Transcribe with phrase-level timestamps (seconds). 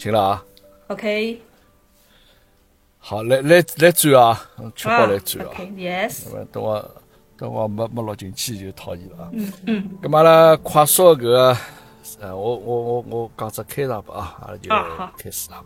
[0.00, 0.44] 进了啊。
[0.88, 1.42] OK，
[2.98, 5.50] 好，来来来转啊，确保来转啊。
[5.50, 6.90] OK，Yes，等我
[7.36, 9.30] 等我没没录进去就讨厌了啊。
[9.34, 11.56] 嗯嗯，咁阿拉快速搿个，
[12.18, 14.70] 呃，我我我我讲只开场白啊，阿拉就
[15.22, 15.62] 开始了。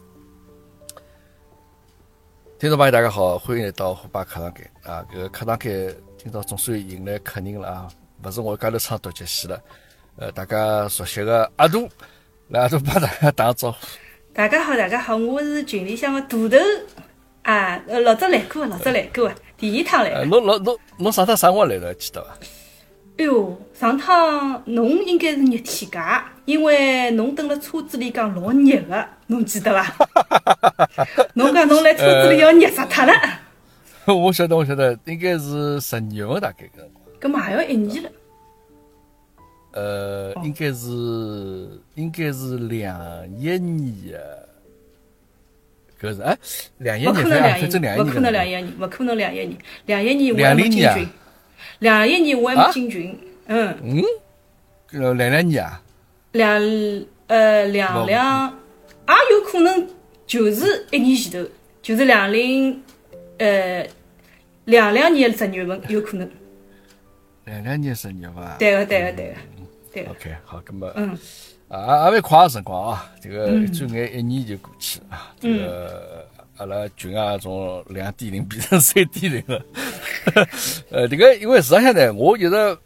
[2.59, 5.07] 听众朋友，大家好，欢迎来到虎爸课堂间啊！
[5.12, 7.89] 搿个课堂间今朝总算迎来客人了啊，
[8.25, 9.61] 勿是我一家头唱独角戏了。
[10.16, 11.89] 呃，大家熟悉的阿杜，
[12.48, 13.79] 来阿杜帮大家打个招呼。
[14.37, 16.58] 大家好，大家好，我是群里向个大头
[17.43, 20.25] 啊，呃老早来过，老早来过，第一趟来。
[20.25, 21.95] 侬侬侬侬上趟啥辰光来的？
[21.95, 22.31] 记得伐？
[23.17, 29.94] 哎哟，上趟侬应该是热天假，因为侬蹲辣车子里讲老热个，侬记得伐？
[31.35, 33.12] 侬讲侬来车子里要热死脱了，
[34.12, 37.05] 我晓得，我晓得，应该是十二月份大概搿辰光。
[37.20, 38.11] 搿嘛也要一年了。
[39.77, 40.87] 呃，应该是
[41.97, 44.48] 应该是两一年的，
[46.00, 46.39] 搿是哎，
[46.78, 50.94] 两一勿年反正可能两一年，勿可能两一年，勿可能两一年，两一年我还没20年啊？
[50.94, 51.08] 进群，
[51.81, 54.05] 两一年我还没啊进群，嗯，嗯，
[54.92, 55.83] 呃，两两年啊，
[56.31, 56.62] 两
[57.27, 58.59] 呃两两
[59.09, 59.88] 也有可能
[60.25, 61.50] 就是一年前头，
[61.83, 62.81] 就是两零
[63.38, 63.84] 呃
[64.66, 66.31] 两两年十月份有可能，
[67.47, 68.44] 两两年十月份？
[68.61, 69.34] 对个对个对个
[69.95, 71.19] 对，OK，好，那么嗯。
[71.69, 76.28] 啊，也蛮快个辰光啊，这个转眼一年就过去了啊，这个
[76.59, 79.65] 阿拉群啊从两点零变成三点零了，
[80.91, 82.78] 呃，这个因为实际上呢，我一直。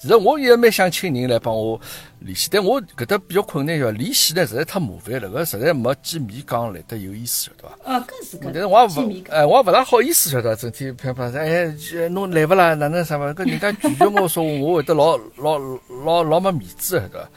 [0.00, 1.80] 其实我也蛮想请人来帮我
[2.20, 7.98] 联系，但我搿搭比较困难，就联系呢实在太麻烦了，搿实在没见面讲来得有意思，晓得伐？
[7.98, 10.62] 哦，搿是搿，但是我也勿哎，我也勿大好意思，晓得伐？
[10.62, 11.74] 整天偏偏哎，
[12.10, 12.74] 侬来勿啦？
[12.74, 13.32] 哪能啥嘛？
[13.32, 15.58] 搿人家拒绝我说，我会得老 老
[16.04, 17.28] 老老没面子，晓得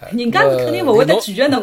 [0.00, 0.08] 伐？
[0.10, 1.62] 人家是肯定勿会得拒绝侬，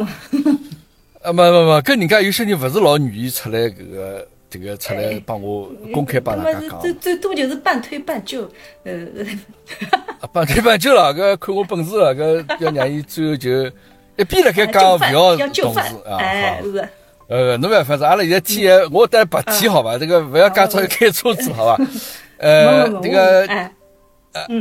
[1.21, 8.49] 啊，没没没，搿人家有些人勿是老愿意出来搿个这个出来帮我公开帮大家讲，最最多就是半推半就，
[8.83, 8.93] 呃，
[10.21, 13.65] 啊帮推半就了，搿看我本事了，搿要让伊最后就
[14.17, 15.61] 一边辣盖讲勿要同志，
[16.09, 16.19] 啊。
[17.27, 19.97] 呃，侬勿要反正阿拉现在天，我带白天好伐？
[19.97, 21.83] 这个勿要介早就开车子好伐？
[22.39, 23.71] 呃这个我哎，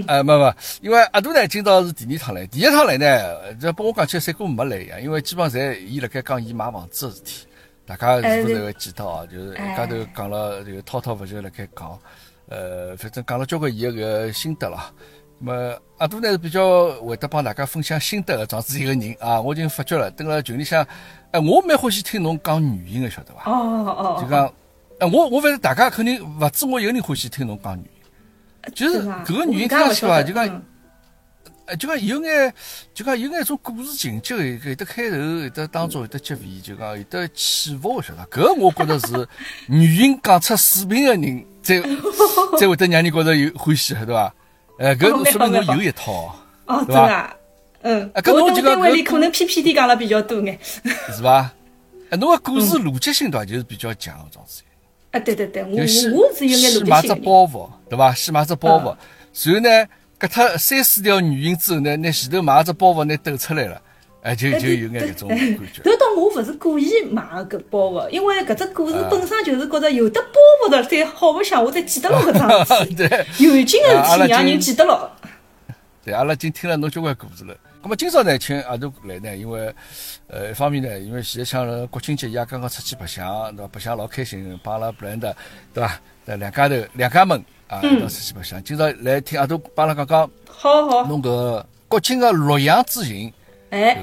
[0.09, 3.07] 呃，没没，因为阿杜呢，今朝是第二趟来，第一趟来呢，
[3.61, 7.47] 这帮我讲起来三哥没来呀，因为基本上侪伊辣盖讲伊买房子个事体，
[7.87, 9.27] 大家是勿是会记得哦？
[9.31, 11.99] 就是一家头讲了这个滔滔不绝辣盖讲，
[12.49, 14.93] 呃，反正讲了交关伊个搿个心得啦。
[15.39, 20.85] 那么阿杜呢是比较会得帮大家分享心得个这样子一个人啊，我已经发觉了，蹲辣群里向，
[21.31, 23.51] 哎，我蛮欢喜听侬讲原因个，晓得伐？
[23.51, 24.47] 哦哦哦，就讲，
[24.99, 30.63] 哎，我我反正大家肯定勿止我一个人欢喜听侬讲原因，就是搿个原因我听上去伐，就讲嗯。
[31.67, 32.53] 哎，就讲有眼，
[32.95, 34.35] 就讲有眼种故事情节，
[34.65, 38.29] 有得开头，有得当中，有得结尾，就讲有得起伏，晓得伐？
[38.31, 39.29] 搿我觉着是
[39.67, 41.81] 原因讲出水平的人，才
[42.59, 44.33] 才会得让人觉着有欢喜，对伐？
[44.79, 47.37] 哎，搿说明侬有一套，哦，对吧真啊，
[47.83, 51.51] 嗯，啊搿我侬就讲搿单位里可能 PPT 讲了比较多眼， 是伐？
[52.11, 54.63] 哎，侬个故事逻辑性对伐，就是比较强个种子。
[55.11, 58.15] 啊，对对对，我我是有眼逻辑性的人，包袱，对伐？
[58.15, 58.95] 先买只包袱，
[59.45, 59.89] 然后呢，
[60.19, 63.83] 搿脱三四条原因之后呢，拿前头买只包袱拿抖出来了，
[64.23, 65.83] 哎，就就有眼搿种感觉。
[65.85, 72.97] 头到我勿是故意买搿包袱，因为搿只故事本身就是觉着有得包袱的才好白相，我才记得牢搿桩事
[73.45, 75.11] 有劲个事体让人记得牢。
[76.03, 77.55] 对，阿拉已经听了侬交关故事了。
[77.83, 79.73] 那么今朝呢，请阿杜来呢，因为
[80.29, 83.71] 呃一方面呢，因为现在像了国庆节，伊也刚刚出去白相，对伐？
[83.73, 85.37] 白相老开心，帮阿拉布兰德，
[85.75, 86.01] 对伐？
[86.25, 88.63] 呃两家头两家门啊，一道出去白相。
[88.63, 93.33] 今朝来听阿杜帮阿拉讲讲好好，侬搿国庆个洛阳之行。
[93.69, 93.99] 哎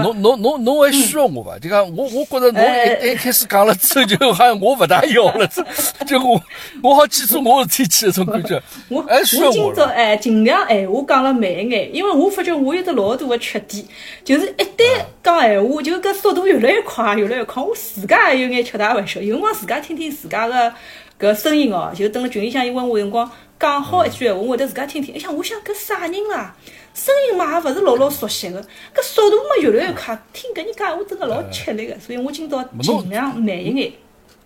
[0.00, 1.58] 侬侬侬侬还需要我伐？
[1.58, 6.40] 就讲我我觉着侬哎一一开始讲了之后，就好像我勿大要了， 这就我
[6.80, 8.62] 我好记住我事体去那种感觉。
[8.88, 9.74] 我还需要我今。
[9.74, 13.84] 朝哎，尽量闲话讲了慢一眼，因为我发觉我有得老大个缺点，
[14.24, 17.60] 就是一旦讲闲话，就搿速度越来越快，越来越快。
[17.60, 20.72] 我自家也有眼吃大玩笑，有辰光自家听听自家个
[21.18, 26.54] 搿声音哦，就等辣群里向，因为我有辰光讲好一句闲话，我会得自家听听，一想我想搿啥人啦？
[26.94, 33.92] 声音嘛也勿是老老熟悉个，搿速度嘛越来越快，听搿人讲闲话真个老吃力个，所以我今朝尽量慢一眼。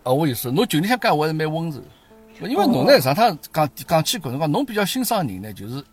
[0.02, 1.80] 啊，我意思，侬群里向讲话还是蛮温柔。
[2.40, 5.84] 因为侬呢，上趟讲讲起搿辰光，侬比较欣赏人呢，就是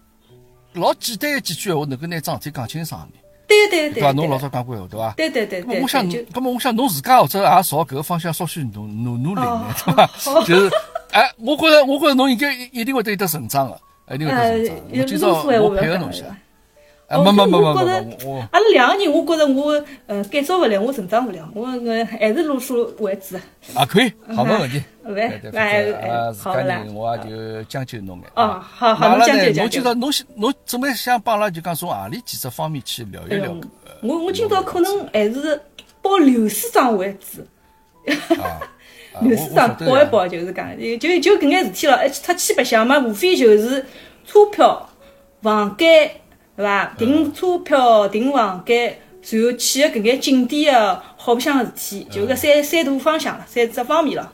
[0.73, 3.18] 老简单的几句闲话，能够拿桩事体讲清爽的，
[3.49, 4.11] 对对对对吧？
[4.13, 5.13] 侬老对，早讲过闲话，对吧？
[5.17, 9.41] 对对对对，我想，就咁么我想侬自家或者也朝搿个方向稍许努努努力
[9.85, 10.07] 对伐？
[10.45, 10.71] 就是，
[11.11, 16.23] 哎，我觉着，我觉着侬应该一一定会得有得成长的，一定会得呃成长。，我有今朝我配合侬一下
[17.09, 17.17] 了。
[17.17, 23.35] 哦，没没没我觉没着，阿拉两个人，我觉着我呃改造勿了，我成长勿了，我呃还是读书为主。
[23.73, 24.81] 啊，可以，好没问题。
[25.03, 26.83] 对对，哎哎，好啦。
[26.93, 28.25] 我也就将就侬眼。
[28.35, 29.61] 哦，好好，侬将就将就。
[29.61, 33.55] 侬今朝侬侬准备想帮阿拉就讲从何里几只方面去聊一聊？
[34.03, 35.59] 我我今朝可能还是
[36.03, 37.41] 报刘师长为主。
[39.21, 43.83] 刘师长报一报就是讲，就就搿眼事体咯，一出去白相嘛，无非就是
[44.27, 44.87] 车票、
[45.41, 46.11] 房间。
[46.59, 46.93] 对伐？
[46.97, 54.33] 订车票、订房间，然后去个搿眼景点个好白相个事体，就搿三三大方向了，三只方面了。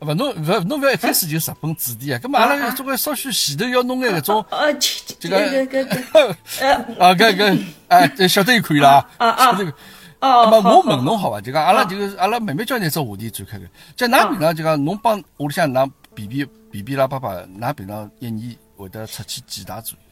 [0.00, 2.20] 勿侬勿侬勿要一开始就日本主题啊！
[2.22, 4.70] 搿么阿拉总归稍许前头要弄眼搿种，呃，
[5.18, 9.72] 这个搿搿搿，呃， 啊搿搿，哎，晓得就可以了啊啊，晓得。
[10.20, 11.40] 哦，么我问侬好伐？
[11.40, 13.64] 就讲阿拉就是阿拉慢慢叫拿只话题展开个。
[13.96, 20.03] 就㑚平常就讲侬帮屋里向㑚比比比比拉爸爸，㑚平常一年会得出去几大左右？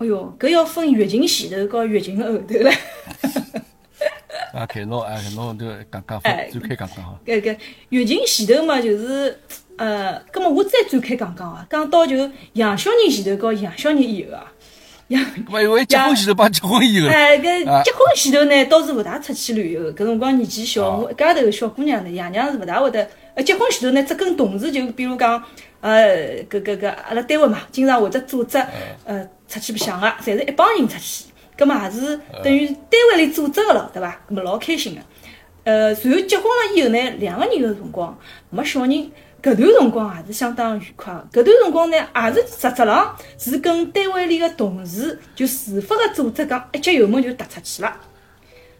[0.00, 2.70] 哎哟，搿要分月经前头和月经后头了。
[4.54, 7.18] 啊，开侬哎，侬都讲讲，展开讲讲好。
[7.26, 7.54] 搿搿
[7.90, 9.38] 月经前头嘛，就是
[9.76, 12.16] 呃，葛末我再展开讲讲啊，讲到就
[12.54, 14.50] 养小人前头和养小人以后啊。
[15.08, 15.22] 养。
[15.50, 17.08] 么因为结婚前头帮结婚以后。
[17.08, 19.92] 哎，搿结婚前头呢，倒是勿大出去旅游。
[19.92, 23.06] 搿辰光年纪小，我一家头小姑娘呢，爷娘是勿大会得。
[23.34, 25.44] 呃，结婚前头呢，只跟同事就比如讲，
[25.82, 28.56] 呃，搿搿搿阿拉单位嘛，经常会得组织
[29.04, 29.28] 呃。
[29.50, 31.24] 出去白相个，侪是一帮人出去，
[31.58, 34.18] 葛末也是等于单位里组织个了，对伐？
[34.28, 35.00] 葛末老开心个。
[35.64, 38.16] 呃，随后结婚了以后呢，两个人个辰光
[38.48, 38.90] 没小人，
[39.42, 41.12] 搿段辰光也是相当愉快。
[41.32, 47.94] 搿段辰光呢，也是实质浪是跟单位里个同事就自发个组织讲，一脚油门就踏出去了。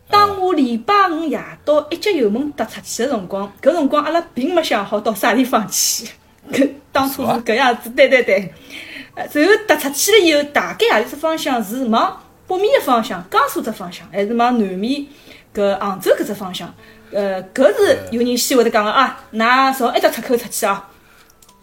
[0.08, 6.08] 当我礼拜五夜到一脚油门踏出去的辰光，搿辰光阿拉并没想好到啥地方去，
[6.50, 8.52] 搿当初是搿样子，对对对。
[9.14, 15.06] 然后踏出去了以后，大概何里只方向是往北面的方向，江苏只方向，还是往南面
[15.54, 16.72] 搿杭州搿只方向？
[17.12, 20.88] 呃，搿是有人先会得讲个啊，㑚从埃只出口出去啊。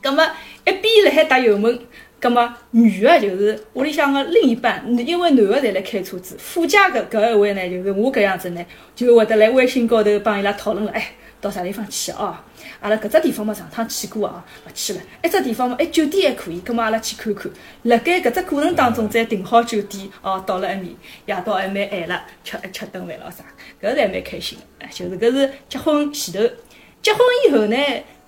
[0.01, 0.23] 葛末
[0.65, 1.79] 一边辣海打油门，
[2.19, 8.65] 葛末女个就是屋里向个另一半，因为男个侪辣开车子，副驾搿搿一位呢，就是我搿样子呢，
[8.95, 12.35] 就会得辣微信高头帮伊拉讨论了，哎，到啥地方去哦？
[12.79, 15.01] 阿拉搿只地方嘛，上趟去过啊，勿去了。
[15.23, 17.51] 一只地方嘛，哎，酒店还可以，葛末阿拉去看看。
[17.83, 20.95] 辣盖搿只过程当中，再订好酒店，哦，到了埃面，
[21.25, 23.43] 夜到还蛮晚了，吃一吃顿饭咯啥，
[23.81, 24.87] 搿是还蛮开心个。
[24.87, 26.55] 就是搿是结婚前头，
[27.01, 27.77] 结婚以后呢，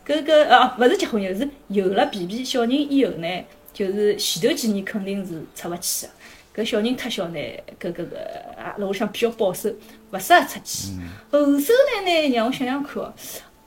[0.05, 3.27] 搿个哦，勿是结婚以后，是有了 B B 小人以后呢，
[3.71, 6.63] 就是前头几年肯定是出勿去个。
[6.63, 7.39] 搿小人太小呢，
[7.79, 8.17] 搿搿个
[8.57, 9.69] 啊，辣屋里向比较保守，
[10.11, 10.89] 勿适合出去。
[11.31, 13.13] 后首来呢，让我想想看哦。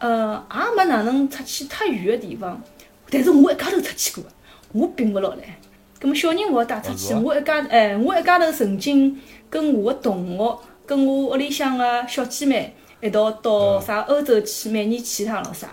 [0.02, 2.60] 呃，也没哪能出去太远的地方，
[3.08, 4.24] 但是我一家头出去过，
[4.72, 5.56] 我并勿落来。
[6.00, 9.16] 葛么小人我要带出去，我一家哎，我一家头曾经
[9.48, 15.68] 跟我的同学，跟我屋里向的小姐妹一道到啥欧洲去，每年去一趟咯啥。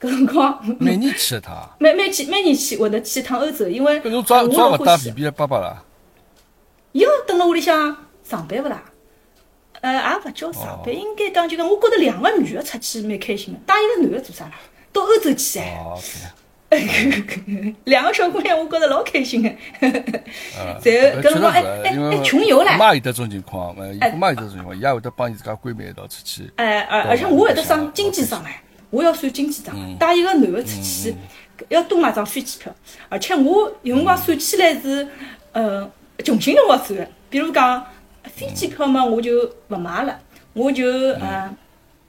[0.00, 1.70] 搿辰光每年去一趟。
[1.78, 5.84] 每每去每年去会得去一趟欧洲，因为侬抓抓勿带 B B 的爸爸啦？
[6.90, 8.82] 伊要蹲辣屋里向上班勿啦？
[9.80, 13.60] 呃，也勿叫上班，应该讲就讲，我觉着两个女的出去蛮开心的。
[13.64, 14.52] 带一个男个做啥啦？
[14.92, 15.78] 到欧洲去哎！
[17.84, 19.48] 两个小姑娘，我觉着老开心的。
[19.80, 19.94] 然
[20.74, 22.76] 后搿辰光哎哎哎穷游唻！
[22.76, 26.50] 妈有得种情况，哎，妈有得种情况，伊也会得帮伊自家闺蜜一道出去。
[26.56, 28.60] 哎，而而且我会得算经济账哎，
[28.90, 31.14] 我要算经济舱，带一个男个出去
[31.68, 32.74] 要多买张飞机票，
[33.08, 35.08] 而且我有辰光算起来是
[35.52, 35.90] 呃
[36.22, 37.86] 穷心辰光算的，比如讲。
[38.24, 40.18] 飞机票嘛，我就勿买了，
[40.52, 41.56] 我就呃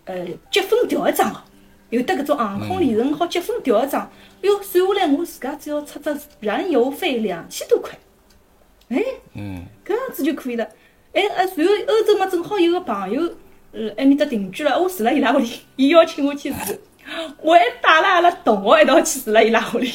[0.05, 1.41] 呃积分调一张哦，
[1.89, 4.11] 有得搿种航空里程好积分调一张，
[4.41, 7.97] 哟，算下来我自家只要出只燃油费两千多块，
[8.89, 10.63] 哎，嗯，搿样子就可以了，
[11.13, 13.21] 哎呃，然后欧洲嘛正好有个朋友
[13.71, 16.77] 呃埃面搭定居了，我住辣伊拉屋里，伊邀请我去住，
[17.41, 19.91] 我还带了阿拉同学一道去住辣伊拉屋里。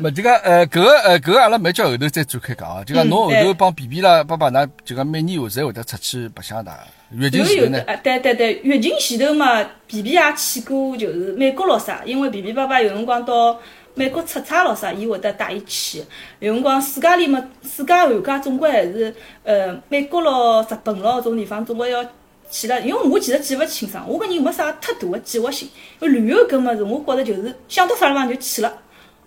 [0.00, 2.84] 没这个呃，搿个呃，搿个阿拉没叫后头再展开讲啊。
[2.84, 6.72] 就讲侬后头帮 B B 啦，爸爸㑚就讲每年会侪会得出去白相的。
[7.12, 7.82] 月经前头呢？
[8.02, 12.02] 对对对，月经前头嘛，B B 也去过，就是美国咯啥。
[12.04, 13.58] 因为 B B 爸爸有辰光到
[13.94, 16.04] 美国出差咯啥，伊会得带伊去。
[16.40, 22.04] 有辰光世界里嘛，世界寒假总归还是呃美国咯、日本咯种地方总归要。
[22.50, 25.68] 去了，因为我其实记勿清爽，我个人没啥太大的计划性。
[26.00, 28.72] 因为旅游搿物事，我觉着就是想到啥地方就去了，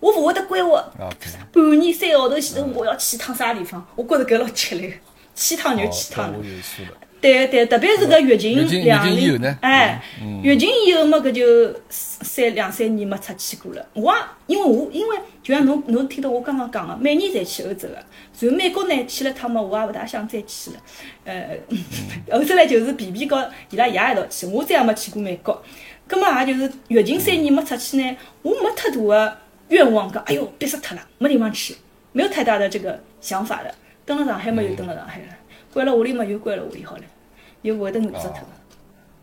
[0.00, 0.84] 我勿会得规划。
[1.52, 4.94] 半年三个号头前头我要去趟啥地方，我觉着搿老吃力，
[5.34, 6.32] 去趟就去趟。
[7.22, 10.02] 对对，特别是搿疫情两年，哎，
[10.42, 13.86] 疫情以后嘛，搿就三两三年没出去过了。
[13.94, 14.12] 我
[14.48, 20.76] 因为我因为就像侬侬听到我刚刚讲个，每年侪去欧洲个，然后美国呢去了趟嘛，我也勿大想再去了。
[21.24, 21.56] 呃，
[22.36, 25.62] 后头来就是皮皮和伊拉爷一道去，我再也没去过美国。
[26.08, 29.38] 葛末也就是疫情三年没出去呢，我没太大个
[29.68, 31.76] 愿望，讲哎哟憋死脱了，没地方去，
[32.10, 33.72] 没有太大的这个想法了。
[34.04, 35.26] 蹲辣上海嘛，又蹲辣上海了。
[35.72, 37.02] 关了屋里嘛，又关了屋里好了，
[37.62, 38.46] 又勿会得饿死脱个。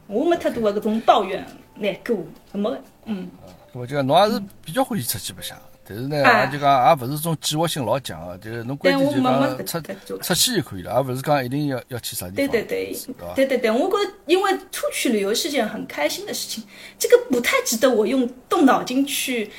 [0.08, 2.18] 我没太多个搿种抱怨、难过，
[2.54, 3.30] 没个，嗯。
[3.72, 5.56] 我就讲侬还是比较欢喜出去白相，
[5.88, 9.80] 但是呢，也就讲也勿是种计划性老强个，就是侬关键就讲出
[10.18, 12.36] 出去就可以了，而勿是讲一定要要去啥地方。
[12.36, 12.98] 对对对，
[13.36, 16.64] 对对对，我觉得因为出去旅游是件很开心的事情，
[16.98, 19.52] 这个不太值得我用动脑筋去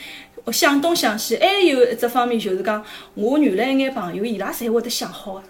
[0.53, 1.37] 想东想西。
[1.39, 2.85] 还有一只方面就是讲，
[3.15, 5.43] 我原来一眼朋友伊拉侪会得想好个。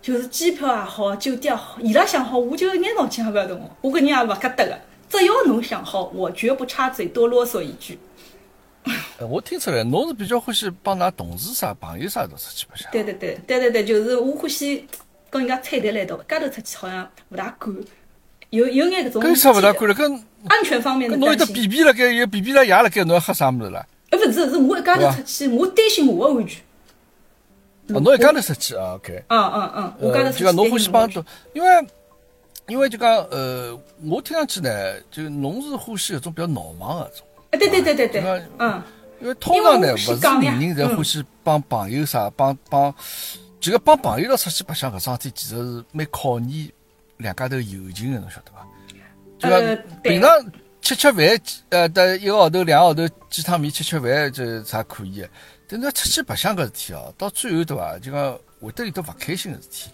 [0.00, 3.70] 就是机票也好，酒店也好，伊拉想好，我就一眼脑筋也勿要动。
[3.80, 4.78] 我搿人也勿疙瘩个，
[5.08, 7.98] 只要侬想好，我绝不插嘴多啰嗦一句。
[9.28, 12.90] 我听出来，侬是比较欢喜帮㑚同事啥、朋友啥都出去白相。
[12.90, 14.86] 对对对，对对对，就是我欢喜
[15.28, 17.74] 跟人家踩台来道，街头出去好像勿大敢，
[18.50, 19.22] 有有眼搿种。
[19.22, 19.92] 跟啥勿大敢了？
[19.92, 20.12] 跟
[20.46, 23.84] 安全方面的侬有得比比辣盖，有比比辣夜辣盖，侬要喝啥物事啦？
[24.10, 26.62] 呃，勿是，是我一家头出去，我担心我的安全。
[27.94, 29.24] 哦，侬一家头出去啊？OK。
[29.28, 30.38] 嗯嗯嗯，我家头出去。
[30.40, 31.68] 就讲侬欢喜帮多，因为
[32.66, 34.70] 因为就讲呃，我听上去呢，
[35.10, 37.26] 就侬是欢喜搿种比较闹忙个种。
[37.50, 38.42] 哎，对对对对对。
[38.58, 38.82] 嗯。
[39.20, 42.94] 因为通常呢，勿是人人侪欢喜帮朋友啥，帮帮，
[43.58, 46.70] 就个帮朋友一道出去白相搿桩事体，其实是蛮考验
[47.16, 48.64] 两家头友情的，侬晓得伐？
[49.40, 50.30] 就讲平常
[50.80, 51.40] 吃吃饭，
[51.70, 55.26] 呃，得一个号头、两个号头几趟面吃吃饭，就啥可以。
[55.68, 57.98] 但是出去白相搿事体哦，到最后对伐？
[57.98, 59.90] 就讲会得有得勿开心个事体。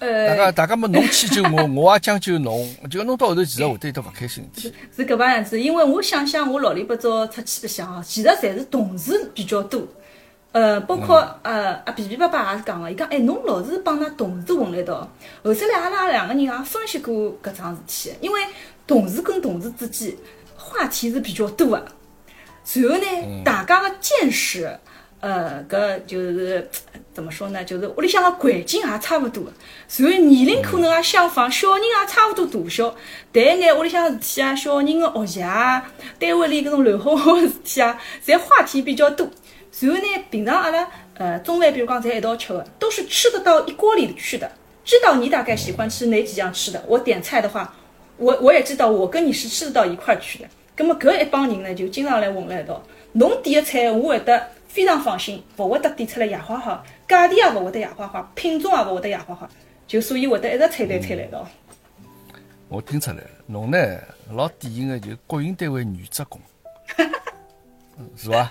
[0.00, 4.74] 呃，大家大家么侬迁就我， 我也将就侬，就弄到后头其实会得有得勿开心事体。
[4.96, 9.86] 是搿帮样子，因为我想想，我老里八早出去白相哦，其实侪是同事比较多。
[10.52, 15.00] 呃，包括呃阿皮皮爸爸也是讲个，伊讲哎，侬老是帮㑚同事混辣一道。
[15.42, 18.40] 后头来阿拉两个人也分析过搿桩事体，因为
[18.86, 20.16] 同事跟同事之间
[20.56, 24.78] 话题是比较多个，然后呢，大家个见识。
[25.20, 26.70] 呃，搿就是
[27.12, 27.64] 怎么说呢？
[27.64, 29.42] 就是屋里向个环境也差勿多，
[29.96, 32.94] 然后年龄可能也相仿，小人也差勿多大小，
[33.32, 39.28] 但眼屋里向事体啊，小人个学习啊，单位里搿种乱哄哄个事体啊，侪话题比较多。
[39.80, 44.48] 然后呢，平常阿拉呃中饭，比如讲在一道吃个，都是吃得到一锅里去的。
[44.84, 47.74] 知道你大概喜欢吃哪几样吃的，我点菜的话，
[48.18, 50.48] 我我也知道我跟你是吃得到一块去的。
[50.76, 52.80] 葛么搿一帮人呢，就经常来混辣一道。
[53.14, 54.40] 侬点个菜，我会得。
[54.68, 59.48] 非常放心，勿会得点出来野花花，价钿也勿会得野花花，品种也勿会得野花花，
[59.86, 61.44] 就所以会得一直采来采来道。
[62.68, 63.78] 我听出来了，侬呢
[64.30, 66.38] 老典型的就国营单位女职工，
[68.14, 68.48] 是伐？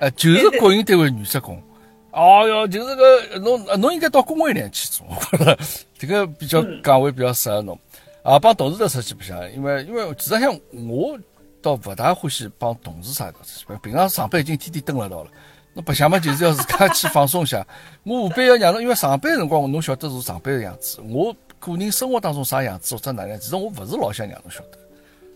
[0.00, 1.62] 呃，就是国营单位女职工。
[2.10, 5.58] 哦哟，就是个侬侬应该到工会里去做，我觉着
[5.98, 7.78] 这个比较岗位比较适合侬。
[8.22, 10.52] 啊，帮同事都出去白相，因为因为其实像
[10.88, 11.18] 我
[11.64, 15.30] 倒勿大欢喜帮同事啥的出去，平常上班已经天天蹲辣道了。
[15.72, 17.66] 侬白相嘛，就是要自家去放松一下。
[18.02, 21.00] 我下班要让侬，因为上班辰光侬晓得是上班的样子。
[21.00, 24.78] 我个人生活当中啥样子或者哪样，其实我勿是老想让侬晓得，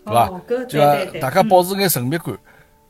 [0.05, 0.65] 对伐？
[0.65, 2.37] 就讲大家保持眼神秘感。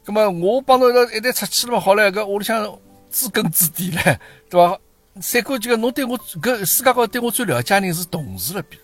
[0.06, 2.78] 咁么我帮侬一旦一旦出去了嘛，好了，搿屋里向
[3.10, 4.18] 知根知底唻，
[4.50, 4.78] 对伐？
[5.22, 8.80] 三哥就讲侬对我搿世界高头对我最了解人是同事了，边。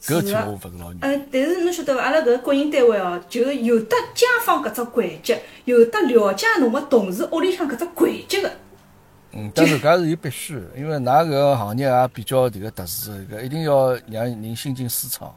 [0.00, 2.02] 搿体我勿是老呃，但是侬晓得伐？
[2.02, 8.50] 阿拉搿国营单位哦，就是有得家访搿只环节，有得了解侬个同事屋里向搿只环节个。
[9.32, 15.34] 嗯，但是搿是有必须，因为㑚搿个行业也比较迭个特殊，搿一定要让人心静思畅，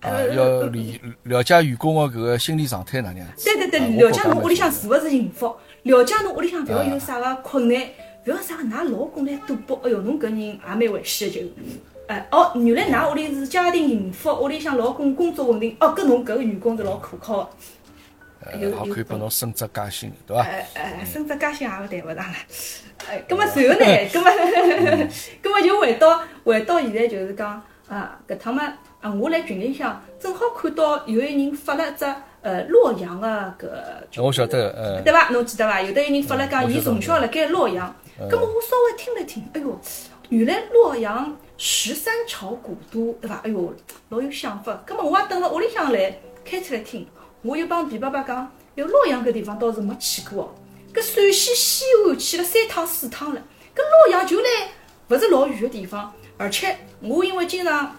[0.00, 3.44] 啊，要理了解员工个搿个心理状态哪能样子。
[3.44, 7.82] 对对对，了解侬屋里向是勿是幸福，了解侬屋里向勿要有啥个困难，
[8.24, 11.40] 勿要啥个㑚老公来赌博，哎哟，侬搿人也蛮危险个就。
[12.08, 15.76] 哎哦，原来㑚屋里是家庭幸福，屋里向老公工作稳定。
[15.80, 17.50] 哦，搿侬搿个员工是老可靠
[18.44, 20.42] 个，有好可以帮侬升职加薪，对伐？
[20.44, 22.34] 哎哎，升职加薪也勿谈勿上了。
[23.08, 23.86] 哎，葛末随后呢？
[24.12, 24.30] 葛末，
[25.42, 32.04] 葛末就回到回到现在，就是讲啊，搿趟嘛，啊，我辣群里向正好看到有一人发了只
[32.42, 33.52] 呃洛阳个
[34.12, 35.28] 搿，我晓得，呃，对伐？
[35.30, 35.82] 侬记得伐？
[35.82, 37.92] 有的一人发了讲，伊从小辣盖洛阳，
[38.30, 39.76] 葛末我稍微听了听，哎哟，
[40.28, 41.36] 原来洛阳。
[41.58, 43.36] 十三朝古都，对伐？
[43.44, 43.74] 哎哟，
[44.10, 44.82] 老有想法。
[44.86, 47.06] 葛末我也等了屋里向来开出来听。
[47.42, 50.54] 我又帮皮爸爸讲，哟，洛阳搿地方倒是没去过哦。
[50.92, 53.40] 搿陕西西安去了三趟四趟了，
[53.74, 54.48] 搿洛阳就来
[55.08, 56.12] 勿是老远个地方。
[56.36, 57.96] 而且我因为经常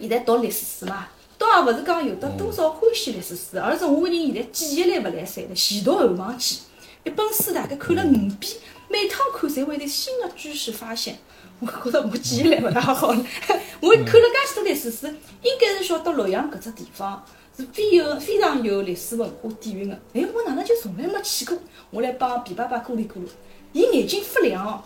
[0.00, 6.58] 现在读历史书嘛，倒也勿是讲有得多少欢喜历史书，而是我个人现在记忆力勿来三了，前读后忘记。
[7.04, 8.56] 一本书大概看了五遍，
[8.88, 11.18] 每趟看侪会有新的知识发现。
[11.60, 13.08] 我觉着我记忆力勿大好。
[13.80, 15.06] 我看了介许多历史书，
[15.42, 17.24] 应该是晓得洛阳搿只地方
[17.56, 19.98] 是非有非常有历史文化底蕴的。
[20.14, 21.58] 哎，我哪能就从来没去过？
[21.90, 23.28] 我来帮皮爸爸咕哩咕噜，
[23.72, 24.82] 伊眼睛发亮哦。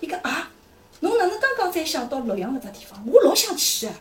[0.00, 0.50] 伊讲啊，
[1.00, 3.02] 侬哪能刚刚才想到洛阳搿只地方？
[3.06, 3.94] 我老想去啊！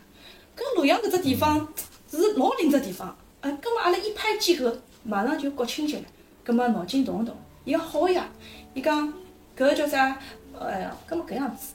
[0.56, 1.68] 搿洛阳搿只地方
[2.10, 3.16] 是老灵只地方。
[3.42, 6.04] 哎，葛末阿拉一拍即合，马上就国庆节了。
[6.44, 8.30] 葛末脑筋动一动，伊讲好呀。
[8.74, 9.14] 伊讲
[9.58, 10.18] 搿叫啥？
[10.60, 11.73] 哎呀，葛末搿样子。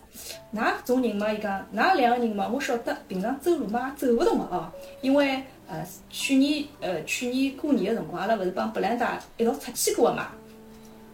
[0.55, 10.29] 㑚种人嘛，伊讲，㑚两个人嘛，我晓得平常走路嘛也走勿动个哦，因为呃去年呃去年过年个辰光，阿拉勿是帮布兰达一道出去过个嘛，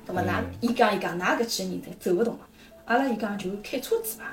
[0.07, 0.29] 葛末㑚
[0.61, 2.41] 伊讲伊讲，㑚搿几个人侪走勿动个，
[2.85, 4.25] 阿拉伊讲就开车子伐，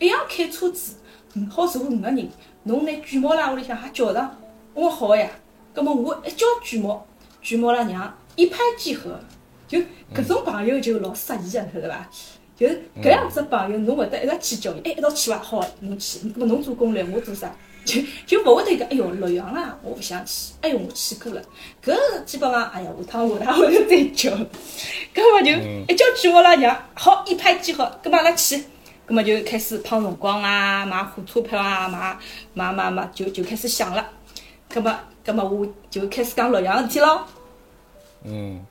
[0.00, 0.96] 一样开车子，
[1.36, 2.28] 五，好坐五个人，
[2.64, 4.36] 侬拿卷毛啦屋里向还叫上，
[4.74, 5.30] 我讲好呀，
[5.72, 7.06] 葛末我一叫卷毛，
[7.40, 9.20] 卷毛拉娘一拍即合，
[9.68, 9.78] 就
[10.12, 12.08] 搿种朋友就老适宜个，晓得伐？
[12.58, 15.38] 就是搿样子朋友，侬会得一直去叫伊，哎，一道去伐？
[15.38, 16.18] 好，侬去。
[16.18, 17.54] 咾么侬做攻略，我做啥？
[17.84, 20.52] 就就勿会得讲，哎哟，洛阳啊，我勿想去。
[20.60, 21.40] 哎哟，我去过了。
[21.84, 24.30] 搿基本上，哎呀，下趟下趟我就再叫。
[25.14, 25.52] 搿么就
[25.92, 28.56] 一叫去我拉娘，好一拍即合，搿么阿拉去。
[29.06, 32.18] 搿么就开始胖辰光啊，买火车票啊，买
[32.54, 34.04] 买买买，就就开始想了。
[34.70, 37.24] 搿么搿么我就开始讲洛阳事体咯。
[38.24, 38.66] 嗯。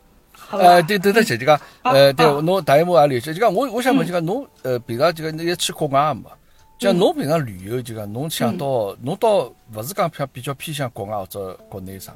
[0.52, 6.32] 呃，对，对得起就讲，呃，对，侬大一模也了解，就讲我，我想问就讲侬，呃，平常就讲你去国外嘛？
[6.78, 12.16] 就讲侬平常旅游就讲侬想到，侬到勿是讲偏比较偏向国外或者国内啥？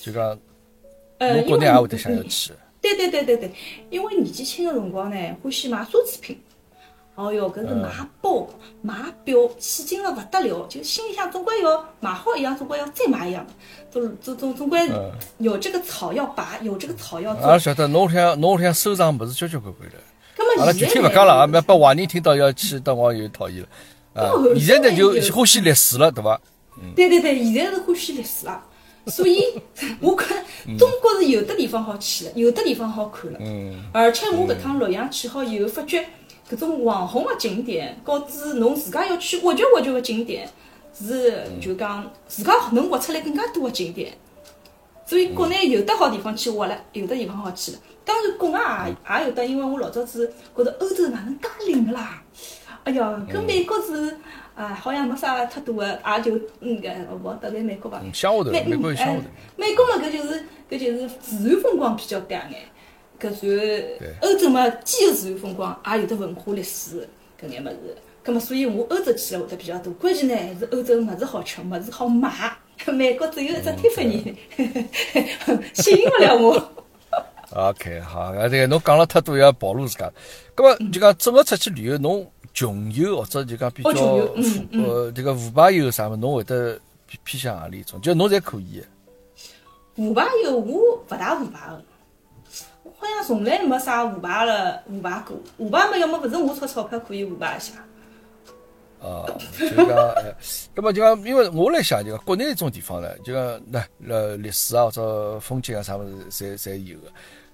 [0.00, 0.38] 就讲，
[1.18, 2.52] 侬国内也会得想要去？
[2.80, 3.50] 对对对对对，
[3.90, 6.38] 因为年纪轻个辰光呢，欢喜买奢侈品。
[7.16, 7.88] 哦哟，搿是买
[8.20, 8.46] 包、
[8.82, 8.94] 买
[9.24, 13.44] 表，起劲了勿得了，就心里想总归要买好一样，总归要再买一样，
[13.90, 14.86] 总总总总归
[15.38, 17.46] 有这个草要拔，有这个草要做。
[17.46, 19.96] 俺晓得，侬屋里向侬屋里向收藏物事交交关关的。
[20.58, 24.22] 那么具体勿讲了啊，别把坏人听到要去当网友讨厌了。
[24.22, 26.38] 啊，现在呢就欢喜历史了，对伐？
[26.94, 28.62] 对对对，现在是欢喜历史了，
[29.06, 29.42] 所以
[30.00, 30.44] 我看
[30.78, 33.38] 中国是有的地方好去了，有的地方好看了。
[33.40, 33.84] 嗯。
[33.94, 36.04] 而且我搿趟洛阳去好以后，发觉。
[36.50, 40.48] 搿种网红个景点，告知侬自家要去挖掘挖掘个景点，
[40.94, 44.16] 是就讲自家能挖出来更加多个景点。
[45.04, 47.78] 所以国内有的好地方去挖了，有的地方好去了。
[48.04, 52.22] 当然国外也也有的，因为我老早子觉着欧洲哪能介灵个啦？
[52.84, 54.16] 哎哟，跟美国是
[54.54, 56.88] 啊，好像没啥太多个，也就嗯个
[57.22, 58.00] 勿得罪美国吧。
[58.12, 59.22] 乡下头，美国乡下头。
[59.56, 62.68] 美国嘛，搿就是搿就是自然风光比较嗲眼。
[63.20, 63.50] 搿算
[64.20, 67.08] 欧洲嘛，既有自然风光，也有得文化历史
[67.40, 67.96] 搿眼物事。
[68.22, 69.92] 葛末所以我欧洲去了会得比较多。
[69.94, 72.56] 关键呢还是欧洲物事好吃，物事好买。
[72.88, 74.34] 美国只有一只 Tiffany，
[75.74, 76.72] 吸引勿了我。
[77.52, 80.12] OK，好，啊，这个侬讲了太多要暴露自家。
[80.54, 83.90] 葛末就讲整个出去旅游，侬穷游或者就讲比较
[84.72, 88.00] 呃这个腐败游啥物，侬会得偏偏向何里一种？
[88.00, 88.82] 就侬侪可以。
[89.94, 91.82] 腐败游我勿大腐败个。
[92.98, 97.72] 好像从来没啥胡牌了，胡牌过，胡牌么，要么勿是我出钞票可以胡牌一下。
[98.98, 100.14] 哦，就讲，
[100.74, 107.08] 那么就讲，因为我来想，就讲国内这种地方呢，就讲那呃历史啊或者风景啊啥物事，侪侪有个。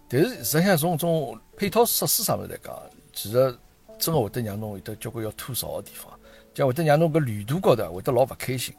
[0.09, 2.73] 但是实际上从种配套设施上面来讲，
[3.13, 3.55] 其实
[3.99, 6.13] 真个会得让侬有得交关要吐槽个地方，
[6.55, 8.73] 就会得让侬搿旅途高头会得老勿开心，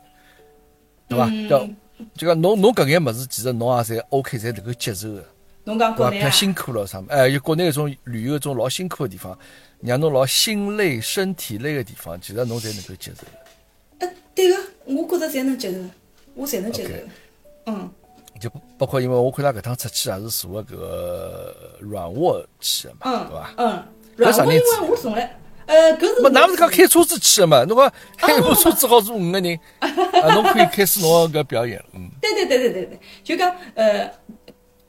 [1.10, 1.30] 对伐？
[1.49, 1.67] 就
[2.15, 5.23] 就讲侬侬搿眼物事，其实侬也侪 OK，侪能够接受个。
[5.65, 7.08] 侬讲国内啊，辛苦了啥么？
[7.10, 9.38] 哎，有国内一种旅游一种老辛苦的地方，
[9.80, 13.23] 让侬老心累、身体累的地方，其实侬才能够接受。
[13.99, 15.78] 呃，对个，我觉着才能接受，
[16.36, 16.89] 我才能接受。
[17.67, 17.89] 嗯。
[18.41, 23.54] 就包括因为我看他搿趟出去也是坐个搿个软卧去的嘛，对伐？
[23.58, 23.84] 嗯。
[24.17, 26.21] 软卧因为我从来，呃，搿是。
[26.21, 27.63] 么，㑚勿是讲开车子去的嘛？
[27.63, 29.88] 侬讲 开部车子好坐五个人，啊，
[30.34, 31.86] 侬可以开始侬搿表演了。
[31.93, 32.10] 嗯。
[32.19, 34.12] 对对对对对对，就讲呃。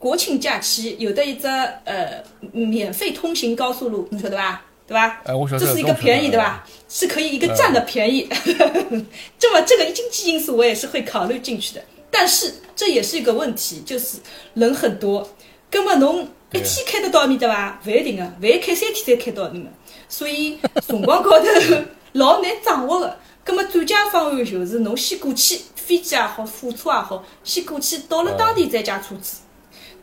[0.05, 4.63] 国庆假期有的一只呃免费通行高速路，你晓得吧？
[4.85, 5.19] 对吧？
[5.25, 5.65] 哎，我晓得。
[5.65, 6.63] 这是一个便宜，对吧？
[6.87, 8.29] 是可以一个站的便宜。
[9.39, 14.19] 这么这个经济因素我也是会考虑进去的，但是这也是一个问题，就是
[14.53, 15.27] 人很多，
[15.71, 17.81] 根本侬一天开得到面对吧？
[17.83, 19.65] 不一定啊，万一开三天才开到那么，
[20.07, 21.47] 所以 辰光高头
[22.13, 23.17] 老难掌握的。
[23.47, 29.37] 那么最佳方案就是侬先过去，飞机也好，火车也好，先过去，到了当地再加车子。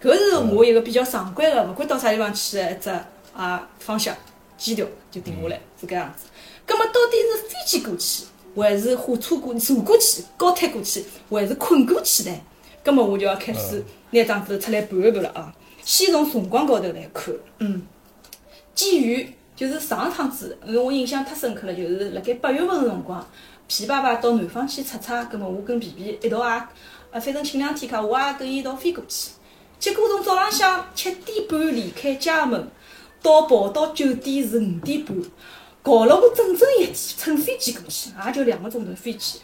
[0.03, 2.91] 搿是我一个比较常规个，勿管到啥地方去的一只
[3.35, 4.15] 啊方向
[4.59, 6.27] 基调就定下来是搿样子。
[6.67, 8.25] 葛末到底是飞机过去，
[8.57, 12.37] 还是火车过坐过去，高铁过去，还是困过去呢？
[12.83, 15.55] 葛末我就要开始拿张纸出来盘一盘了啊！
[15.85, 17.83] 先从辰光高头来看，嗯，
[18.75, 23.25] 基于就是上趟子，我印象太深刻了，就是辣盖八月份个辰光，
[23.69, 26.69] 皮爸爸到南方去出差，葛末我跟皮皮一道啊，
[27.13, 29.31] 啊，反正请两天假，我也跟伊一道飞过去。
[29.83, 32.71] 结果从早浪向七点半离开家门，
[33.21, 35.21] 到跑到酒店是五点半，
[35.83, 39.41] 搞了我整整一天，乘飞机过去，也就两个钟头飞机。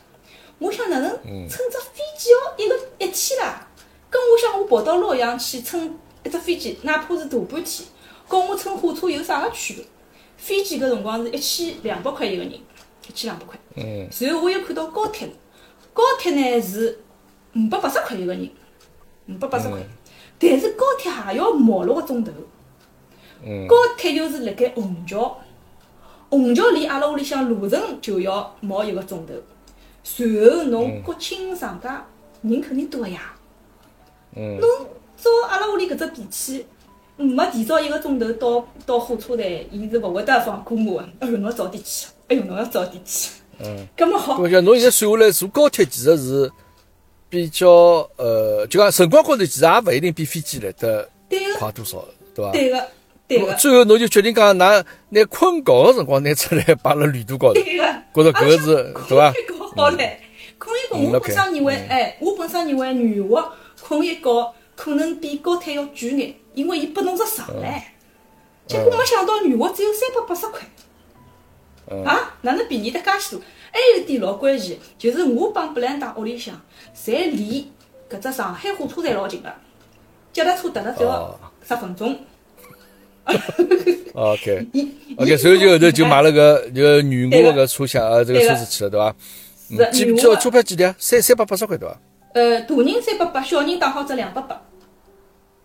[0.61, 3.67] 我想哪能乘只飞机哦一个一天啦？
[4.09, 7.89] 跟我想我跑到洛阳去乘一只飞机，哪怕是大半天，
[8.29, 9.85] 跟我乘火车有啥个区别？
[10.37, 13.59] 飞机搿辰光是一千两百块一个人，一千两百块。
[13.75, 14.09] 嗯。
[14.21, 15.33] 然后我又看到高铁了，
[15.93, 17.01] 高铁呢是
[17.57, 18.49] 五百八十块一个人，
[19.27, 19.81] 五百八十块。
[20.41, 22.31] 但是高铁还要冒六个钟头，
[23.67, 25.37] 高铁就是辣盖虹桥，
[26.31, 29.35] 虹桥离阿拉屋里向路程就要冒一个钟头。
[30.05, 32.07] 随后侬国庆长假
[32.43, 33.35] 人肯定多个呀，
[34.37, 34.61] 侬
[35.17, 36.65] 照阿拉屋里搿只脾气，
[37.17, 41.09] 没提早一个钟头到到火车站，伊是勿会得放过我个。
[41.19, 43.31] 哎哟，侬早点去，哎哟，侬要早点去。
[43.59, 44.39] 嗯，搿么好。
[44.39, 46.53] 侬现在算下来坐高铁其实是。
[47.31, 47.69] 比较
[48.17, 51.09] 呃，就讲辰光高头，其实也勿一定比飞机来得
[51.59, 52.53] 快多少，对伐？
[52.53, 52.89] 对个，
[53.29, 53.55] 对个。
[53.55, 57.61] 最后侬就决定讲，拿拿困觉个辰光拿出来摆辣旅途高头。
[57.61, 59.33] 觉着搿个是对伐？
[59.33, 60.11] 困一觉好唻，
[60.59, 67.83] 困一觉我本身认为，哎，我本身认为女卧困一觉可能比高铁要贵眼，因为伊拨侬只床唻。
[68.67, 70.61] 结果没想到女卧只有三百八十块。
[72.05, 72.37] 啊？
[72.43, 73.43] 哪能便宜得介许多？
[73.73, 76.55] 还有点老关键，就是我帮布兰达屋里向，
[76.97, 77.71] 侪离
[78.11, 79.53] 搿只上海火车站老近个，
[80.33, 82.19] 脚踏车踏了只要十分钟。
[84.15, 89.15] OK，OK，所以就后头就买了个就女卧个车厢呃，这个车子去了，对伐？
[89.69, 90.95] 是几交车票几钿啊？
[90.99, 92.01] 三三百八十块，对伐？
[92.33, 94.63] 呃，大人三百八，小人打好只两百八。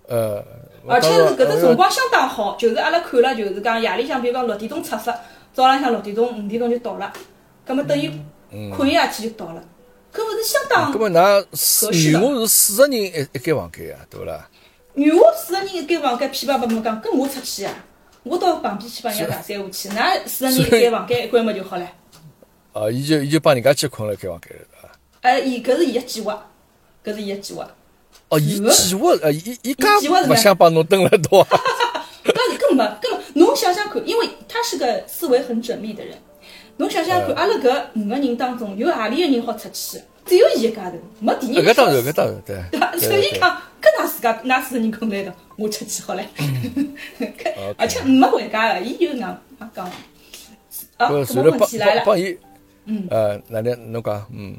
[0.10, 0.44] 呃，
[0.86, 5.18] 而且是搿只辰光相当好，就是阿拉看了，就是讲夜里向，比如讲六点钟出发，
[5.54, 7.14] 早浪向六点钟、五点钟就到了。
[7.66, 8.12] 葛么等于
[8.76, 9.64] 困一夜天就到了，
[10.14, 14.50] 搿勿是相当葛末㑚四女卧是四个人一一间房间呀，对勿啦？
[14.94, 17.72] 女卧四个人一间房间，屁爸爸侬讲跟我出去呀？
[18.24, 21.90] 我到旁边去帮人家打三胡去，㑚四个人一间房间一关门就好了。
[22.74, 24.90] 哦， 伊就伊就帮人家去困了一间房间了，对伐？
[25.22, 26.46] 哎，伊搿是伊个计划，
[27.04, 27.68] 搿是伊个计划。
[28.30, 31.46] 哦，伊计划呃，伊伊家勿想帮侬蹲了多。
[32.24, 36.18] 搿是根本根本，侬想想看，因为他是个思维很缜密的人。
[36.78, 40.02] 侬想想看，阿拉搿五个人当中，有何里个人好出去？
[40.26, 41.72] 只有伊一家头，没第二个。
[41.72, 42.64] 搿当然，搿当然，对。
[42.72, 42.98] 对伐？
[42.98, 46.24] 所以讲，搿㑚自家，㑚四个人困来的，我出去好唻。
[47.78, 49.38] 而且没回家个，伊就讲
[49.76, 49.86] 讲。
[50.98, 52.04] 啊，搿么问题来了。
[52.06, 52.38] 帮伊。
[52.86, 53.08] 嗯。
[53.10, 54.26] 呃，哪能侬讲？
[54.34, 54.56] 嗯。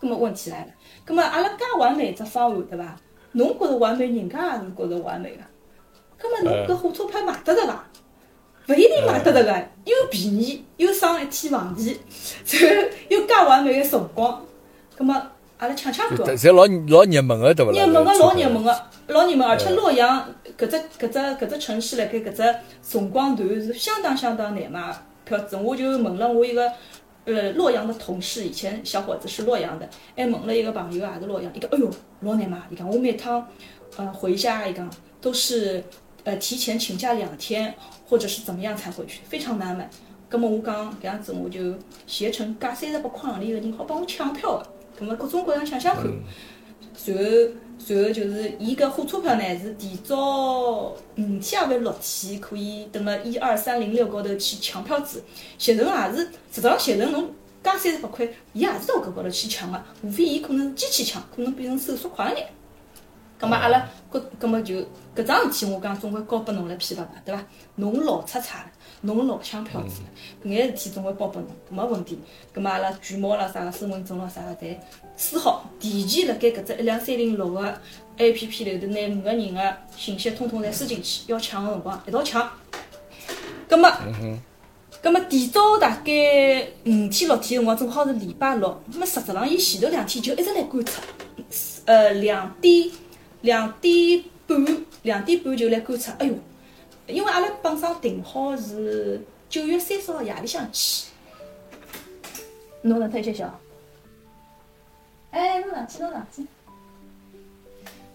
[0.00, 0.68] 搿么问题来了，
[1.06, 2.96] 搿么阿拉介完美只方案，对伐？
[3.32, 5.42] 侬觉着完美，人家也是觉着完美个。
[6.22, 7.84] 搿么侬搿火车票买得着伐？
[8.68, 9.52] 勿一定买得着个，
[9.84, 11.96] 又便宜又省一天房钱，
[12.60, 14.40] 然后又介完美个辰光，
[14.96, 15.14] 葛末
[15.58, 16.18] 阿拉抢抢看。
[16.36, 17.78] 侪老老热门个，对勿啦？
[17.78, 25.56] 热门个老热门个，老热门，而且洛阳搿只搿只搿只城市辣盖搿只辰光段是相当相当难买票子。
[25.56, 26.72] 我就问了我一个
[27.24, 33.44] 呃洛阳的同事，以前小伙子是洛阳的，还问了一个朋友也是洛阳，伊讲哎哟老难买，伊讲我每趟
[33.96, 34.88] 呃回家伊讲
[35.20, 35.82] 都是
[36.24, 37.74] 呃提前请假两天。
[38.12, 39.88] 或者是怎么样才回去，非常难买。
[40.28, 41.74] 葛么我讲搿样子，我就
[42.06, 44.66] 携程加三十八块行钿个人好帮我抢票个。
[44.98, 46.04] 葛么各种各样想想看，
[46.94, 55.24] 随后随后就是伊搿火车票呢是提早五天也勿六天，可以等了一二三零六高头去抢票子。
[55.56, 57.30] 携程也是，实际上携程侬
[57.64, 62.46] 加三十八块，伊也是到搿高头去抢个，无非伊可能是机器抢，可能变成手速快一眼。
[63.38, 64.76] 葛么阿拉搿葛么就
[65.14, 67.44] 搿桩事体，我讲总归交拨侬来批发吧，对伐？
[67.74, 68.70] 侬老出差了，
[69.02, 70.08] 侬老抢票子了，
[70.42, 72.18] 搿眼事体总归包拨侬，没问题。
[72.50, 74.74] 葛末阿拉卷毛啦啥个身份证咯啥个，侪
[75.18, 77.78] 输好，提前辣盖搿只一两三零六个
[78.16, 82.50] A P P 里头，拿五个人个信息统统侪输进去，要抢个辰光一道抢。
[83.68, 83.90] 葛末，
[85.02, 88.82] 葛末提早大概五天六天辰光，正好是礼拜六。
[88.86, 91.02] 那么实质上，伊前头两天就一直来观察，
[91.84, 92.90] 呃，两点。
[93.42, 96.12] 两点半，两点半就来观察。
[96.18, 96.34] 哎哟，
[97.06, 101.08] 因为阿拉本身定好是九月三十号夜里向去。
[102.82, 103.60] 侬能推些小？
[105.30, 106.46] 哎，侬上去，侬上去。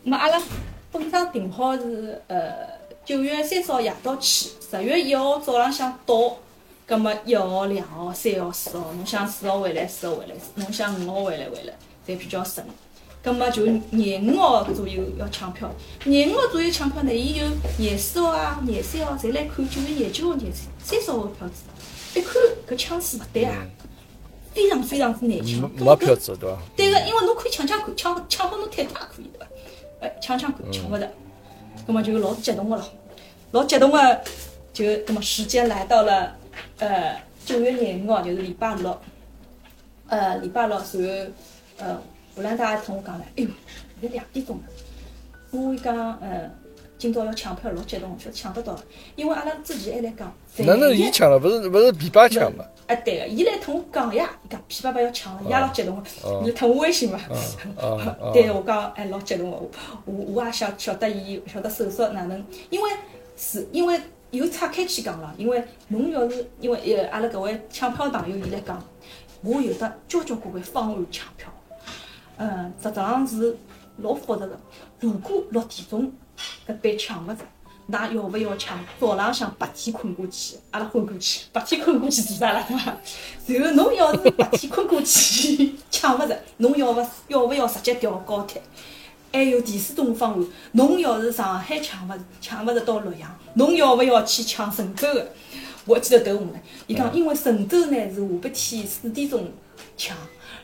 [0.03, 0.41] 那么阿拉
[0.91, 2.67] 本身定好是呃
[3.03, 6.37] 九月三十号夜到去，十月一号早浪向到。
[6.85, 11.73] 葛么一号、两号、三号、四号，侬想四号回来，四号回来，侬想五号回来回来，
[12.07, 12.65] 侪比较顺。
[13.27, 15.69] 葛末就廿五号左右要抢票，
[16.05, 17.45] 廿五号左右抢票呢，伊有
[17.77, 20.49] 廿四号啊、廿三号，侪来看，就是廿九号、廿
[20.81, 22.33] 三十号个票子，一看
[22.65, 23.53] 搿抢次勿对啊，
[24.53, 25.69] 非常非常之难抢。
[25.75, 26.57] 没票子对伐？
[26.77, 29.47] 对个，因为侬可以抢抢看，抢抢好侬太大可以对伐？
[29.99, 31.11] 哎，抢抢看，抢勿着，
[31.85, 32.85] 葛末就老激动个咯，
[33.51, 34.21] 老激动个，
[34.71, 36.33] 就葛末时间来到了。
[36.79, 38.97] 呃，九月廿五号就是礼拜六，
[40.07, 40.89] 呃，礼拜六，然后，
[41.79, 42.01] 呃，
[42.37, 43.49] 吴兰达同我讲了，哎哟，
[43.99, 44.63] 现在两点钟了，
[45.49, 46.49] 我讲，呃，
[46.97, 48.77] 今朝要抢票，老激动，晓得抢得到，
[49.15, 51.39] 因为阿拉之前还来讲，哪能伊抢了？
[51.39, 52.63] 不是不是琵琶抢嘛？
[52.85, 56.03] 哎，对个，伊来同我讲呀，伊讲琵琶爸要抢了，伊也老激动个，
[56.47, 57.19] 伊同我微信嘛，
[58.33, 59.57] 对我讲，哎，老激动个，
[60.05, 62.89] 我我也晓晓得伊晓得手速哪能，因为
[63.35, 63.99] 是因为。
[64.31, 68.77] 又岔开去讲了，因为侬要是因为呃阿拉搿位抢票朋友伊来讲，
[69.41, 71.49] 我有的交交关关方案抢票，
[72.37, 73.57] 嗯，实际上是
[73.97, 74.59] 老复杂的。
[74.99, 76.11] 如果六点钟
[76.67, 77.37] 搿班抢勿着，
[77.89, 80.57] 㑚要勿要抢早浪向白天困过去？
[80.71, 82.63] 阿拉昏过去，白天困过去做啥啦？
[82.67, 82.97] 对伐？
[83.47, 88.61] 然后侬要是白天困过去 抢勿着，侬要勿要勿要直接调高铁？
[89.33, 95.31] 还有第四种方案，侬要是上海抢勿抢勿着到洛阳，侬要勿要去抢郑州个？
[95.85, 99.49] 我记得头下来，伊讲因为郑州呢是下半天四点钟
[99.95, 100.17] 抢，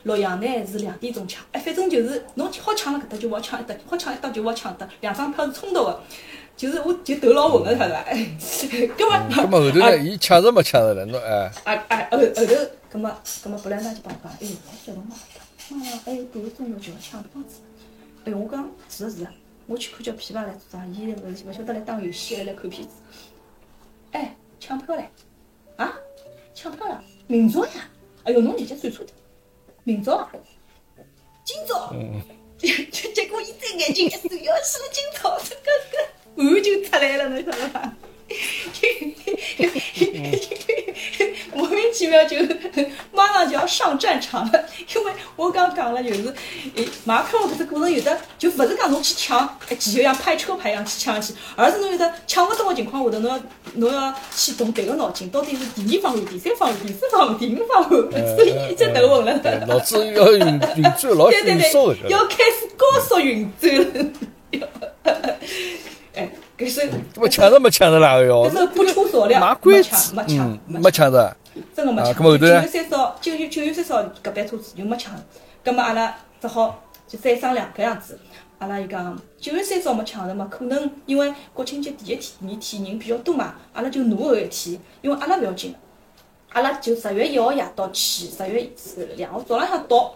[0.04, 1.44] 洛阳呢是两点钟抢。
[1.52, 6.00] 哎，反正就是侬好抢了搿搭就好抢一搭，好抢一搭就好抢一搭，两张票是冲突个，
[6.56, 8.00] 就是我就头老混个，晓得伐？
[8.02, 8.16] 哎，
[8.96, 9.98] 搿么，搿么后头呢？
[9.98, 11.04] 伊抢着没抢着了？
[11.06, 11.52] 侬哎。
[11.64, 12.42] 哎哎后后头，
[12.92, 15.16] 搿么搿么布兰达就帮我讲，哎，好激动嘛！
[15.70, 17.60] 啊，还有半个钟头就要抢票子。
[18.24, 19.26] 哎，我讲是是，
[19.66, 20.86] 我去看叫琵琶来做啥？
[20.86, 21.16] 伊勿
[21.48, 22.90] 勿晓得来打游戏，还来看片子。
[24.12, 25.02] 哎，抢票唻！
[25.76, 25.92] 啊，
[26.54, 27.02] 抢票了！
[27.26, 27.72] 明朝呀！
[28.24, 29.12] 哎哟，侬年纪算错的，
[29.84, 30.28] 明朝，
[31.44, 31.90] 今朝。
[31.92, 32.20] 嗯。
[32.56, 34.84] 结结果伊睁眼睛一闪，要死了！
[34.90, 36.02] 今朝这个这个
[36.42, 37.92] 汗就出来了，侬晓得伐？
[41.94, 42.36] 莫名其妙就
[43.12, 46.34] 马上就要上战场了，因为我刚讲了，就是
[46.74, 53.40] 诶买票搿只过程有的就勿是讲侬去抢，就像拍车牌一样去抢去，而是侬有的抢勿到个情况下头，侬要
[53.74, 57.90] 侬要去动迭个脑筋，到底是第二方案、第三方案、第四方案、第五方案，
[58.36, 59.66] 所以一直头昏了。
[59.66, 60.40] 脑子要运
[60.76, 64.10] 运转老迅速的，要开始高速运转了。
[66.14, 66.30] 哎。
[66.56, 68.16] 搿是，我抢着没抢着啦？
[68.20, 71.36] 哟，搿是不出所料，没抢，没抢，没抢着，
[71.74, 72.14] 真个没抢。
[72.14, 75.14] 九月三十号，九月九月三十号搿班车子就没抢，
[75.62, 78.18] 葛末阿拉只好就再商量搿样子。
[78.58, 85.74] 阿拉伊讲九月三十号没抢着嘛，可能因为国庆节第一天、第二天人比较多嘛，阿拉就挪后一天，因为阿拉勿要紧，
[86.52, 90.14] 阿拉就十月一号夜到去，十月是两号早浪向到，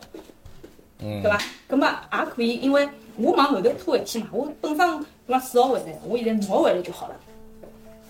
[0.98, 1.38] 对伐？
[1.66, 5.06] 葛末也可以，因为我往后头拖一天嘛，我本身。
[5.30, 7.14] 那四号回来，我现在五号回来就好了。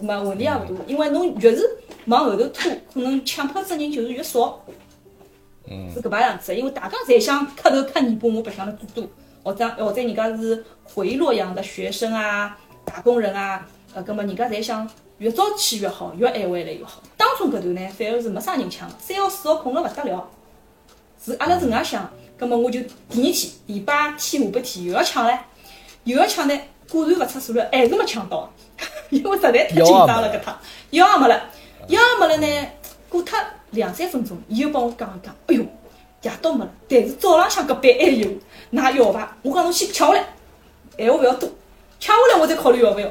[0.01, 1.69] 那么问题也勿大，因为侬越是
[2.07, 4.65] 往后头拖，可能抢票子人就是越少。
[5.69, 5.91] 嗯。
[5.93, 9.11] 是搿把样子，因为大家侪想磕头磕尾巴，我白相了最多。
[9.45, 17.03] 或者或者人家是回洛阳的学生啊、打工人啊，呃，葛末人家侪想越早去越好，越晚回来越好。
[17.17, 20.29] 当中搿段呢，反而是没啥人抢，三号四号空了勿得了。
[21.25, 25.39] 是阿拉正样想，葛末我就第二天礼拜天下半天又要抢唻，
[26.05, 26.61] 又要抢呢。
[26.91, 28.51] 果然勿出所料，还是没抢到，
[29.11, 30.33] 因为实在太紧张了。
[30.33, 30.59] 搿趟
[30.91, 31.43] 药也没了，
[31.89, 32.69] 药也没了呢。
[33.09, 33.39] 过脱
[33.71, 35.65] 两三分钟，伊又帮我讲一讲，哎哟，
[36.23, 38.29] 夜到没了，但是早浪向搿班还有，
[38.73, 39.37] 㑚要伐？
[39.43, 40.25] 我讲侬先抢下来，
[40.99, 41.49] 闲话勿要多，
[41.99, 43.09] 抢下来我再考虑要勿要，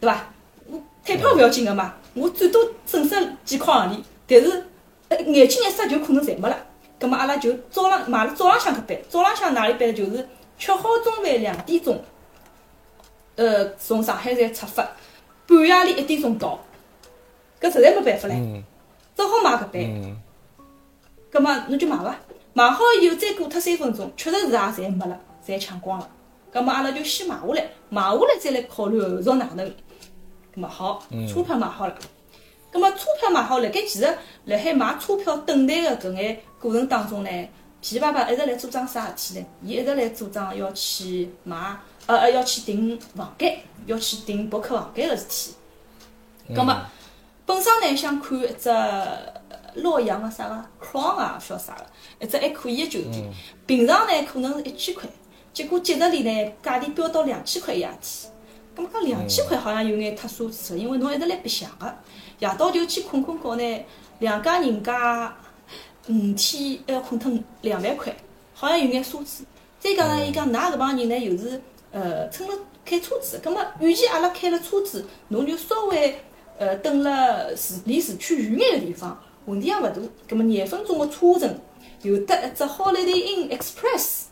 [0.00, 0.32] 对伐？
[0.66, 4.66] 我退票勿要紧个嘛，我最多损失几块行钿，但是
[5.08, 6.56] 呃眼睛一眨就可能侪没了。
[6.98, 10.28] 葛末阿拉就早浪买了早浪向搿班，早浪向哪里班就是
[10.58, 12.02] 吃好中饭两点钟。
[13.36, 14.86] 呃，从上海站出发，
[15.50, 16.60] 半夜里一点钟到，
[17.60, 18.62] 搿实在没办法唻，
[19.16, 20.16] 只好买搿班。
[21.28, 22.16] 葛末侬就买伐，
[22.52, 26.08] 买好以后再过脱三分钟，确实是也侪没了，侪抢光了。
[26.52, 29.66] 葛末阿拉就先买下来，买下来再来考虑后续哪能。
[30.54, 31.94] 葛末好，车票买好了。
[32.70, 37.30] 葛末车票买好了，盖其实辣海买车票等待个搿眼过程当中呢，
[37.80, 39.46] 皮皮爸爸一直来主张啥事体呢？
[39.62, 41.76] 伊一直来主张要去买。
[42.06, 45.54] 呃呃，要去订房间，要去订博客房间个事体。
[46.54, 46.76] 葛末
[47.46, 48.68] 本身呢想看一只
[49.74, 51.86] 洛阳个啥个 Crown 啊，晓得啥个，
[52.18, 53.32] 一只还可以个酒店。
[53.64, 55.08] 平常呢可能是一千块，
[55.52, 58.32] 结果节日里呢价钿飙到两千块一夜天。
[58.74, 61.94] 葛末讲两千块好像有眼太奢侈了，因为侬一直来白相个，
[62.40, 63.84] 夜到就去困困觉呢，
[64.18, 65.36] 两家人家
[66.08, 67.32] 五天还要困脱
[67.62, 68.14] 两万块，
[68.54, 69.42] 好像有眼奢侈。
[69.78, 71.60] 再加上，伊讲㑚搿帮人呢，又是
[71.92, 76.18] 呃乘了开车子，葛末与其阿拉开了车子，侬就稍微
[76.58, 79.94] 呃等了市离市区远眼个地方，问题也勿大。
[80.28, 81.58] 葛末廿分钟个车程，
[82.02, 84.24] 有得一只 Holiday Inn Express。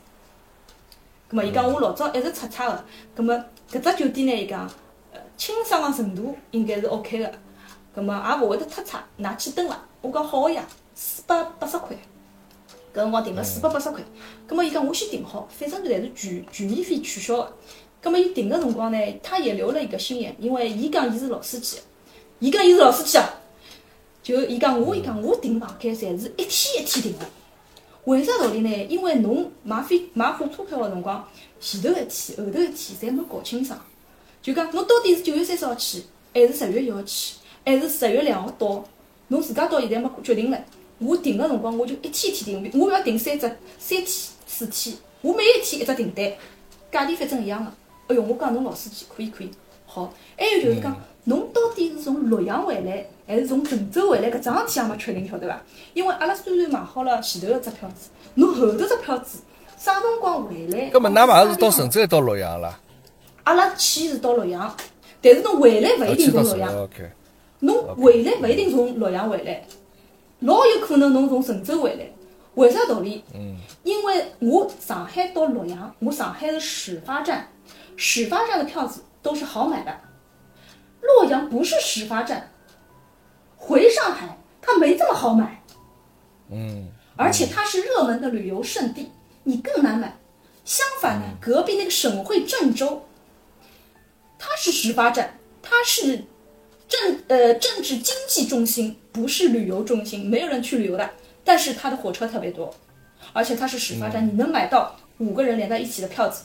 [1.29, 3.35] 葛末伊讲我老早一直出差个，葛末
[3.71, 4.69] 搿只酒店呢，伊讲
[5.13, 7.33] 呃清爽个程度应该是 OK 个，
[7.95, 9.79] 葛末也勿会得出差，㑚去蹲伐？
[10.01, 10.65] 我讲好个呀，
[11.01, 11.97] 四百八十块。
[12.93, 14.03] 搿辰光订了四百八十块，
[14.49, 17.53] 葛末伊讲我先订好，反正侪是全全免费取消个。
[18.01, 21.79] 葛末伊订个辰光呢，他也留了一个心眼，因为伊讲伊是老司机，
[22.41, 23.29] 伊讲伊是老司机啊，
[24.21, 27.27] 就伊讲我伊讲我订房间侪是一天一天订个。
[28.07, 28.87] 为啥道理呢？
[28.87, 31.29] 因为侬买飞买火车票个辰光，
[31.61, 32.07] 前头一天、
[32.39, 33.79] 后头一天侪没搞清爽，
[34.43, 36.03] 就讲侬到底是九月三十号去，
[36.35, 37.35] 还是十月一号去，
[37.65, 38.83] 还是十月两号到，
[39.29, 40.59] 侬自家到现在没决定唻。
[40.99, 43.47] 我订个辰光我就一天一天订，我勿要订三只、
[43.79, 44.07] 三天、
[44.47, 46.33] 四天，我每一天一只订单，
[46.91, 47.71] 价钿反正一样个。
[48.09, 49.51] 哎哟，我讲侬老司机可以可以，
[49.87, 50.13] 好。
[50.37, 54.31] 还有就是讲，侬到底是从洛阳回来，还是从郑州回来？
[54.31, 55.63] 搿桩事体也没确定，晓得伐？
[55.95, 59.41] 因为阿拉虽然买好了前头个只票子，侬后头只票子
[59.77, 60.91] 啥辰光回来？
[60.91, 62.81] 搿么㑚买是到郑州还是到洛阳啦？
[63.45, 64.75] 阿拉去是到洛阳，
[65.23, 66.89] 但是侬回来勿一定从洛阳。
[67.61, 69.65] 侬回来勿一定从洛阳回来，
[70.41, 72.11] 老有可能侬从郑州回来。
[72.55, 73.25] 为啥道理？
[73.35, 73.57] 嗯。
[73.83, 77.49] 因为我上海到洛阳，我上海的始发站，
[77.97, 80.01] 始发站的票子都是好买的。
[81.01, 82.53] 洛阳不是始发站，
[83.57, 85.63] 回上海它没这么好买。
[86.51, 86.89] 嗯。
[87.17, 89.11] 而且它是热门的旅游胜地，
[89.45, 90.17] 你更难买。
[90.65, 93.07] 相反呢，隔壁那个省会郑州，
[94.39, 96.25] 它是始发站，它是
[96.89, 101.09] 政呃政治经济中心，不是旅游中心，没有人去旅游的。
[101.45, 102.75] 但是它的火车特别多，
[103.33, 106.45] 而且它是始发站，你能买到五个人连在一起的票子。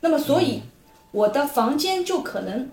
[0.00, 0.62] 那么，所以
[1.10, 2.70] 我的房间就可能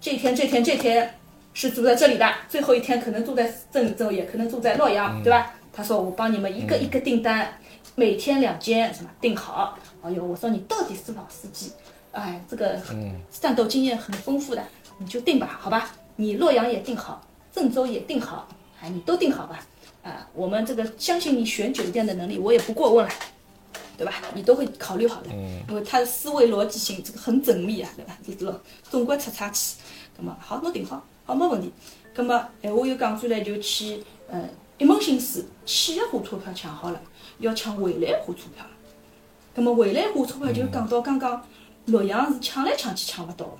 [0.00, 1.14] 这天、这天、这天
[1.52, 5.54] 是住在这里的，最后一天可能住在郑州，也可能住在洛阳，对吧？
[5.72, 7.58] 他说我帮你们一个一个订单，
[7.94, 9.78] 每天两间，什么订好。
[10.02, 11.72] 哎呦，我说你到底是老司机，
[12.12, 12.78] 哎，这个
[13.30, 14.62] 战斗经验很丰富的，
[14.98, 15.90] 你就定吧，好吧？
[16.16, 17.20] 你洛阳也定好，
[17.52, 18.48] 郑州也定好，
[18.80, 19.60] 哎，你都定好吧。
[20.02, 23.12] 啊，我们这个相信你选酒店的能力，我也不过问了，
[23.96, 24.12] 对吧？
[24.34, 25.30] 你都会考虑好的，
[25.68, 28.16] 因为他的思维逻辑性这个很缜密啊，对吧？
[28.24, 29.76] 这种总归出差去，
[30.18, 31.72] 那么好，侬订好，好没问题。
[32.14, 37.00] 那么哎，我又讲出来就去，呃，一门心思去的火车票抢好了，
[37.38, 38.64] 要抢回来火车票。
[39.54, 41.42] 那么回来火车票就讲到刚刚，
[41.86, 43.56] 洛阳是抢来抢去抢不到，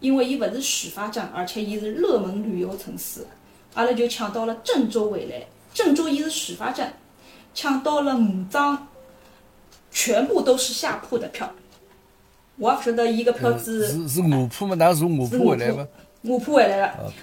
[0.00, 3.26] 因为伊勿是始发站，而且伊是热门旅游城市，
[3.74, 5.44] 阿拉就抢到了郑州回来。
[5.74, 6.92] 郑州伊是始发站，
[7.54, 8.88] 抢到了五张，
[9.90, 11.52] 全部都是下铺的票。
[12.56, 14.74] 我也勿晓得伊个票子是是卧铺吗？
[14.76, 15.86] 哪坐卧铺回来吗？
[16.22, 16.94] 卧铺回来的。
[17.04, 17.14] OK。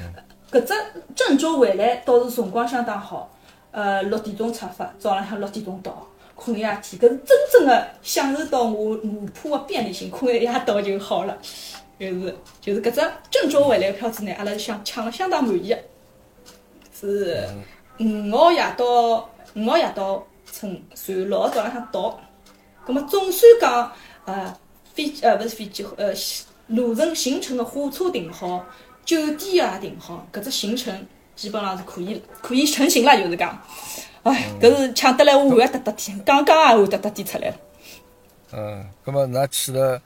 [0.51, 0.73] 搿只
[1.13, 3.29] 郑州回来倒是辰光相当好，
[3.71, 8.97] 呃，六点钟出发，早浪向六点钟到，困一夜天，搿是真正的享受到我卧
[9.33, 11.37] 铺的便利性，困一夜到就好了。
[11.99, 15.79] 就是就是搿只郑州回来个票子呢，阿拉想抢了相当满意个，
[16.93, 17.47] 是。
[17.97, 22.19] 五号夜到，五号夜到乘船六号早浪向到，
[22.85, 23.91] 葛末总算讲，
[24.25, 24.57] 呃，
[24.93, 26.13] 飞呃勿是飞机，呃，
[26.67, 28.65] 路程行程个火车订好，
[29.05, 33.57] 酒店也订好，搿只行程基本上是可以可以成型了，就是讲，
[34.23, 37.55] 哎，搿是抢得来我汗得得天，刚刚也汗得得滴出来了。
[38.51, 40.01] 嗯，葛末㑚去了，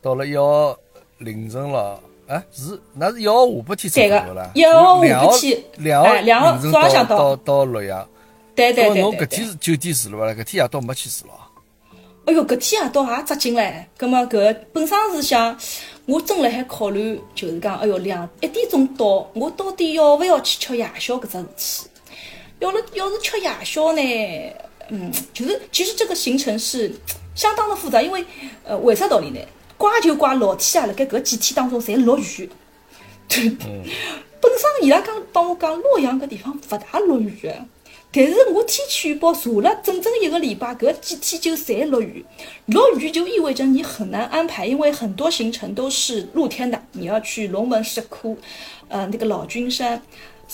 [0.00, 0.78] 到了一号
[1.24, 1.98] 凌晨了。
[2.26, 4.50] 哎，是，那是一号下半天走的啦。
[4.54, 8.08] 一号下半天，两号两号早上到到洛阳。
[8.54, 9.02] 对对对对。
[9.02, 10.40] 侬搿天是酒店住了伐？
[10.40, 11.34] 搿天夜到没去住了。
[12.24, 13.84] 哎哟，搿天夜到也扎劲唻。
[13.98, 15.58] 葛末搿本身是想，
[16.06, 21.90] 我正辣海考虑，就是讲，哎哟，两一点钟到，我到底要勿要去吃夜宵搿只事体？
[22.60, 24.02] 要了，要是吃夜宵呢？
[24.88, 26.94] 嗯，就是其实这个行程是
[27.34, 28.24] 相当的复杂，因为
[28.64, 29.40] 呃，为啥道理呢？
[29.82, 30.86] 怪就怪老天啊！
[30.86, 32.48] 辣盖搿几天当中，侪落雨。
[33.28, 37.52] 本身伊拉讲帮我讲，洛阳搿地方勿大落雨。
[38.14, 42.24] 但是我天气预报查了整整一个礼拜，搿几天就侪落雨。
[42.66, 48.38] 落雨就意味着你很难安排，因为很多行程都是露天的，你要去龙门石窟，
[48.86, 50.00] 呃，那个老君山。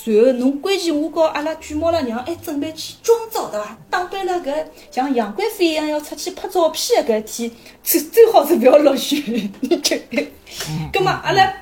[0.01, 3.77] 随后，侬关键我告阿拉卷毛拉娘还准备去妆造，对伐？
[3.91, 7.51] 打扮了搿像杨贵妃一样要出去拍照片的搿天，
[7.83, 9.51] 最最好是勿要落雨。
[9.61, 10.31] 你确定？
[10.93, 11.53] 葛末阿拉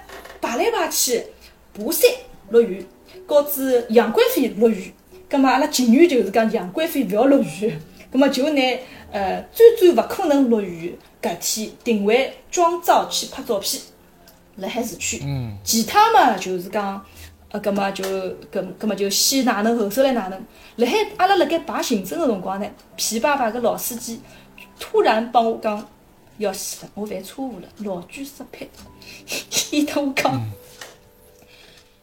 [0.42, 1.24] 排来排去，
[1.72, 2.10] 爬山
[2.50, 2.84] 落雨，
[3.26, 4.92] 告知杨贵妃落雨，
[5.30, 7.74] 葛末阿拉情愿就是讲杨贵妃勿要落雨，
[8.12, 8.62] 葛末就拿
[9.12, 13.82] 呃最最勿可能落雨搿天定为妆造去拍照片，
[14.56, 15.22] 辣海市区。
[15.24, 15.56] 嗯。
[15.64, 17.04] 其他嘛就是讲，
[17.56, 18.04] 呃，葛么就
[18.52, 20.38] 搿葛末就先哪能后首来哪能。
[20.76, 24.20] 辣海阿拉辣盖排行政个辰光呢，皮爸爸个老司机
[24.78, 25.88] 突然帮我讲
[26.36, 28.68] 要死了，我犯错误了，老居失配，
[29.72, 30.40] 伊同我讲。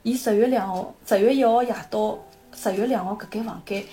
[0.02, 2.20] 伊十月两号、十月一号夜到
[2.54, 3.84] 十月两号搿间房间，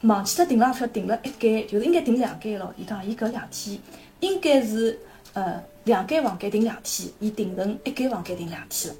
[0.00, 2.72] 忘记脱订了票，订了一间，就是应该订两间咯。
[2.76, 3.78] 伊讲伊搿两天
[4.20, 4.98] 应该是
[5.34, 8.98] 呃两间房间订两天，伊订成一间房间订两天了，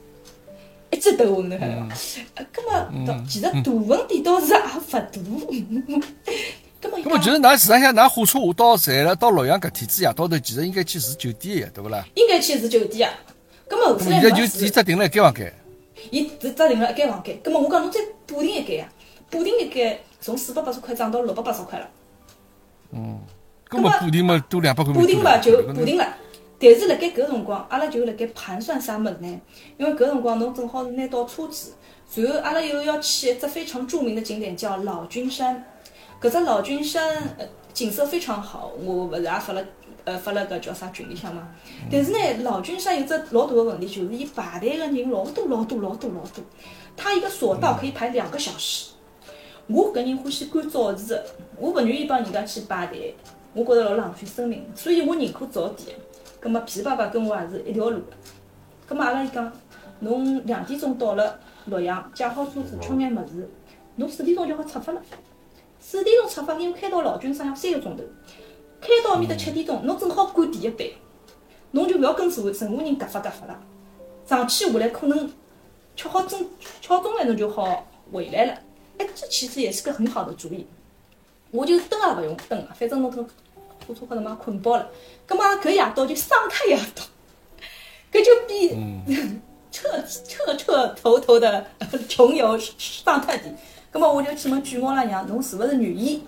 [0.94, 1.88] 一记头昏侬晓得伐？
[2.36, 5.00] 呃，葛末其实大问题倒是也勿大。
[6.80, 12.04] 葛末，葛末就是㑚实际上㑚火车下到站了，到洛阳搿天子夜到头，其实应该去住酒店呀，对勿啦？
[12.14, 13.14] 应该去住酒店啊。
[13.66, 15.52] 葛末后头现在就伊只订了一间房间。
[16.10, 18.88] 伊只只订了一间房间，葛末我讲侬再补订一间呀，
[19.30, 21.88] 补订一间从四百八十块涨到六百八十块了。
[22.92, 23.18] 嗯，
[23.68, 24.92] 葛末补订嘛多两百块。
[24.92, 26.06] 补订嘛就补订了，
[26.64, 29.40] 但是辣盖搿辰光，阿拉就辣盖盘算啥物事呢？
[29.76, 31.72] 因为搿辰光侬正好是拿到车子，
[32.14, 35.64] 然后阿拉又要去一只非常著名的景点叫老君山，
[36.20, 39.64] 搿只老君山呃景色非常好，我勿是也发了。
[40.06, 41.48] 呃，发了个叫啥群里向嘛？
[41.90, 46.44] 但是呢，老君山有只老大个问题，就是伊排队个人老多老多老多老多，
[46.94, 48.90] 他一个索道可以排两个小时。
[49.66, 51.18] 我搿人欢喜赶早市，
[51.58, 53.16] 我勿愿意帮人家去排队，
[53.54, 55.96] 我觉着老浪费生命，所以我宁可早点。
[56.44, 58.12] 葛末皮爸爸跟我也是一条路的。
[58.86, 59.50] 葛末阿拉伊讲，
[60.00, 63.48] 侬两点钟到了洛阳，借好车子，吃眼物事，
[63.96, 65.00] 侬四点钟就好出发了。
[65.80, 68.02] 四点钟出发，因为开到老君山要三个钟头。
[68.78, 70.86] 开到面搭七点钟，侬正好赶第一班，
[71.70, 73.58] 侬就勿要跟任何任何人夹发夹发了。
[74.26, 75.32] 上去下来可能
[75.96, 76.46] 吃好中
[76.82, 78.52] 吃好中饭，侬就好回来了。
[78.98, 80.66] 哎，这其实也是个很好的主意。
[81.50, 83.24] 我就灯也勿用灯了，反正侬跟
[83.86, 84.86] 火车高头嘛困饱了。
[85.26, 87.02] 葛末搿夜到就桑塔夜到，
[88.12, 88.76] 搿 就比
[89.70, 89.88] 彻
[90.28, 91.66] 彻彻头头的
[92.08, 93.42] 穷游桑塔地。
[93.90, 96.22] 葛末我就去问巨猫拉娘，侬是勿是愿意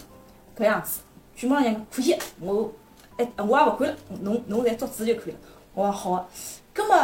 [0.57, 1.01] 搿样子？
[1.34, 2.72] 巨猫娘可以，我
[3.18, 5.38] 哎，我也勿管了，侬侬来做主就可以了。
[5.74, 6.28] 我讲好，
[6.72, 6.97] 葛末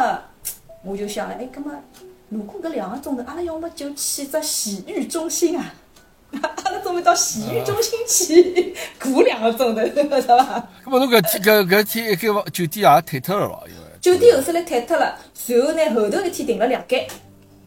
[0.83, 1.71] 我就想了，哎，葛末
[2.29, 5.75] 如果搿两个钟头，阿拉要么就去只洗浴中心啊，
[6.41, 8.75] 阿拉准备到洗浴中心去
[9.43, 10.67] 个钟头，是伐？
[10.83, 17.07] 葛末侬搿天搿搿天一个酒店也退脱了咯，因为酒店后首来退脱了，随后呢后头一天订了两间，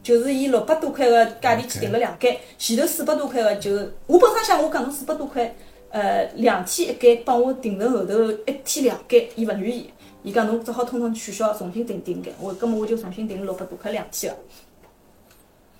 [0.02, 3.70] 就是以六百多块个价钿去订了两间，前头四百多块个就
[4.06, 5.54] 我本身想我讲侬四百多块。
[5.88, 9.90] 呃，两天一间帮我订成后头一天两间，伊勿愿意，
[10.24, 12.34] 伊讲侬只好统统取消，重新订订间。
[12.38, 14.38] 我，葛末我就重新订六百多块两天个。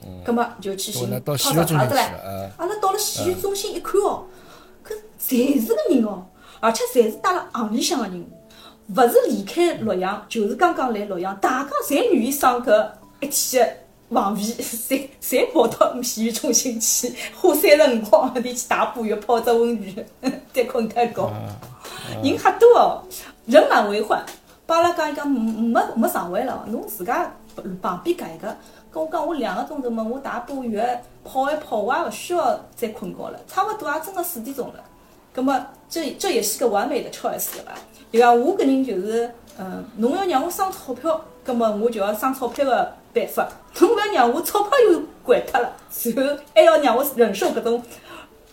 [0.06, 0.22] 嗯。
[0.24, 2.00] 葛末就去寻泡澡啥子唻。
[2.56, 4.24] 阿拉到了洗浴中心一看哦，
[4.86, 6.24] 搿侪是个人哦，
[6.60, 8.24] 而且侪是带了行李箱个人，
[8.88, 12.88] 勿是离开洛阳，就是刚刚来洛阳，大家侪愿意上搿
[13.20, 13.78] 一天。
[14.08, 20.06] 房费，侪侪跑到洗浴中心去，花三十五块钿去洗把浴、泡只温泉，
[20.54, 21.32] 再困一觉。
[22.22, 23.02] 人很多哦，
[23.46, 24.24] 人满为患。
[24.64, 27.34] 帮阿拉讲一讲，没没床位了，侬自家
[27.82, 28.56] 旁边搿一个。
[29.02, 30.80] 我讲，我两个钟头嘛，我打把浴、
[31.24, 34.84] 泡一泡，我也勿需要再困觉了，差勿多也真个四点钟了。
[35.32, 37.72] 葛么，这这也是个完美的 choice 对伐？
[38.12, 42.92] 就讲我搿人就是，嗯，侬要让我省钞票，葛么我就要省钞票个。
[43.16, 43.48] 办法，
[43.80, 45.72] 侬勿要让我钞票又掼脱了，
[46.14, 47.82] 然后还要让我忍受搿种，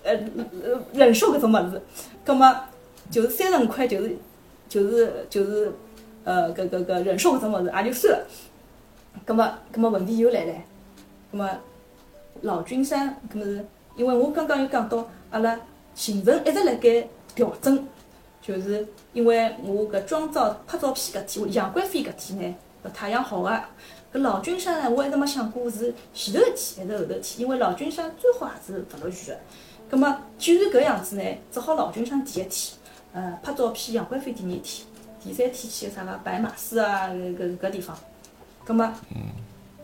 [0.03, 1.81] 呃呃忍受搿种物事，
[2.23, 2.49] 葛末
[3.11, 4.17] 就是三十五块，就是
[4.69, 5.73] 就是就是，
[6.23, 8.25] 呃搿搿搿忍受搿种物事也就算了，
[9.25, 10.53] 葛末葛末问题又来了，
[11.31, 11.49] 葛末
[12.41, 13.65] 老君山，搿么是
[13.95, 15.57] 因为我刚刚又讲到，阿拉
[15.95, 17.87] 行程一直辣盖调整，
[18.41, 22.51] 就是因为我搿妆照拍照片搿天，杨贵妃搿天
[22.83, 23.49] 呢，太阳好个。
[24.13, 29.37] 搿老君山呢，我一直没想过是前头一天还是后头天，因为老君山最好也是勿落雨个。
[29.89, 32.77] 葛末既然搿样子呢，只好老君山第一天，
[33.13, 34.85] 呃，拍照片杨贵妃第二天，
[35.23, 37.97] 第三天去个啥个白马寺啊，搿搿地方。
[38.65, 38.91] 葛末，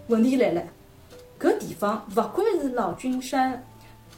[0.08, 0.64] 问题来了，
[1.40, 3.66] 搿地方勿管是老君山、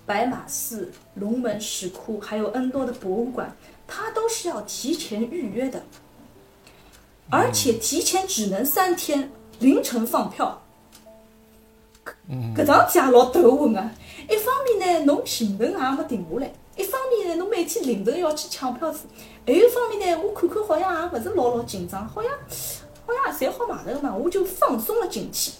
[0.05, 3.55] 白马寺、龙门石窟，还有 N 多的博物馆，
[3.87, 5.81] 它都是要提前预约的，
[7.29, 9.31] 而且提前只能三天。
[9.59, 10.59] 凌晨放票，
[12.55, 13.91] 搿桩事也老头昏啊。
[14.27, 19.01] 一方面呢，侬行程也没定下来；一方面呢，侬每天凌晨要去抢票子；
[19.45, 22.31] 还有一方面呢，我看看好像也勿是老老紧张，好像
[23.05, 25.51] 好像侪好买头嘛，我就放松了警惕。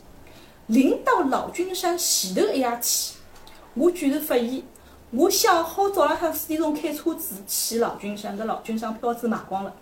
[0.68, 3.16] 临到老君山前头一夜去，
[3.74, 4.64] 我居然发现，
[5.12, 9.74] 我想好早浪向四点钟开车子去老君山，搿老君山票子卖光了。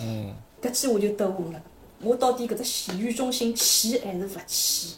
[0.00, 0.34] 嗯。
[0.62, 1.60] 搿记我就头昏了，
[2.00, 4.94] 我到底搿只洗浴中心去还是勿去？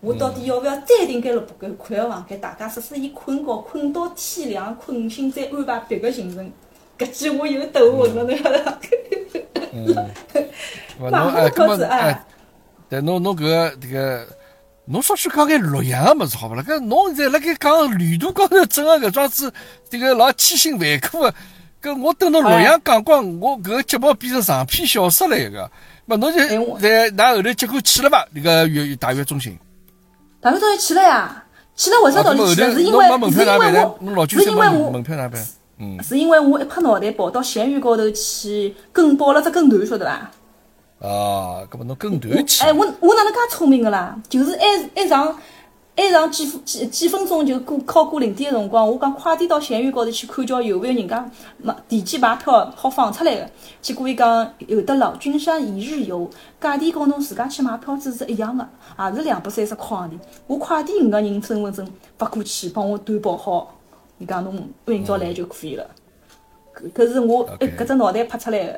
[0.00, 2.40] 我到底要勿要再订间六百块个房间？
[2.40, 6.50] 大家说说伊困觉困到天亮，困醒再安排别个行程。
[6.96, 8.78] 搿记我又头昏了，侬晓得伐？
[9.72, 10.10] 嗯。
[10.98, 12.24] 买好票子哎。
[12.90, 14.26] 对，侬侬搿个迭个，
[14.86, 16.62] 侬说去讲眼洛阳个物事好勿啦？
[16.66, 19.52] 搿侬现在辣盖讲旅途高头整个搿桩子，
[19.90, 21.34] 迭个老千辛万苦个。
[21.82, 25.70] 搿我等侬洛阳讲光，我搿个节目变成长篇小说了一个。
[26.08, 26.38] 咹，侬就
[26.78, 28.26] 在㑚后头结果去了伐？
[28.34, 29.58] 迭个月大悦中心。
[30.40, 31.44] 大悦中心去了呀，
[31.76, 32.72] 去了为啥道理去了？
[32.72, 35.46] 是因为是因为我是因为我门票哪办？
[35.80, 41.08] 嗯，是因为我一拍脑袋跑到闲鱼高头去跟报了只跟团，晓得伐？
[41.08, 42.64] 啊，搿么侬跟团去？
[42.64, 44.20] 哎，我我哪能介聪明个啦？
[44.28, 45.38] 就是还还上
[45.96, 53.48] 还上几几几分钟就过靠过零点个辰光，我讲快点到闲鱼高头去看叫有勿有人家买提前买票好放出来个。
[53.80, 56.28] 结果伊讲有的老君山一日游，
[56.60, 58.68] 价钿跟侬自家去买票子是一样个，
[58.98, 60.10] 也是两百三十块钿。
[60.48, 63.77] 我快点五个人身份证发过去，帮我担保好。
[64.18, 65.86] 伊讲侬明朝来就可以了。
[66.74, 68.72] 搿搿是我哎搿只脑袋拍出来个。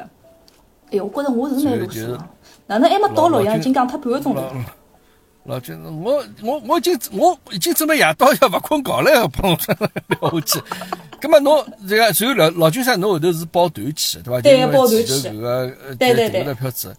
[0.93, 2.19] 哎，我觉着我是蛮鲁实
[2.67, 4.43] 哪能还没到洛阳，已经讲脱半个钟头。
[5.45, 9.59] 老君，我我我已经我已经准备夜到要勿困觉了，要帮我
[10.09, 10.61] 聊下去。
[11.21, 14.41] 葛末 侬这个，随后老老君山侬后头是报团去，对伐？
[14.43, 15.05] 对，包团去。
[15.05, 16.55] 搿个对对对。
[16.55, 16.95] 票子。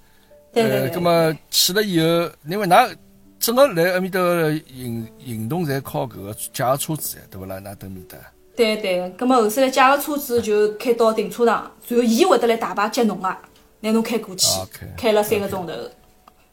[0.53, 0.89] 对对对。
[0.89, 2.05] 葛末去了以后，
[2.47, 2.95] 因为㑚
[3.41, 4.19] 整个来埃面搭
[4.67, 7.55] 行行动，侪靠搿个借个车子对勿啦？
[7.57, 8.15] 㑚等面搭。
[8.55, 13.35] 对对，葛末后头来借个车子就开到停车场，然后伊会得来大巴接侬个，
[13.79, 14.47] 拿侬开过去，
[14.95, 15.73] 开了三个钟头。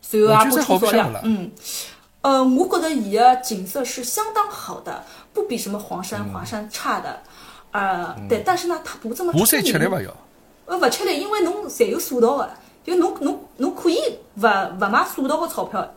[0.00, 1.50] 随后也不出所料，嗯，
[2.22, 7.20] 呃，我觉得伊个景色是相当好的，不比什么黄山、华山差的，
[7.72, 9.44] 呃，对，但是呢，它不这么出名。
[9.44, 10.10] 山吃力伐要？
[10.64, 12.48] 呃，勿吃力，因为侬侪有索道个，
[12.82, 13.98] 就侬侬侬可以
[14.36, 15.94] 勿勿买索道个钞票，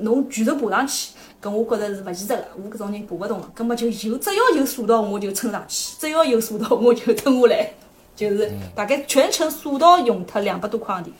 [0.00, 7.72] 侬全程爬上去，搿我觉着是勿现实个，我搿种人爬勿动个，葛末就有只要有索道我就撑上去，只要有索道我就蹲下来，
[8.16, 11.10] 就是大概全程索道用脱两百多块钿。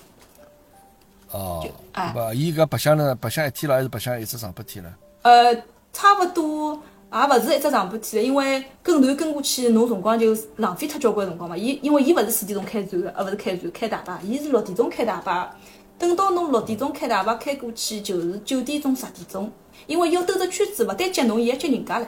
[1.30, 1.62] 哦，
[1.92, 4.90] 不，伊搿白相了，白相一天了，还是白相一只上半天了？
[5.22, 5.54] 呃，
[5.92, 6.80] 差勿多，
[7.12, 11.54] 也勿是一只上半天了，因为跟团跟过去，侬辰光就浪费脱交关辰光嘛。
[11.54, 15.54] 伊因为伊勿是四点钟开船个，呃，勿是开船，开大巴，伊是六点钟开大巴。
[15.98, 19.50] 等到侬六点钟开大巴开过去，就是九点钟、十点钟，
[19.86, 22.06] 因为要兜只圈子，勿但接侬，伊还接人家唻。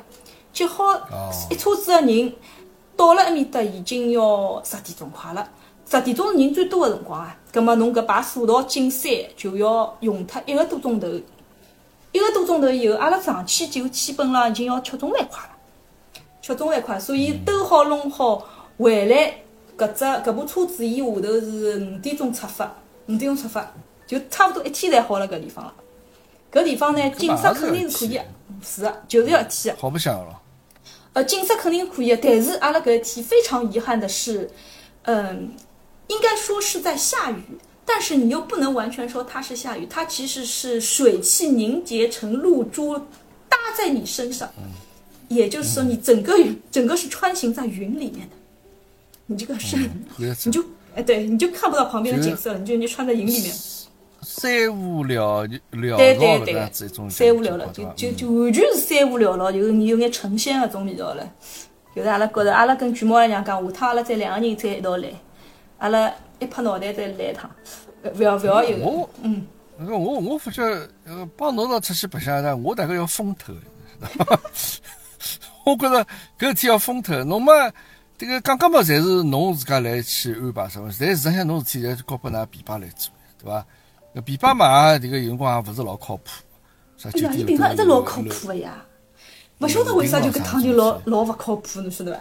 [0.53, 0.85] 接好
[1.51, 2.33] 一车子个人
[2.97, 5.49] 到了埃面搭，已经要十点钟快了。
[5.89, 11.09] 十点钟是人最多个辰光啊，葛末侬搿排索道进山就要用脱一个多钟头，
[12.13, 15.51] 一个多钟头以后，阿拉上去就基本浪已经要吃中饭快了，
[16.41, 18.47] 吃中饭快，所以兜好弄好
[18.79, 19.35] 回来，
[19.77, 22.73] 搿只搿部车子伊下头是五点钟出发，
[23.11, 23.75] 五点钟出发
[24.07, 25.75] 就差不多一天才好了搿地方了。
[26.53, 28.25] 搿地方呢，景色肯定是可以个，
[28.63, 29.77] 是个，就是要一天。
[29.77, 30.41] 好白相咯。
[31.13, 34.51] 呃，景色肯定可以，但是阿拉搿一天非常遗憾的是，
[35.03, 35.53] 嗯。
[36.09, 37.41] 应该说是在下雨，
[37.87, 42.99] 但是你又不能完全说它是下雨，它其实是水汽凝结成露珠
[43.49, 44.51] 搭在你身上，
[45.29, 46.37] 也就是说你整个
[46.73, 48.35] 整个是穿行在云里面的，
[49.27, 49.77] 你这个是
[50.19, 50.65] 你就
[50.95, 53.55] 哎对，你就看不到旁边的景色了，你就你穿在云里面，
[54.23, 61.33] 三无聊聊对对对，三无聊了，就就就完全是三无聊了，就有眼成仙那种味道了，
[61.95, 65.09] 就是阿拉觉着阿拉跟巨猫娘讲，下趟阿拉再两个人再一道来。
[65.79, 67.51] 阿拉一拍脑袋再来一趟，
[68.15, 68.77] 勿要勿要有。
[68.77, 69.47] 我嗯，
[69.89, 70.63] 我我发觉
[71.07, 73.55] 呃，帮侬到出去白相呢，我大概要疯脱。
[75.65, 76.07] 我觉着
[76.39, 77.25] 搿事体要疯脱。
[77.25, 77.53] 侬嘛，
[78.21, 80.91] 迭个刚刚嘛，侪是侬自家来去安排什么？
[81.01, 83.67] 但实际上侬事体侪交拨㑚琵琶来做，对伐？
[84.15, 86.25] 搿琵琶嘛，迭个有辰光也勿是老靠谱。
[87.03, 88.85] 哎呀，伊平常一直老靠谱个呀，
[89.61, 92.21] 勿晓得为啥就搿趟就老老勿靠谱，侬晓得伐？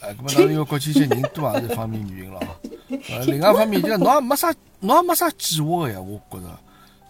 [0.00, 2.40] 哎，搿么当然要国庆节人多也是一方面原因咯。
[3.10, 6.48] 呃， 另外一方面就侬也没啥，侬也没啥计划个呀，我觉着。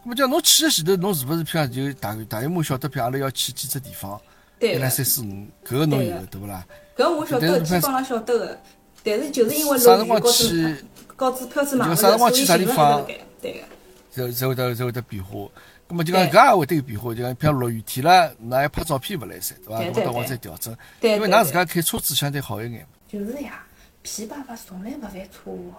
[0.04, 4.20] 搿么叫侬去个前头，侬是勿是譬如就大大约莫晓得，譬如阿拉要去几只地方？
[4.58, 4.74] 对。
[4.74, 6.62] 一二三四五，搿个侬有对勿啦？
[6.96, 8.60] 搿我晓得，基本上晓得个。
[9.02, 10.84] 但是就是因为落雨高子
[11.16, 13.24] 高子票子买勿着，所以行程会得改。
[13.42, 13.64] 对个。
[14.10, 15.48] 才才会得才会得变化。
[15.86, 19.80] 咁么就讲搿也会得有变化，就讲譬如落雨天了，㑚要拍照片勿来三，对伐？
[19.82, 22.86] 搿么到我再调整，因为㑚自家开车子相对好一眼。
[23.06, 23.66] 就是呀，
[24.02, 25.72] 皮爸爸从来勿犯错误，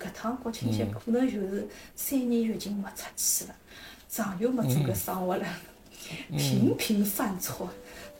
[0.00, 3.54] 搿趟国庆节可能就是三年疫情没出去了，
[4.08, 5.44] 长又没做搿生活了，
[6.38, 7.68] 频频犯错。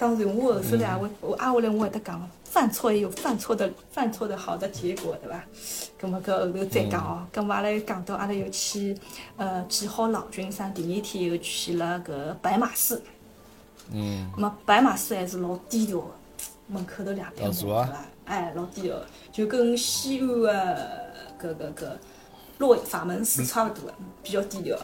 [0.03, 5.45] 当然，我后头来我我挨下来我会得讲，犯错也有犯错的犯错的好的结果，对伐？
[5.97, 7.25] 葛末搿后头再讲哦。
[7.33, 8.99] 葛末阿拉又讲到阿拉又去
[9.37, 13.01] 呃治好老君山，第二天又去了搿白马寺。
[13.93, 14.29] 嗯。
[14.35, 16.11] 葛末白马寺还是老低调个，
[16.67, 17.89] 门口头两片是伐？
[18.25, 18.97] 哎，老低调，
[19.31, 20.53] 就跟西安个
[21.41, 21.87] 搿搿搿
[22.59, 24.77] 洛法门寺差勿多个，比较低调。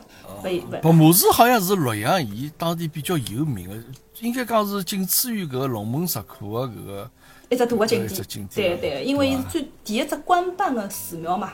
[0.81, 3.75] 白马寺好像是洛阳伊当地比较有名个。
[4.21, 7.11] 应该讲是仅次于搿个龙门石窟个搿个
[7.51, 8.07] 一只大个景
[8.49, 11.53] 点，对对，因为伊是最第一只官办个寺庙嘛。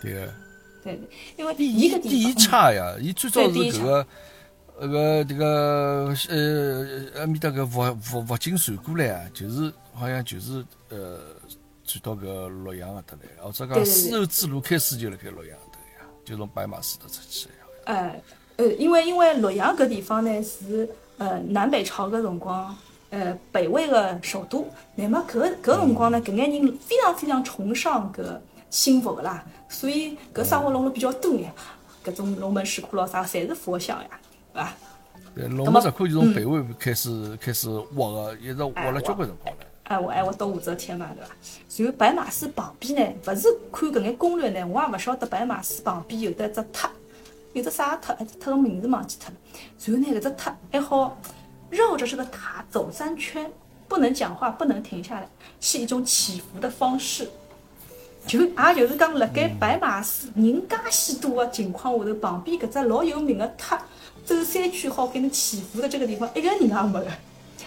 [0.00, 0.34] 对个。
[0.84, 1.00] 对对，
[1.36, 4.06] 因为伊个第一差呀，伊最早是搿个
[4.80, 11.18] 那个迭个呃，阿面搭个佛佛佛经传过来啊，就是好像就是呃
[11.84, 17.92] 传到搿洛阳搿搭来，或者讲丝绸之路开始就辣盖洛阳头呀，就从白马寺头出去的。
[17.92, 18.22] 哎，
[18.58, 20.88] 呃，因为因为洛阳搿地方呢是。
[21.18, 22.74] 呃，南北朝搿辰光，
[23.10, 28.22] 呃，北魏个首都，那么搿搿辰光呢，搿眼人非常非常崇尚搿
[28.70, 31.52] 信佛个啦，所以搿生活弄了比较多呀，
[32.04, 34.08] 搿种龙门石窟咯啥，侪是佛像呀，
[34.52, 34.72] 对伐？
[35.34, 39.62] 对，龙门石窟就从北魏开始开始挖个，一直挖了交关辰光了。
[39.84, 41.30] 哎，我哎我到武则天嘛，对伐？
[41.78, 46.88] 然后白马寺旁边呢，勿是看搿眼攻略呢，我也勿晓得白马寺旁边有得只塔。
[47.52, 48.12] 有只啥塔？
[48.14, 49.36] 哎，只塔个名字忘记脱了。
[49.84, 51.20] 然后呢，搿只塔还好
[51.70, 53.50] 绕着这个塔走三圈，
[53.88, 55.28] 不能讲话，不能停下来，
[55.60, 57.28] 是一种祈福的方式。
[58.26, 63.82] 就也就是讲，辣盖白马寺人介许多的情况下头，旁边搿只老有名个塔，
[64.24, 67.06] 走三圈好给你祈福的这个地方，一个人也没个。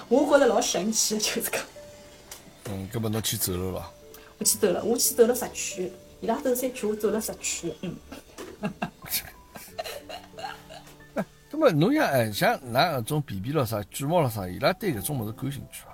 [0.07, 1.61] 我觉着老神奇的，就是讲。
[2.65, 3.91] 嗯，搿么侬去走了伐？
[4.37, 5.91] 我去走了，我去走了十圈。
[6.19, 7.71] 伊拉走三圈，我走了十圈。
[7.81, 7.95] 嗯。
[11.51, 15.91] 那么侬像哎，像㑚搿种皮皮咯啥、卷毛咯啥，伊拉对搿种物事感兴趣伐？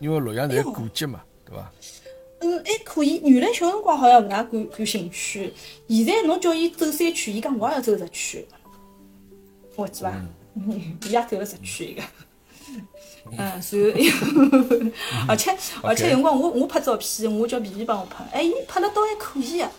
[0.00, 1.70] 因为洛阳侪古迹嘛，对伐？
[2.40, 3.20] 嗯，还可以。
[3.24, 5.52] 原来小辰光好像勿大感感兴趣，
[5.88, 8.44] 现在侬叫伊走三圈，伊讲我也要走十圈，
[9.76, 10.12] 我记伐？
[10.54, 12.02] 嗯， 伊也走了十圈一个。
[13.30, 13.58] 嗯， 然后，
[15.28, 19.70] 而且而且有，辰光我我拍照片，我叫皮皮帮我拍，哎，伊拍了倒还可以啊。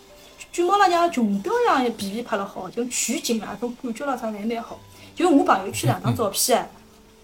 [0.52, 4.78] 卷毛了像穷标一样，皮皮拍了好，就取景啊，种感觉了啥侪蛮好。
[5.14, 6.58] 就我朋友圈两张照片，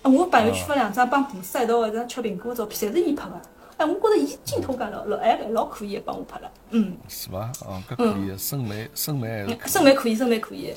[0.02, 3.40] 啊，我朋友圈发两张帮菩萨一道在吃苹果的照片，侪是伊拍的。
[3.76, 6.50] 哎，我觉着伊镜头感老老哎老可以，帮我拍了。
[6.70, 7.50] 嗯，是伐？
[7.66, 9.72] 哦，搿可以，审美审美还是。
[9.72, 10.72] 审美可以，审美可以。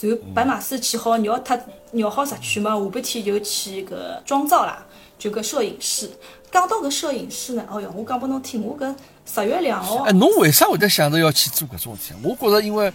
[0.00, 1.58] 然后白马寺去好绕他
[1.92, 4.82] 绕好十圈嘛，下半天就去搿妆造啦，
[5.18, 6.10] 就搿摄影师。
[6.50, 8.94] 讲到搿摄影师呢，哦哟，我讲拨侬听，我搿
[9.30, 10.04] 十月两号。
[10.04, 12.20] 哎，侬为啥会得想着要去做搿种事体？
[12.22, 12.90] 我觉着，因为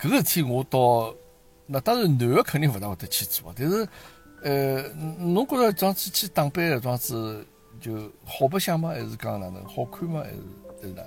[0.00, 1.12] 搿个事体，我倒
[1.66, 3.88] 那当然男个肯定勿大会得去做，但是
[4.42, 4.82] 呃，
[5.18, 7.44] 侬觉着这样子去打扮搿桩子
[7.80, 8.90] 就好白相吗？
[8.90, 10.22] 还是讲哪能好看吗？
[10.22, 10.36] 还是
[10.80, 11.02] 还是哪？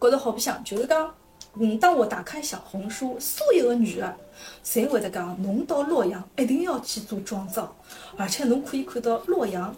[0.00, 1.14] 觉着好白相，就是讲，
[1.54, 4.16] 嗯，当我打开小红书，所有的女的
[4.64, 7.74] 侪会得讲，侬到洛阳一定要去做妆造，
[8.16, 9.74] 而且侬可以看到洛阳。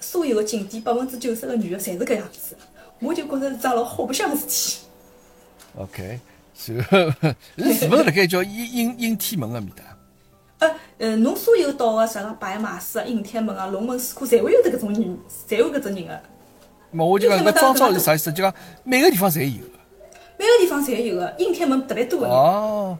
[0.00, 2.54] 所有的景点，百分之九十的女的侪是搿样子，
[3.00, 4.78] 我就觉着是桩老好白相的事体。
[5.76, 6.20] OK，
[6.56, 9.82] 是是勿是辣盖叫阴阴阴天门个面搭？
[10.60, 15.18] 呃呃，侬所有到个啥个白马寺啊、应天门啊、龙门石窟，侪会有得搿种人，
[15.48, 16.20] 侪有搿种人个。
[16.92, 18.32] 么我就讲搿装造是啥意思？
[18.32, 19.64] 就讲每个地方侪有。
[20.38, 22.28] 每个地方侪有个，阴天门特别多个。
[22.28, 22.96] 哦。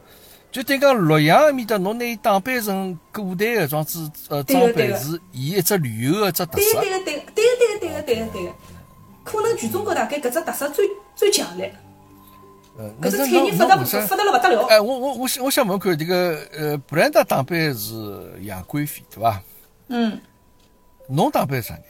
[0.51, 6.81] 就等于讲洛阳埃面搭，侬拿伊打扮成古代个装子，呃，装扮是伊一只旅游个只特色。
[6.81, 8.53] 对个对个对个对个对个对个对个，
[9.25, 11.75] 可能全中国大概搿只特色最最强烈。
[12.77, 14.65] 呃，搿只产业发达发达了勿得了。
[14.67, 19.41] 哎，我我我想我想问看，这个呃，布兰达打扮是杨贵妃对伐？
[19.87, 20.17] 嗯。
[21.07, 21.81] 侬打扮啥呢？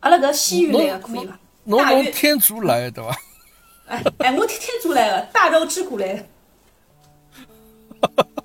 [0.00, 1.38] 阿拉搿西域来个可以伐？
[1.64, 3.18] 侬从天竺来对伐？
[3.86, 6.24] 哎哎，我天天竺来个，大肉之谷来。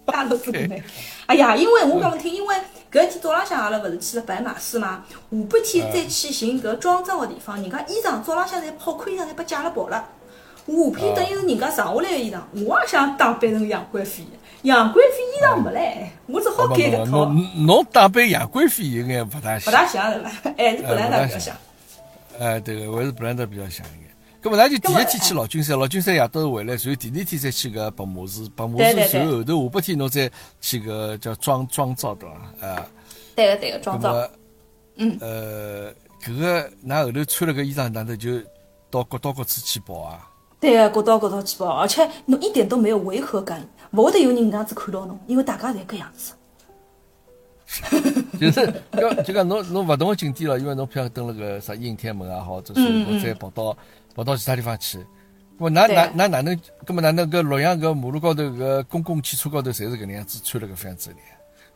[0.06, 0.62] 大陆之国
[1.28, 2.56] 哎呀，因为我讲侬听，因为
[2.92, 10.06] 搿天早浪向阿拉勿是去了白马寺吗，下半天再去寻搿装造个地方，人家衣裳早浪向侪跑裤衣裳侪被借了跑了，
[10.68, 14.26] 下半天等于是人家剩下来个衣裳，我也想打扮成杨贵妃，
[14.64, 17.26] 杨贵妃衣裳没唻，我只好改搿套。
[17.26, 20.30] 侬侬打扮杨贵妃有眼勿大像，勿大像是伐？
[20.58, 21.56] 还是布兰达比较像。
[22.40, 23.86] 哎，对个，还是布兰达比较像
[24.42, 24.50] 一点。
[24.50, 28.84] 咁么，咱就第一天去老君山，老君山夜到回来，然后第二天再去个白马寺，白马寺
[29.18, 32.28] 然后后头下半天侬再去个叫庄庄造，对
[32.60, 32.68] 伐？
[32.68, 32.88] 啊，
[33.36, 34.30] 对个对个庄造。
[34.96, 35.18] 嗯。
[35.22, 35.92] 呃，
[36.24, 38.40] 搿个，㑚后头穿了个衣裳，哪头就
[38.90, 40.28] 到各到各处去跑啊？
[40.60, 46.34] 对个，各到各处去跑，而且侬一点都没有违和感，勿会得有人搿样子看到侬，因为大家侪搿样子。
[48.38, 53.76] 就是要就讲侬侬勿同个景点咯，因为侬譬如登了个啥应天门也好，者是侬再跑到
[54.16, 54.98] 跑到其他地方去，
[55.60, 56.56] 咾哪哪哪哪能，
[56.86, 61.16] 咾么哪能搿洛阳搿马路高头搿公共汽车高头侪是搿能样子穿了搿副样子的。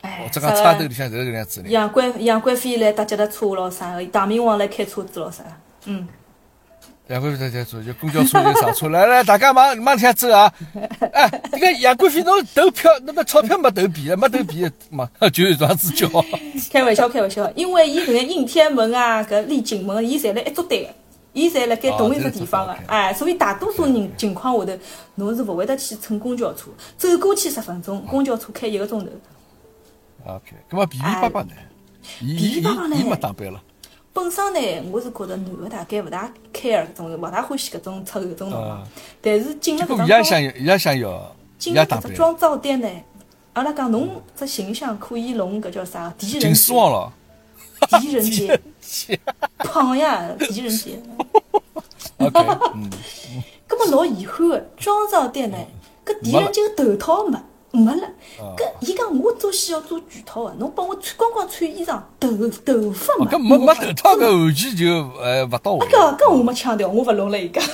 [0.02, 1.68] 哎，这个插头里向侪是搿能样子的。
[1.68, 5.44] 杨贵杨贵妃来搭脚踏车咯啥个，唐明皇来开车子咯啥，
[5.86, 6.06] 嗯。
[7.08, 10.52] 杨贵妃在在坐，就公交车就上车，来来，大家忙忙天走啊！
[11.12, 16.08] 哎，这个杨贵妃，侬投票，那个钞票没投币，没投币，嘛 就这样子叫。
[16.72, 20.90] 开玩笑，开玩笑，因为伊搿个应天门啊，搿丽景门，伊侪辣一组队个，
[21.36, 24.78] 伊侪辣盖同一只地方个，哎，所以大多数人情况下头，
[25.16, 29.10] 侬是勿会得去乘公交车，走过去十分钟，公交车开一个钟头。
[30.24, 31.50] OK，咁么皮皮爸爸呢？
[32.02, 32.96] 皮皮爸爸呢？
[32.98, 33.62] 伊没打扮了。
[34.14, 38.82] 本身呢，我是觉着男个大概勿大 care 搿种，勿大欢喜搿种出搿种喏嘛。
[39.20, 41.36] 但是进了搿种，伊也想要，伊也想要。
[41.58, 42.88] 进了搿只妆造店呢，
[43.52, 46.14] 阿拉讲侬只形象可以弄搿叫啥？
[46.16, 46.46] 狄仁杰。
[46.46, 47.12] 金丝王了。
[47.88, 48.60] 狄仁杰。
[49.58, 50.98] 胖呀，狄仁杰。
[52.18, 52.40] OK，
[52.74, 52.90] 嗯。
[53.68, 55.58] 搿么老遗憾个，妆造店呢，
[56.04, 57.38] 搿狄仁杰个头套没。
[57.72, 58.08] 没了，
[58.56, 62.30] 搿伊讲我做戏要做全套个，侬帮我穿光光穿衣裳，头
[62.64, 64.86] 头发嘛，搿没没头套搿完全就
[65.20, 65.86] 呃勿到位。
[65.88, 67.62] 搿搿我没腔调，我勿弄了伊讲。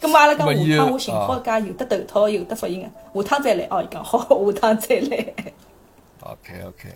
[0.00, 3.80] 搿么阿拉讲下趟我寻好家有得头套有得发型个，下趟再来哦。
[3.80, 4.18] 伊讲好，
[4.52, 5.34] 下趟再来。
[6.22, 6.88] OK OK，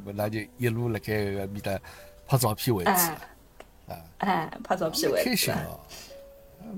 [0.00, 1.78] 搿么那就一路辣盖搿面搭
[2.26, 2.90] 拍照片为止。
[2.90, 3.20] 啊，
[4.18, 5.30] 哎，拍照片为止。
[5.30, 5.80] 开心哦。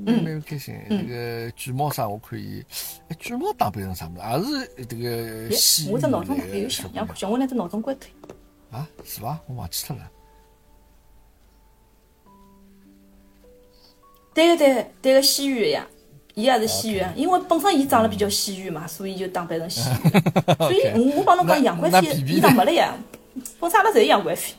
[0.07, 2.65] 蛮蛮开心，这个巨猫啥我可以，
[3.09, 4.71] 哎，橘猫打扮成啥么子？
[4.79, 8.09] 也是这个西我这闹钟有响，让小我拿只闹钟关脱。
[8.71, 9.39] 啊，是伐？
[9.47, 10.11] 我忘记脱了。
[14.33, 15.87] 对个对个对个西域呀，
[16.35, 20.11] 伊也是西域，因为本身伊长得比较西域嘛，所以就打扮成西域。
[20.59, 22.95] 所以我我帮侬讲杨贵妃衣裳没了呀，
[23.61, 24.55] 本身阿拉侪杨贵妃。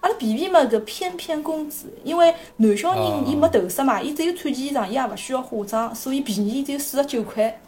[0.00, 7.60] 阿拉皮皮嘛，搿翩翩公子，因为男小人伊没头饰嘛，伊只有穿件衣裳，伊也勿需要化妆，所以便宜只有四十九块。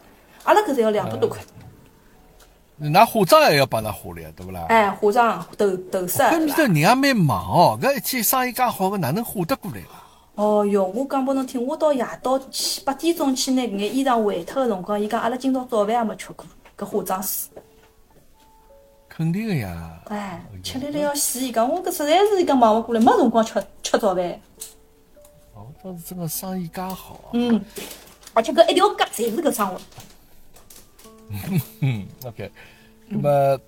[0.42, 1.40] 阿拉搿才要两百多块。
[2.80, 4.66] 㑚化妆还要帮㑚化了，对勿啦？
[4.68, 6.18] 哎，化妆、头头饰。
[6.18, 10.03] 搿面头人也蛮忙哦，搿一天生意介好，个哪能化得过来啊？
[10.36, 16.44] 哦哟，我讲拨侬听，我到夜到七八点钟去拿搿眼衣裳换脱个辰光，伊讲阿拉今朝早饭也没吃过，
[16.76, 17.48] 搿化妆师。
[19.08, 20.02] 肯定个呀！
[20.06, 21.38] 哎，吃力了要死！
[21.38, 24.40] 伊讲我搿实在是伊讲忙勿过来，没辰光吃吃早饭。
[25.54, 27.30] 哦，倒是真个生意介好。
[27.32, 27.64] 嗯，
[28.32, 29.80] 而且搿一条街侪是搿生活。
[31.80, 32.50] 嗯， OK。
[33.06, 33.60] 那么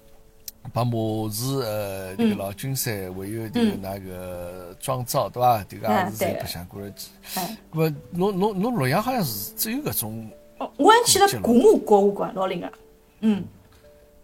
[0.73, 5.65] 把马氏呃这个老君山，还有这个那个庄造，对伐？
[5.69, 7.11] 这个也是在白相过了去。
[7.35, 7.57] 哎。
[7.73, 10.31] 么侬侬侬洛阳好像是只有搿种。
[10.59, 12.73] 哦，我还去了古墓博物馆，老灵个。
[13.21, 13.45] 嗯。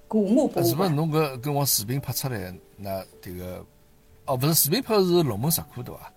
[0.09, 0.65] 古墓博物馆。
[0.65, 2.55] 是不是侬搿跟我视频拍出来？
[2.77, 3.65] 那这个
[4.25, 6.13] 哦，不是视频拍是龙门石窟对伐？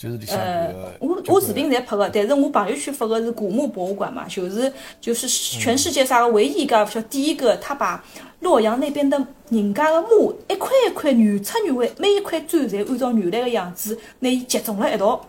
[0.00, 0.92] 就是里向搿个。
[0.98, 8.02] 我我视频侪拍个，但是我朋友圈发个是古墓博物馆嘛，就是就是全世界啥个唯一一个，叫第一个，他把
[8.40, 15.22] 洛阳那边的人家的墓一块一块原汁原味，每一块砖侪按照原来的样子，拿伊集中了一道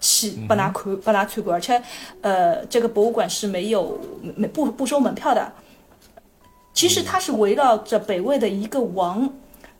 [0.00, 1.82] 去拨㑚看，拨㑚参观，而且
[2.22, 4.00] 呃，这个博物馆是没有
[4.34, 5.52] 没不不收门票的。
[6.72, 9.30] 其实它是围绕着北魏的一个王，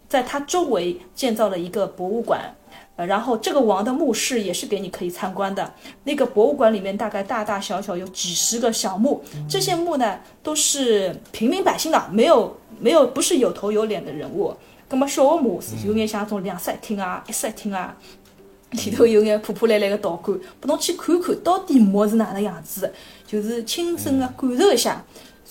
[0.08, 2.54] 在他周围建造了一个博物馆，
[2.96, 5.72] 呃，然后这个王的墓室也是给你可以参观的。
[6.04, 14.54] 那个博物馆里面大概大大小小有几十个小墓，这些墓呢都是平民百姓的，没有没有不是有头有脸的人物。
[14.88, 17.94] 那么小墓是有点像种两室一厅啊，一室一厅啊，
[18.70, 22.92] 里头有眼破破烂烂的道观，拨侬去看看到底墓是哪能样子，
[23.26, 25.04] 就是亲身的感受一下。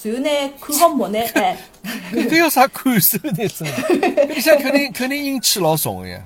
[0.03, 1.57] 然后呢，看好墓呢，哎，
[2.13, 3.47] 搿要啥感受呢？
[3.47, 6.21] 真，搿里向肯定肯定阴气老重个呀。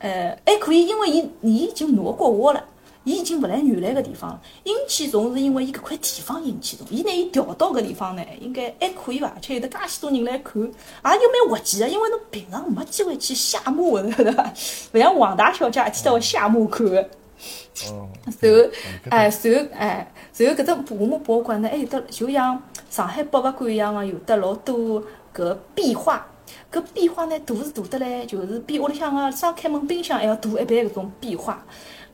[0.00, 2.64] 呃，还可以，因为伊伊已经挪过窝了，
[3.04, 4.40] 伊已经勿来原来个地方了。
[4.64, 9.28] 阴气重是因为伊搿块地方阴气重，伊拿伊调到搿地方呢，应该还可以伐？
[9.34, 10.72] 而且有得介许多人来看，也就
[11.30, 14.52] 蛮滑稽个，因为侬平常没机会去下墓个， 对伐？
[14.92, 17.00] 勿像王大小姐一天到晚下墓看个。
[17.90, 18.08] 哦。
[18.40, 18.70] 然后，
[19.10, 22.60] 哎，然后，哎，然后搿只古墓博物馆呢，还有得就像。
[22.90, 25.00] 上海博物馆一样个，有得老多
[25.32, 26.26] 搿壁画，
[26.72, 31.64] 搿壁画呢大是大得来，就是比屋里向个双开门冰箱还要大一倍搿种壁画。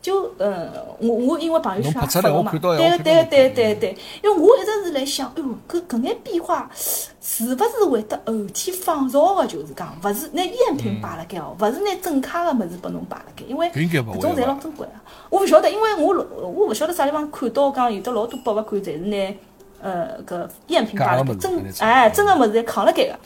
[0.02, 0.70] 就嗯，
[1.00, 9.44] 我我因为朋友圈发了嘛，对对对对对，因为我一直是来想，哎哟，搿搿眼壁画是勿是会得后天仿造个？
[9.46, 14.86] 就是讲，勿是拿赝品摆辣盖哦，勿是拿正卡个物事拨侬摆辣盖，因为搿种侪老珍贵。
[15.28, 19.34] 我勿晓得，因为我我勿晓得啥地方看到讲有得老多博物馆侪是拿
[19.82, 23.18] 呃搿赝品摆辣盖真哎真个物事侪扛辣盖个。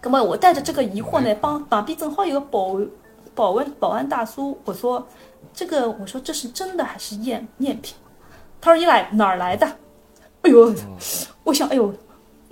[0.00, 2.80] 葛么我带着这个疑惑呢，帮旁边正好有个保
[3.34, 5.06] 保安保安大叔，我说
[5.52, 7.94] 这个我说这是真的还是赝赝品？
[8.60, 9.66] 他说你来哪儿来的？
[10.42, 10.74] 哎呦，
[11.44, 11.92] 我想哎呦。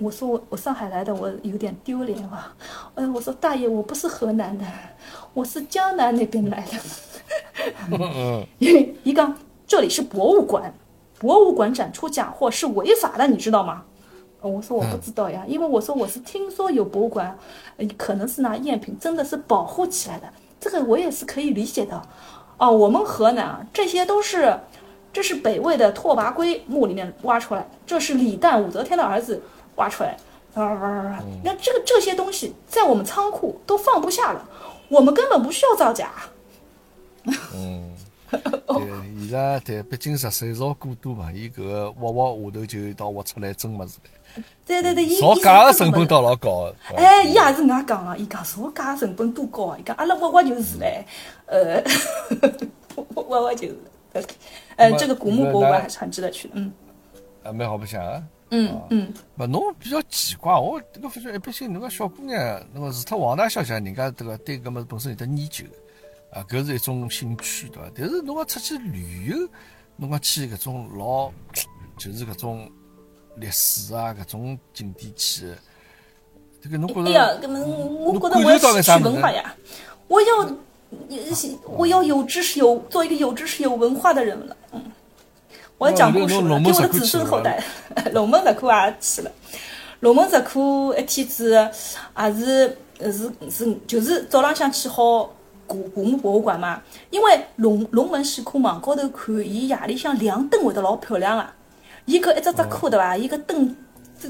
[0.01, 2.55] 我说我我上海来的，我有点丢脸啊。
[2.95, 4.63] 哎，我说大爷，我不是河南的，
[5.33, 8.47] 我是江南那边来的。
[8.59, 9.29] 因为一个
[9.67, 10.73] 这里是博物馆，
[11.19, 13.83] 博物馆展出假货是违法的，你知道吗？
[14.41, 17.37] 我说我不知道呀，因为我说我是听说有博物馆，
[17.97, 20.27] 可能是拿赝品，真的是保护起来的，
[20.59, 22.01] 这个我也是可以理解的。
[22.57, 24.59] 哦，我们河南啊，这些都是，
[25.13, 29.41] 这是北魏的拓跋圭墓里面挖出来，这是李旦武则天的儿子。
[29.75, 30.17] 挖出来，
[30.55, 31.23] 啊！
[31.41, 34.45] 你看这个这些东西在我们仓库都放不下了，
[34.89, 36.11] 我们根本不需要造假。
[37.53, 37.95] 嗯，
[38.29, 44.18] 对，现在对，毕竟十岁少过多嘛，伊搿个挖挖下头就到挖出来真物事来。
[44.65, 46.71] 对对对，造假的成本倒老高。
[46.95, 49.77] 哎，伊也是搿样讲个，伊讲造假成本多高啊？
[49.79, 51.05] 伊讲阿拉挖挖就是嘞，
[51.47, 51.83] 呃，
[53.27, 53.77] 挖挖就是，
[54.75, 56.71] 呃，这个古墓博物馆还是很值得去的，嗯。
[57.43, 58.21] 啊，蛮好白相啊。
[58.51, 65.65] 嗯嗯，勿侬比较奇怪，我这个发觉一般性，侬个小姑娘，侬个除脱王大小姐，人家这个对搿么本身有得研究，
[66.33, 67.91] 啊，搿是一种兴趣，对伐？
[67.95, 69.37] 但是侬要出去旅游，
[69.97, 71.31] 侬讲去搿种老，
[71.95, 72.67] 就是搿种
[73.39, 75.53] 历史啊，搿种景点去，
[76.61, 77.09] 这个侬觉着？
[77.09, 79.55] 哎呀，搿么我觉得我要去文化呀，
[80.07, 80.51] 我要，
[81.65, 84.83] 我要有知识，有做一个有知识、有文化的人了，嗯。
[85.77, 87.63] 我要讲故事了，给我的子孙后代。
[88.11, 89.31] 龙门石窟也去了，
[90.01, 91.51] 龙门石窟一天子
[92.17, 95.33] 也是是是，就是早浪向去好
[95.65, 96.81] 古古墓博物馆嘛。
[97.11, 101.55] 因为龙龙门石窟网高头看，伊夜里向亮灯会得老漂亮啊。
[102.09, 103.15] 伊搿一只只窟对伐？
[103.15, 103.75] 伊搿灯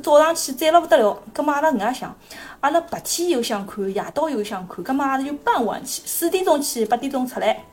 [0.03, 1.23] 早上去赞了勿得了。
[1.33, 2.13] 葛末阿拉搿能想，
[2.59, 7.63] 阿拉白天又想看，夜到又想看，葛末阿拉就傍晚去，四点钟去，八点钟出来。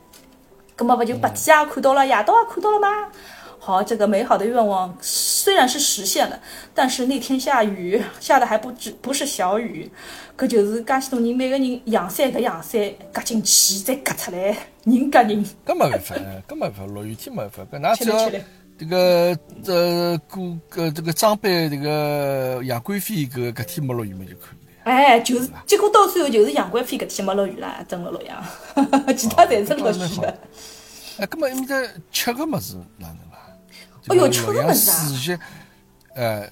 [0.77, 2.87] 葛末勿就白天也看到了，夜到也看到了吗？
[3.59, 6.39] 好，这个美好的愿望虽然是实现了，
[6.73, 9.91] 但是那天下雨，下的还不止不是小雨，
[10.37, 12.81] 搿就是介许多人每个人阳伞搿阳伞
[13.13, 14.55] 夹进去再夹出来，
[14.85, 15.43] 人夹人。
[15.65, 16.15] 搿没办法，
[16.47, 18.29] 搿没办法，落雨天没办法，搿哪只要
[18.77, 24.67] 这个这过搿这个装备这个杨贵妃搿搿天没落雨嘛就可以。
[24.83, 28.41] 哎，就是结果到最后就是杨贵妃搿天没落雨啦，真的落阳，
[29.17, 30.39] 其他侪是落雨的。
[31.17, 31.75] 哎，搿么埃面搭
[32.11, 33.17] 吃个物事哪能？
[33.17, 33.37] 啦？
[34.09, 34.93] 哦哟，吃个么子啊！
[34.93, 35.39] 四叶，
[36.15, 36.49] 呃，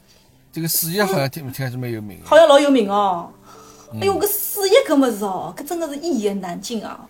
[0.51, 3.31] 这个四席好像听听还是蛮有名好像老有名哦。
[3.93, 7.07] 哎哟，搿四席搿么子哦，搿真的是一言难尽啊！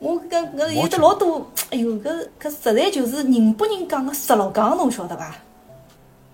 [0.00, 5.36] 我搿搿有的老多，哎呦，搿搿实在就是宁波人讲个石老讲，侬晓得伐？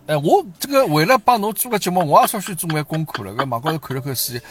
[0.07, 3.33] 哎，我这个为了帮侬做个节目，我也稍许做眼功课了。
[3.33, 4.43] 搿网高头看了看四叶，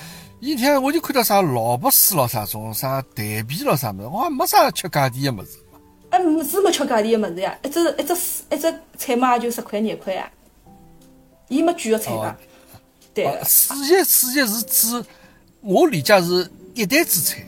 [0.41, 5.57] 一天我就看到啥萝卜丝咯，啥种啥蛋皮咯，啥物事，我还没啥吃价钿的物事。
[6.09, 8.13] 哎，是没吃价钿的物事呀，一只一只
[8.51, 10.29] 一只菜嘛就十块廿块啊，
[11.47, 12.35] 伊没贵个菜吧？
[13.13, 13.41] 对。
[13.45, 15.05] 四叶四叶是指
[15.61, 17.41] 我理解是一袋子菜，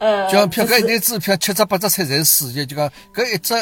[0.00, 3.54] 呃，就像譬如搿一袋子，票七只八只菜侪是四叶，就讲搿一只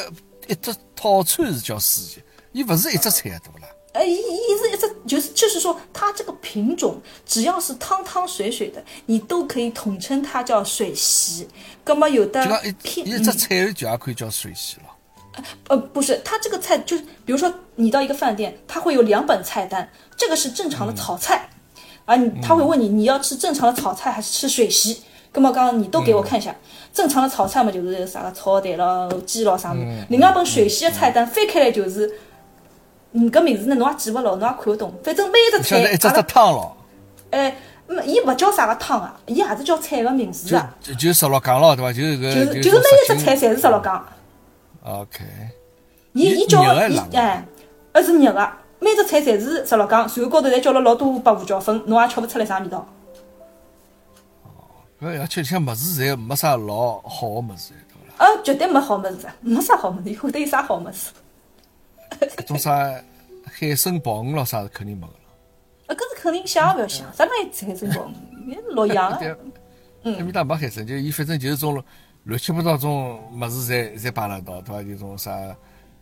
[0.46, 3.68] 一只套餐是叫四叶，伊勿是一只菜啊，对勿啦？
[3.92, 11.48] 呃，伊伊是一只，就是就是说，它这个品种只要是汤汤水水的，你都可以统称它叫水席。
[11.84, 12.46] 那么有的，
[12.84, 14.82] 一一只菜就也可以叫水席了。
[15.68, 21.48] 呃，不是，它这个菜就是，比如说你到一个饭店，它会有两本菜单，这个是正常的炒菜，
[22.04, 25.02] 啊，你他会问你你要吃正常的炒菜还是吃水席？
[25.38, 26.54] 那么刚刚你都给我看一下，
[26.92, 32.12] 正常的炒菜嘛就是啥个炒蛋咯、鸡咯啥么，另外一本水席的菜单翻开来就是。
[33.12, 34.92] 嗯，搿名字呢，侬也记勿牢，侬也看勿懂。
[35.02, 36.76] 反正每一只菜，一只只汤咯。
[37.30, 40.76] 哎，没，伊勿叫啥个汤啊，伊也是叫菜个名字啊。
[40.82, 41.90] 就就十六讲咯，对伐？
[41.90, 42.34] 就是搿。
[42.34, 44.06] 就是就是每一只菜侪是十六讲。
[44.82, 45.24] OK。
[46.12, 47.42] 伊伊叫伊哎，
[47.94, 52.86] 而是热个，每只菜侪是十六讲，然后高头侪叫了老多白胡椒粉，侬也吃勿出来啥味道。
[55.00, 58.24] 而且像物事侪没啥老好个物事，对伐？
[58.24, 61.10] 呃，绝对没好物事，没啥好物事，会得有啥好物事？
[62.18, 62.74] 搿种啥
[63.44, 65.18] 海参鲍鱼咯，啥是肯定没个了。
[65.86, 68.10] 啊， 搿是肯定想也勿要想，啥物事海参鲍
[68.44, 69.38] 鱼，也老样个。
[70.02, 71.82] 嗯，埃面搭没海参，就伊反正就是种
[72.24, 74.82] 乱七八糟种物事，侪侪摆辣一道，对伐？
[74.82, 75.30] 就种啥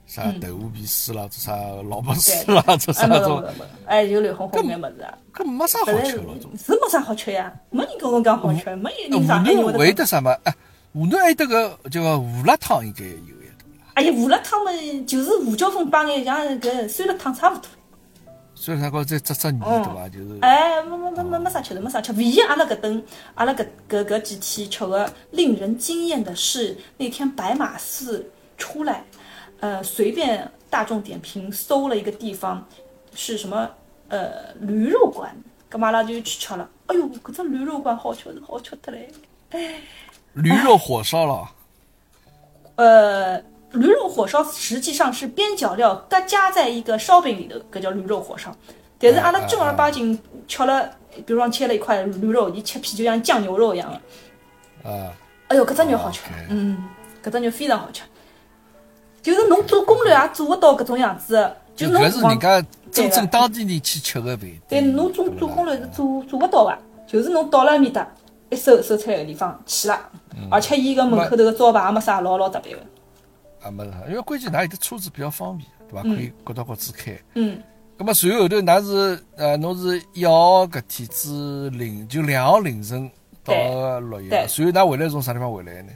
[0.07, 3.45] 啥豆腐皮丝啦，做啥萝卜丝啦，做啥种。
[3.87, 5.19] 哎，就乱哄哄眼物事啊。
[5.35, 6.51] 搿没啥好吃了，种。
[6.57, 9.39] 是没啥好吃呀，没人跟我讲好吃，没人啥。
[9.41, 10.31] 湖南会得啥么？
[10.45, 10.55] 哎，
[10.93, 13.37] 湖南还有得个叫胡辣汤，应该有。
[13.95, 14.71] 哎呀，胡辣汤嘛，
[15.07, 17.63] 就是胡椒粉帮眼像搿酸辣汤差勿多。
[18.55, 20.09] 酸辣汤高再扎扎泥对伐？
[20.09, 20.39] 就是。
[20.43, 22.13] 哎，没没没没没啥吃的，没啥吃。
[22.13, 23.03] 唯一阿拉搿顿，
[23.35, 29.03] 阿拉搿搿搿几天吃个令人惊艳的是那天白马寺出来，
[29.61, 32.67] 呃，随便大众点评搜了一个地方，
[33.15, 33.69] 是什么
[34.09, 35.35] 呃驴肉馆，
[35.71, 36.69] 搿阿拉就去吃了。
[36.87, 39.09] 哎哟，搿只驴肉馆好吃是好吃得嘞！
[39.51, 39.81] 哎，
[40.35, 41.51] 驴肉火烧了。
[42.77, 43.43] 呃。
[43.73, 48.55] 驴肉火烧实际上是边角料搭加在一个烧饼里头，搿叫驴肉火烧。
[48.99, 50.89] 但是阿拉正儿八经吃了，
[51.27, 54.89] 比如说切了一块驴肉，伊切片就像酱牛肉一样的。
[54.89, 55.13] 啊！
[55.49, 56.89] 哎哟，搿只肉好吃，嗯，
[57.23, 58.03] 搿只肉非常好吃。
[59.27, 64.49] 就是侬做攻略也做勿到搿种样子，就侬是人家真正当地人去吃个饭。
[64.69, 68.07] 对，侬做做攻略是做做勿到个，就是侬到了埃面搭，
[68.51, 69.99] 一搜搜出来个地方去了，
[70.49, 72.83] 而且伊搿门口头个招牌也没啥老老特别个。
[73.63, 76.03] 啊，没啥，因为关键㑚有的车子比较方便，对伐？
[76.03, 77.19] 可以各到各处开。
[77.35, 77.61] 嗯。
[77.99, 83.11] 咁么随后头，㑚是呃，侬是一号搿天子凌就两号凌晨
[83.43, 85.91] 到洛阳，随后㑚回来从啥地方回来呢？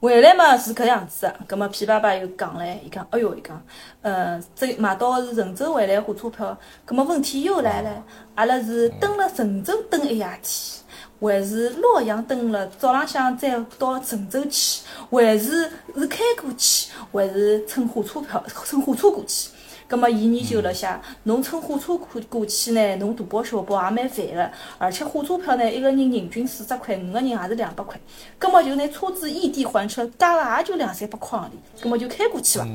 [0.00, 3.62] 回来嘛是搿样子个，咁么皮爸爸又讲唻，伊讲，哎哟，伊讲，
[4.02, 10.84] 呃，这买到是郑州回来火车票，咁么问题又来了，阿拉是蹲了郑州蹲一夜天。
[11.20, 19.48] 还是洛阳蹲了，早浪向再到郑州去，还是是开过去，还是乘火车票乘火车过去。
[19.94, 27.96] 葛末伊研究了下，侬乘火车过过去呢，侬大包小包也蛮烦个，而且火车票呢，一个人人均四十块，五个人也是两百块。
[28.36, 31.82] 葛末就拿车子异地还车，加了也就两三百块行钿。
[31.84, 32.66] 葛末就开过去伐？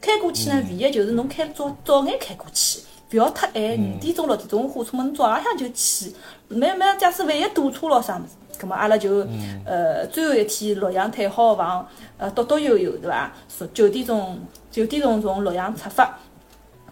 [0.00, 2.78] 开过去呢，唯一就是侬开早早眼开过去。
[3.08, 6.14] 不要太晚，五点钟六点钟火车嘛，侬早浪向就去。
[6.46, 9.26] 没没，假使万一堵车咯啥物事，葛末阿拉就
[9.66, 11.84] 呃最后一天洛阳退好房，
[12.16, 13.32] 呃抖抖悠悠对伐？
[13.74, 14.38] 九点钟
[14.70, 16.16] 九点钟从洛阳出发，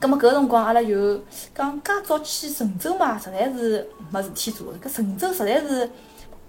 [0.00, 1.20] 葛么搿辰光阿拉就
[1.54, 4.72] 讲介早去郑州嘛，实在是没事体做。
[4.82, 5.90] 搿郑州实在是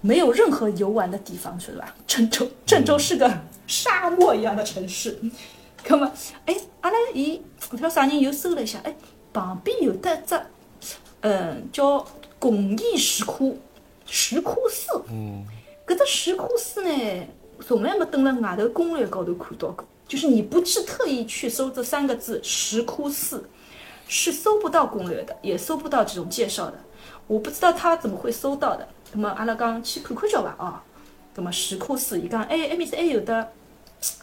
[0.02, 1.94] 没有任何游玩的地方，晓得伐？
[2.08, 3.32] 郑州郑州是个
[3.68, 5.20] 沙漠一样的城市。
[5.84, 6.12] 葛末
[6.46, 7.42] 哎，阿拉伊
[7.72, 8.96] 搿条啥人又搜了一下，哎。
[9.32, 10.36] 旁边有得只，
[11.22, 12.04] 嗯，叫
[12.40, 13.56] 巩义石窟，
[14.04, 15.04] 石窟寺。
[15.12, 15.46] 嗯，
[15.86, 17.28] 搿只石窟寺呢，
[17.62, 19.86] 从来没登辣外头攻略高头看到过。
[20.10, 23.48] 就是你不是特意去搜这三个字“石窟寺”，
[24.10, 26.80] 是搜不到攻略的，也搜不到这种介绍的。
[27.28, 28.88] 我不知道他怎么会搜到的。
[29.14, 30.50] 那么阿拉讲去看看叫伐？
[30.58, 30.84] 啊，
[31.36, 33.52] 那么石窟寺，伊讲哎，埃面是还有的，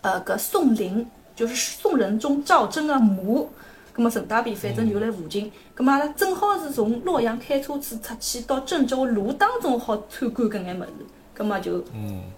[0.03, 3.49] 呃，个宋陵，就是宋仁宗赵祯的墓。
[3.95, 5.51] 那么陈大便，反正就辣附近。
[5.76, 10.91] 那么阿拉正好是从洛阳开车子出去到郑州路当中好参观搿眼物事。
[11.37, 11.84] 咁么就，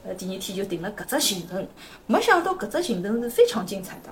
[0.05, 1.67] 呃，第二天就定了搿只行程。
[2.07, 4.11] 没想到搿只行程是非常精彩的，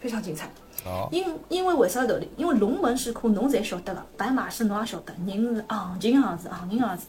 [0.00, 0.48] 非常精彩。
[0.84, 1.08] 哦。
[1.10, 2.28] 因因为为啥道理？
[2.36, 7.06] 因为龙门石窟侬侪晓得个，白马寺侬也晓得，人是昂进昂子，昂进昂子。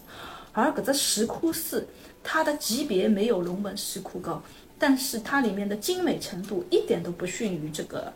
[0.54, 1.88] 而搿只石窟寺，
[2.24, 4.42] 它的级别没有龙门石窟高，
[4.80, 8.12] 但是它里面的精美程度一点都不逊于这个。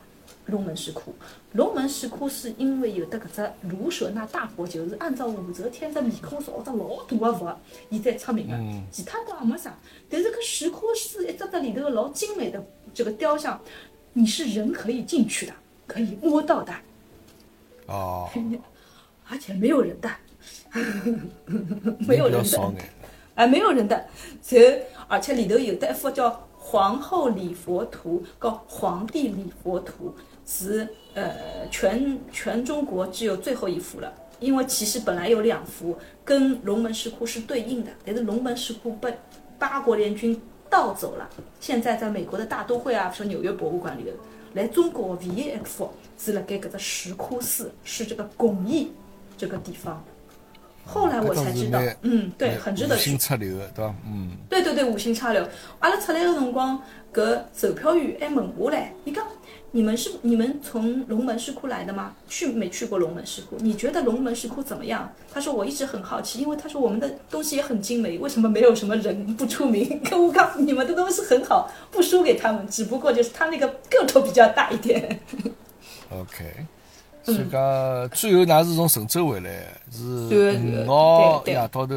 [0.52, 1.16] 龙门石窟，
[1.54, 7.58] 龙门石窟是因为有的搿只卢舍那大佛，就是按照武则天的面孔造只老大个佛，
[7.90, 8.60] 伊才出名的，
[8.92, 9.76] 其他倒也没啥。
[10.10, 13.60] 但是搿石窟是一只只里头老精美的这个雕像，
[14.14, 15.54] 你是人可以进去的，
[15.88, 16.74] 可以摸到的。
[17.88, 18.30] 哦。
[19.30, 20.10] 而且没有人的，
[22.06, 22.74] 没有人的，
[23.36, 24.06] 哎，没有人的。
[24.44, 30.14] 这而且里头有的一幅叫《皇后礼佛图》和《皇帝礼佛图》。
[30.46, 39.14] 是呃，全全中国只有最后一幅了，因为其实本来有两幅跟龙门石窟是对应的，但是龙门石窟被
[39.60, 40.40] 八国联军
[40.70, 41.30] 盗走了。
[41.60, 44.10] 现在在美国的大都会啊，说纽约博物馆里头，
[44.54, 48.92] 来中国唯一一幅是了该搿个石窟寺，是这个巩义
[49.38, 50.04] 这个地方。
[50.84, 53.02] 后来我才知道，嗯，对，很值得去。
[53.02, 53.96] 五星插柳，对吧？
[54.06, 54.32] 嗯。
[54.50, 55.48] 对对对，五星插柳。
[55.80, 56.82] 阿拉出来的辰光，
[57.14, 59.26] 搿售票员还问我嘞，伊讲。
[59.74, 62.14] 你们是你们从龙门石窟来的吗？
[62.28, 63.56] 去没去过龙门石窟？
[63.60, 65.10] 你觉得龙门石窟怎么样？
[65.34, 70.00] 他说我一直很好奇，因为他说我们的东西也很精美，为什么没有什么人不出名？
[70.10, 75.20] 跟我讲，你们的东西很好，不输给他们，只不过就是他那个个头比较大一点。
[76.10, 76.46] OK，
[77.24, 81.88] 所以讲最后那是从神州回来，是五号夜到头。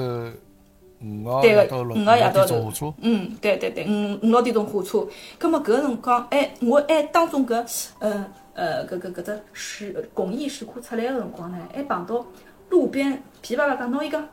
[1.43, 5.07] 对个，五号夜到头，嗯，对对对，五五六点钟火车。
[5.39, 12.25] 葛末搿个辰光，哎，我哎当中搿，呃呃，搿搿搿只石工艺石窟出来个辰光呢，还碰到
[12.71, 14.27] 路边噼啪啪讲，侬伊讲，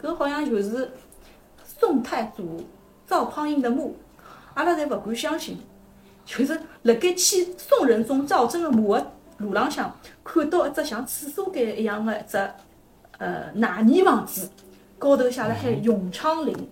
[0.00, 0.90] 搿好像就是
[1.64, 2.64] 宋太祖
[3.06, 3.96] 赵匡胤的墓，
[4.54, 5.58] 阿拉侪勿敢相信。
[6.26, 9.06] 就是辣盖去宋仁宗赵祯个墓个
[9.38, 9.90] 路浪向，
[10.22, 12.36] 看到一只像厕所间一样个一只
[13.16, 14.50] 呃奶泥房子，
[14.98, 16.68] 高头写了海永昌陵。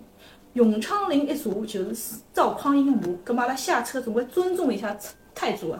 [0.53, 4.97] 永昌陵一座就是赵匡胤个墓，咁阿拉下车总归尊重一下
[5.35, 5.79] 太祖啊。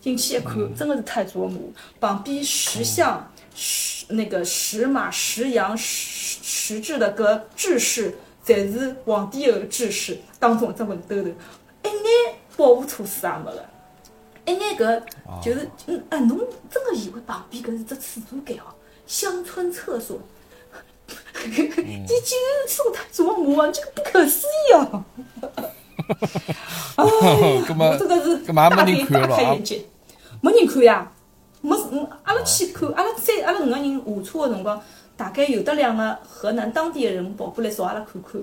[0.00, 8.14] 进去一看，真的是太祖个墓，旁边石像、石那个石马、石羊、石石质的搿制式，
[8.44, 13.66] 侪是皇帝个制式，当中一只文兜头，一眼保护措施也没个，
[14.46, 15.02] 一眼搿
[15.42, 16.38] 就是嗯哎，侬
[16.70, 18.72] 真的以为旁边搿是只厕所间哦？
[19.06, 20.18] 乡村厕所。
[21.06, 23.70] 这竟然是太祖墓啊！
[23.70, 25.04] 这个不可思议 啊！
[26.96, 27.62] 哎，
[27.98, 29.84] 这个是大开大开眼界，
[30.40, 31.12] 没人看呀，
[31.60, 34.80] 没嗯，阿拉去看，阿拉三阿拉五个人下车的辰光，
[35.16, 38.42] 大概有的两个河南当地的人跑过来找阿拉看看，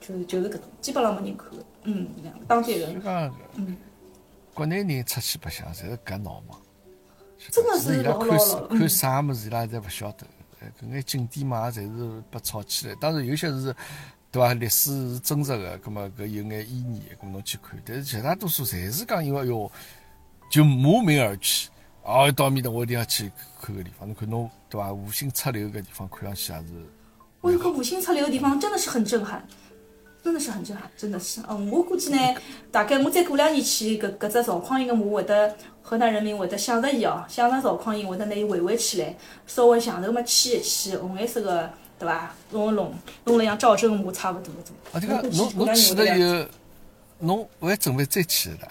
[0.00, 3.00] 就是就是搿种，基本上没人看的，嗯，两个当地人。
[3.54, 3.76] 嗯，
[4.52, 6.60] 国内人出去白相，侪是搿闹忙。
[7.50, 8.68] 真的是老老了。
[8.68, 10.26] 看啥物事伊拉侪勿晓得。
[10.80, 12.94] 搿眼景点嘛，侪是被炒起来。
[12.96, 13.74] 当然有些是，
[14.30, 14.54] 对伐？
[14.54, 17.80] 历史是真实的，葛末搿有眼意义，葛末侬去看。
[17.84, 19.70] 但是绝大多数侪是讲，因为哟，
[20.50, 21.68] 就慕名而去。
[22.04, 24.08] 哦，到面搭我一定要去看个地方。
[24.08, 24.92] 侬看侬，对伐？
[24.92, 26.86] 无心插柳个地方，看上去也是。
[27.40, 29.46] 我有个无心插柳个地方，真的是很震撼，
[30.22, 31.40] 真的是很震撼，真的是。
[31.48, 32.18] 嗯，我估计呢，
[32.70, 35.56] 大概我再过两年去搿搿只赵匡胤个墓会得。
[35.82, 39.14] 河南人民会得想着伊哦，想着赵匡胤会得拿伊围围起来，
[39.46, 41.68] 稍微墙头嘛砌一砌，红颜色个，
[41.98, 42.34] 对伐？
[42.50, 44.74] 弄一弄，弄了像赵正墓差勿多种。
[44.92, 46.46] 啊，这个侬侬去了以后，
[47.18, 48.68] 侬还准备再去的？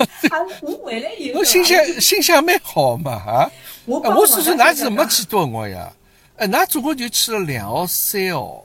[0.30, 3.50] 啊，我回来以后，侬心想心想蛮好嘛啊！
[3.86, 5.92] 我我是说，㑚是没去多少月呀？
[6.36, 8.64] 哎，㑚总共就去了两号、三号、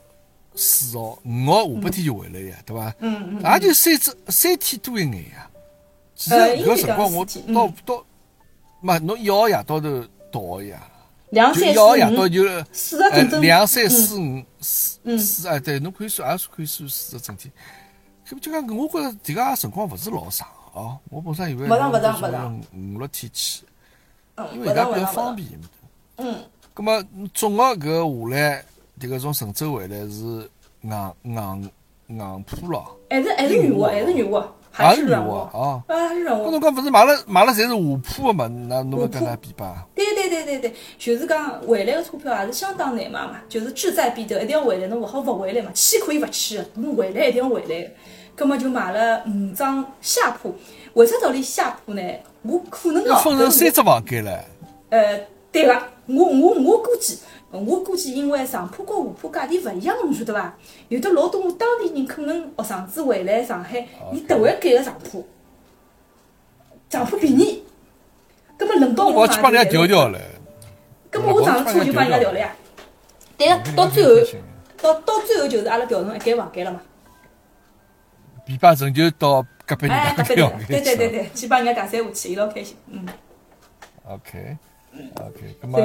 [0.56, 2.94] 四号、五号，下半天就回来呀，对伐？
[3.00, 3.54] 嗯嗯。
[3.54, 5.50] 也就三只三天多一眼呀。
[6.16, 8.04] 其实搿辰光我到到，
[8.82, 10.82] 嘛侬一号夜到头到个呀，
[11.30, 17.52] 两三一号夜到就四个整整，两三四五四四哎对，侬可以算也是可以算四个整天。
[18.28, 21.96] 搿就讲我觉着迭个辰光勿是老长哦，我本身以为勿长勿
[22.74, 23.66] 五六天去，
[24.54, 25.48] 因为搿比较方便。
[26.18, 26.36] 嗯。
[26.74, 27.04] 葛末
[27.34, 28.66] 总个搿下来，
[29.00, 30.50] 迭个从郑州回来是
[30.82, 31.72] 硬硬
[32.08, 32.84] 硬铺了。
[33.10, 34.55] 还是还是软卧，还是软卧。
[34.76, 35.82] 还是软卧啊！
[35.88, 36.52] 还是软卧。
[36.52, 38.48] 侬讲勿是买了买了，侪是下铺的嘛？
[38.68, 39.88] 那侬勿跟他比吧？
[39.96, 45.72] 对对对对对，就是讲回来的车票也是相当难买嘛，就是志在必得，一定要回来，侬勿好勿回来嘛。
[45.74, 47.90] 去可以勿去，侬回来一定要回来。
[48.36, 50.54] 葛末就买了五张下铺。
[50.94, 52.02] 为啥道理下铺呢？
[52.42, 54.44] 我可能要分成三只房间了。
[54.90, 55.20] 呃，
[55.52, 57.18] 对个，我我我估计。
[57.64, 60.56] 我估计，因为上铺和下铺价钿勿一样，侬晓得伐？
[60.90, 65.28] 有的老多当地人可能学生子回来上海，伊特会改个上铺，
[66.90, 67.64] 上铺便宜。
[68.58, 70.08] 葛末轮到我去帮人家调调
[71.34, 72.56] 我上了车就帮人家调了呀。
[73.38, 74.12] 对个，到最后，
[74.82, 76.82] 到到最后就是阿拉调成一间房间了嘛。
[78.48, 80.52] 琵琶城就到隔壁人家调。
[80.68, 82.78] 对对对对，去帮人家打三胡去，伊老开心。
[82.88, 83.06] 嗯。
[84.08, 85.80] OK，OK，葛末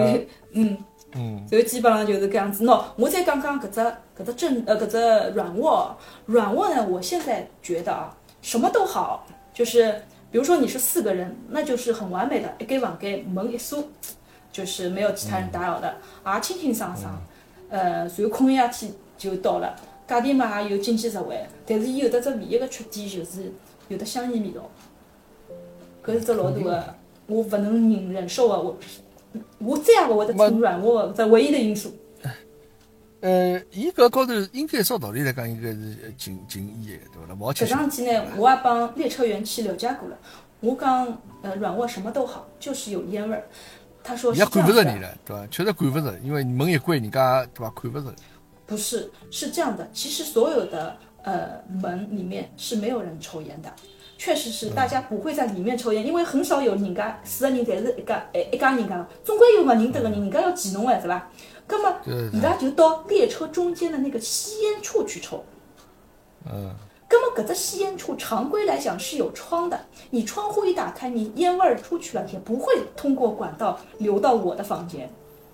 [0.53, 0.77] 嗯。
[1.13, 2.65] 嗯，所以基本上就是搿样子。
[2.65, 5.97] 喏，我再讲讲搿只搿只正呃搿只软卧，
[6.27, 13.83] 软卧呢，我现在觉得啊，什么都好，就是比如说你是四个人，那就是很完美的，一间房间门一锁，
[14.53, 17.21] 就是没有其他人打扰的，也清清爽爽。
[17.69, 19.75] 呃，随后空一夜天就到了，
[20.07, 23.53] 价钿嘛也有经济实惠，但是伊有得只唯一个缺点就是
[23.89, 24.71] 有的香烟味道，
[26.05, 26.95] 搿是只老大个，
[27.27, 28.77] 我勿能忍忍受啊我。
[29.59, 31.93] 我再也勿会得乘软卧，这唯一的因素。
[33.21, 37.53] 呃，伊搿高头应该照道理来讲，应该是禁禁烟的，对伐？
[37.53, 40.17] 搿桩事体呢，我也帮列车员去了解过了。
[40.61, 41.07] 我讲，
[41.43, 43.45] 呃，软卧什么都好，就是有烟味儿。
[44.03, 45.47] 他说是管勿着你了，对伐？
[45.49, 47.71] 确实管勿着，因为门一关，人家对伐？
[47.77, 48.15] 看勿着。
[48.67, 49.87] 不是，是这样的。
[49.93, 53.71] 其实所有的呃门里面是没有人抽烟的。
[54.21, 61.31] 确实是，大家不会在里面抽烟，因为很少有人家四个人侪是一家一一家人家，总归有勿认得个人，人家要记侬哎，是吧？
[61.67, 61.97] 那么
[62.31, 65.43] 伊拉就到列车中间的那个吸烟处去抽。
[66.45, 66.71] 嗯。
[67.09, 69.81] 那么搿只吸烟处常规来讲是有窗的，
[70.11, 75.09] 你窗户一打开，你烟味儿出去了也不会通过管道流到我的房间，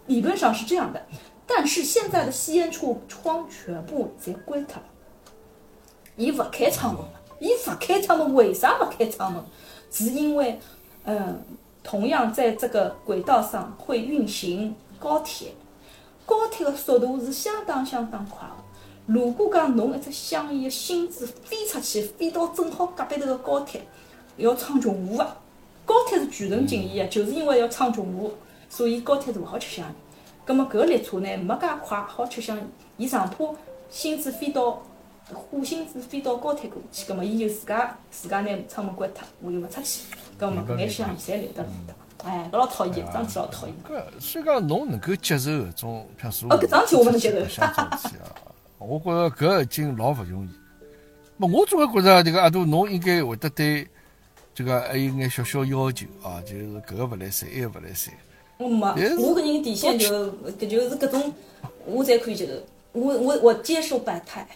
[0.06, 1.01] 理论上是这样的。
[1.47, 4.88] 但是现在的吸烟处窗全部侪关脱了，
[6.16, 7.05] 伊勿开窗门。
[7.39, 9.43] 伊勿开窗门，为啥勿开窗门？
[9.91, 10.59] 是因为，
[11.05, 11.43] 嗯，
[11.83, 15.53] 同样在这个轨道上会运行高铁，
[16.25, 18.55] 高铁的速度是相当相当快的。
[19.07, 23.81] 如果讲侬一只香烟的芯子飞出去，飞到正好隔壁头个高铁，
[24.37, 25.37] 要闯穷湖个。
[25.85, 28.33] 高铁是全程禁烟个，就是因为要闯穷湖，
[28.69, 29.95] 所以高铁是勿好吃香烟。
[30.45, 33.45] 葛末搿列车呢，没介快好吃香烟，伊上怕
[33.89, 34.83] 芯子飞到
[35.35, 40.03] 火星子飞到高铁过去，葛末伊就自家自家拿窗门关脱，我就勿出去。
[40.39, 41.66] 葛末搿眼香烟侪留得。
[42.24, 43.74] 哎，搿老讨厌，桩事老讨厌。
[43.86, 48.31] 搿所以讲，侬能够接受搿种，像说哦搿桩事我勿能接受像种事体啊，
[48.78, 50.51] 我觉着搿已经老勿容易。
[51.36, 53.86] 么我总归觉着迭个阿杜，侬应该会得对
[54.55, 58.15] 这个还有眼小小要求啊，就是搿个勿来三，埃个勿来三。
[58.59, 58.86] 我没，
[59.16, 60.07] 我搿人底线就
[60.53, 61.35] 搿就是搿种，
[61.85, 62.53] 我侪可以接受。
[62.93, 64.47] 我我我接受百态。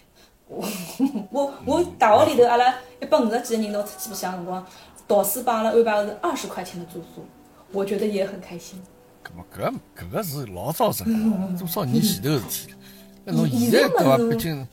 [1.31, 4.67] 我我我大学里头，阿拉一百五十几个人到出去白相辰光，
[5.07, 7.25] 导师帮阿拉安排的是二十块钱的住宿，
[7.73, 8.83] 我觉得也很开心。
[9.23, 12.79] 搿么搿搿个是老早子了，多少年前头的事体了。
[13.25, 14.17] 那侬现在对伐？
[14.17, 14.67] 毕竟，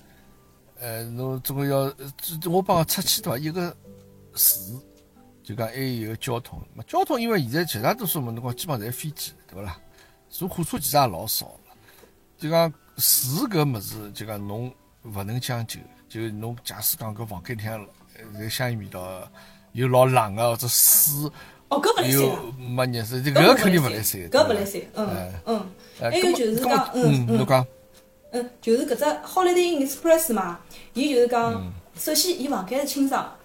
[0.80, 1.94] 呃，侬总归要，呃
[2.50, 3.38] 我帮出去对伐？
[3.38, 3.70] 一个
[4.34, 4.82] 住，
[5.44, 6.60] 就讲还有个交通。
[6.74, 9.78] 嘛，交通因为现在绝大多数么，侬讲基本上侪飞机，对勿啦？
[10.30, 11.60] 坐火车其实也老少了。
[12.38, 14.72] 就讲住搿物事，就讲侬
[15.14, 15.80] 勿能将就，
[16.10, 17.86] 就侬假使讲搿房间里向
[18.34, 19.30] 呃侪香烟味道，
[19.74, 21.32] 又老冷个，或者水
[21.70, 24.22] 哦，搿勿来三又啊，没热水，这搿搿肯定勿来三。
[24.30, 25.66] 搿勿来三，嗯哎嗯。
[26.00, 27.66] 哎还有就是讲，嗯嗯侬讲，
[28.32, 30.60] 嗯，就是搿只 Holiday Inn Express 嘛，
[30.94, 31.30] 伊就是嗯。
[31.30, 33.36] 讲，首先伊房间是清爽，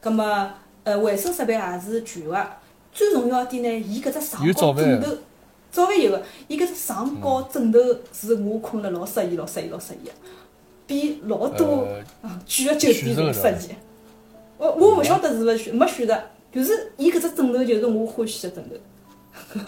[0.00, 0.50] 葛末
[0.84, 2.46] 呃卫生设备也是全个，
[2.92, 5.16] 最重要一点呢，伊搿只床高枕头，
[5.70, 7.78] 早饭有个，伊搿只床高枕头
[8.12, 10.12] 是我困了老适意、老适意、老适意个，
[10.88, 12.02] 比老多贵
[12.64, 13.76] 个酒店侪适意。
[14.56, 16.20] 我我勿晓得是勿是选没选择，
[16.50, 18.74] 就是伊搿只枕头就是我欢喜个枕头。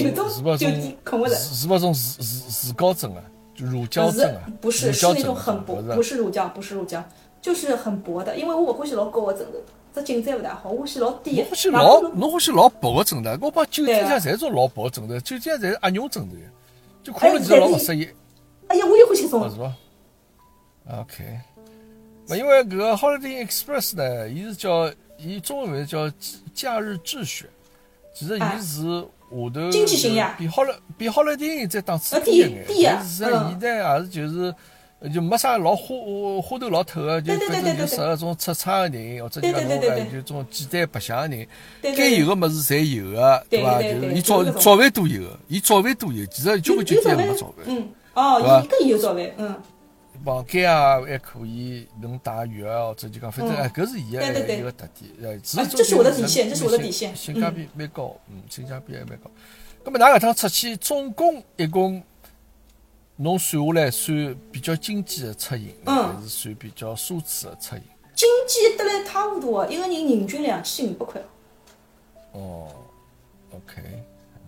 [0.00, 1.34] 有种是勿酒店困勿着。
[1.34, 1.98] 是是勿种乳
[2.46, 3.22] 乳乳胶枕啊，
[3.54, 7.04] 就乳胶枕啊，不是是那种很薄，不不是乳胶，不是乳胶，
[7.42, 8.34] 就是很薄的。
[8.36, 9.58] 因为我勿欢喜老高的枕头，
[9.94, 11.42] 这颈椎勿大好，我欢喜老低的。
[11.42, 16.36] 侬欢喜老怕侬欢喜老薄个枕头，我帮酒店上侪种老薄个枕头，酒店上侪是鸭绒枕头，
[17.02, 18.08] 就困了其实老勿适意，
[18.68, 19.42] 哎呀，我也欢喜这种。
[19.42, 19.72] 哦是伐
[20.90, 21.24] ？OK，
[22.26, 26.10] 那因为搿个 Holiday Express 呢，伊是叫伊中文名叫
[26.54, 27.48] 假日智选，
[28.14, 34.54] 其实哎伊是下头经济型呀比 Holiday 比 Holiday 再档次呃低一眼，低低呀但是实际上嗯伊呢也是就是。
[35.12, 35.94] 就没啥老花
[36.42, 41.46] 花头老透个，就反正就适合种出差个人，或者就讲侬就种简单白相个人，
[41.82, 43.82] 该有个物事侪有个，对伐？
[43.82, 49.54] 就是伊早早饭都有个，伊早饭都有，其实交关酒有有早饭店没早饭，，嗯，哦，伊搿有早饭，嗯，
[50.26, 53.58] 房间啊还可以能带浴啊，或者就讲反正嗯。
[53.58, 57.14] 哎，搿是伊个一个特点，呃，只是啊这是我的底线这是我的底线。
[57.14, 59.30] 性价比蛮高，嗯，性价比还蛮高。
[59.84, 62.02] 咁么，㑚搿趟出去总共一共，
[63.14, 66.16] 侬算下来算比较经济的出行，嗯。
[66.16, 67.82] 还是算比较奢侈的出行？
[68.16, 71.20] 经济得来差勿多个，一个人人均两千五百块，
[72.32, 72.68] 哦
[73.52, 73.82] ，OK，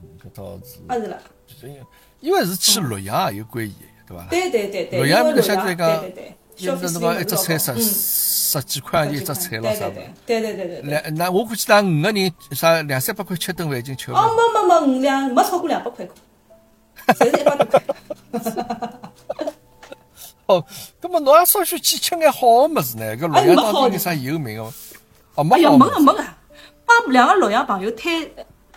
[0.03, 1.23] 嗯搿倒是，啊是了，
[1.63, 1.83] 因为
[2.21, 3.75] 因为是去洛阳也有关系，
[4.09, 4.27] 对伐？
[4.31, 10.01] 对对对对，洛阳面因为洛阳，相对讲对对对，因消费水为侬讲一只菜十嗯，十几块钿一只菜咯，啥物事？
[10.27, 10.91] 对对对对对对对。
[10.91, 14.25] 两那我估计㑚五个人啥两三百块吃顿饭已经吃哦，完。
[14.31, 16.07] 没没没，五两没超过两百块，
[17.15, 17.83] 侪是一百多块。
[20.47, 20.65] 哦，
[20.99, 23.15] 葛么侬也稍许去吃眼好个物事呢？
[23.17, 24.63] 搿洛阳当地有啥有名个？
[25.35, 25.85] 哦，没哎呀，好物事。
[25.85, 26.25] 没个没个，
[26.87, 28.25] 帮两个洛阳朋友推，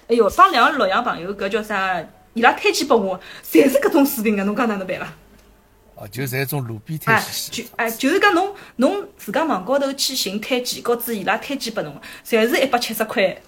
[0.10, 2.04] 哎哟，帮两个洛阳朋友搿叫啥？
[2.34, 5.14] 伊拉推荐拨我，侪是搿种水平个，侬讲哪能办啦？
[6.02, 11.96] 哦，就侪种路边摊就哎，就是讲侬侬自家网高头去寻推荐，告知伊拉推荐拨侬，
[12.26, 13.40] 侪是一百七十块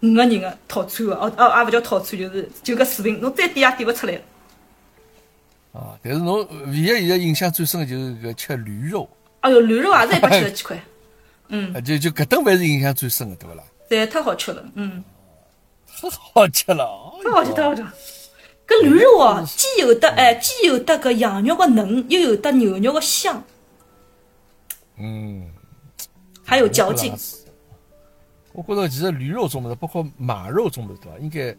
[0.00, 4.20] 五个人个套餐个，哦哦，也勿叫套餐，就是就搿水平，侬再点也点勿出来了。
[5.74, 9.06] 啊，但是侬唯一现在印象最深个就是搿吃驴肉，
[9.40, 10.82] 哎哟，驴肉也 是一百七十几块，
[11.48, 13.62] 嗯，啊，就就搿顿饭是印象最深个，对勿啦？
[13.86, 15.04] 对太好吃了，嗯。
[16.00, 17.84] 太好吃了，哦太好吃，太好吃！
[18.68, 23.42] 搿驴肉哦，既有得哎，既有得搿羊肉个嫩，又有得牛肉个香，
[24.98, 25.50] 嗯，
[26.44, 27.14] 还有嚼劲。
[28.52, 31.18] 我觉着其实驴肉种物事，包括马肉种物事，对伐？
[31.18, 31.56] 应该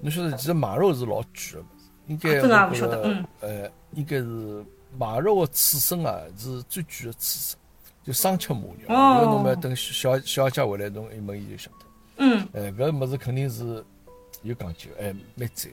[0.00, 1.64] 侬晓得，其实马肉是老贵个
[2.08, 4.64] 应该啊这个也我觉着不晓得嗯呃，应该是
[4.98, 7.58] 马肉个刺身啊，是最贵个刺身，
[8.04, 8.94] 就生吃马肉。
[8.94, 11.86] 哦搿侬们等小小姐回来，侬一问伊就晓得。
[12.18, 13.82] 嗯，哎，搿物事肯定是
[14.42, 15.70] 有讲究，哎，蛮赞。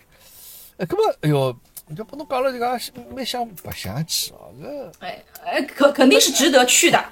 [0.78, 1.56] 哎，搿么，哎哟，
[1.96, 2.80] 就拨侬讲了，就讲
[3.16, 7.04] 蛮想白相去哦，搿哎哎，肯肯定是值得去的。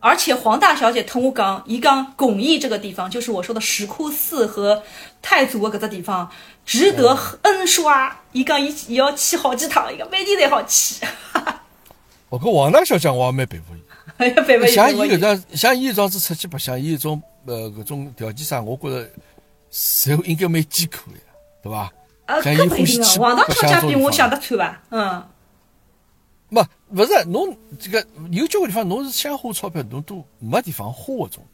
[0.00, 4.80] 而且黄大小姐同我讲，伊讲巩义这个地方，就是我说的石窟寺和
[5.20, 6.30] 太祖的搿只地方，
[6.64, 8.16] 值得 N 刷。
[8.30, 11.04] 伊讲伊伊要去好几趟，伊讲每天侪好去。
[12.28, 13.82] 哦，搿王大小姐我也蛮佩服伊。
[14.18, 14.68] 哎呀，佩服伊！
[14.68, 19.10] 像伊搿种，像伊搿种子出去白相，伊搿种呃搿种条件啥，我觉着
[19.72, 21.18] 侪应该蛮艰苦的，
[21.60, 21.92] 对伐？
[22.28, 23.14] 呃，搿不一定啊。
[23.18, 24.82] 王大小姐比我想得穿伐？
[24.90, 25.24] 嗯。
[26.50, 26.62] 没，
[26.94, 31.44] 勿是侬这个有交关地方，侬是想花钞票，侬都没地方花搿种。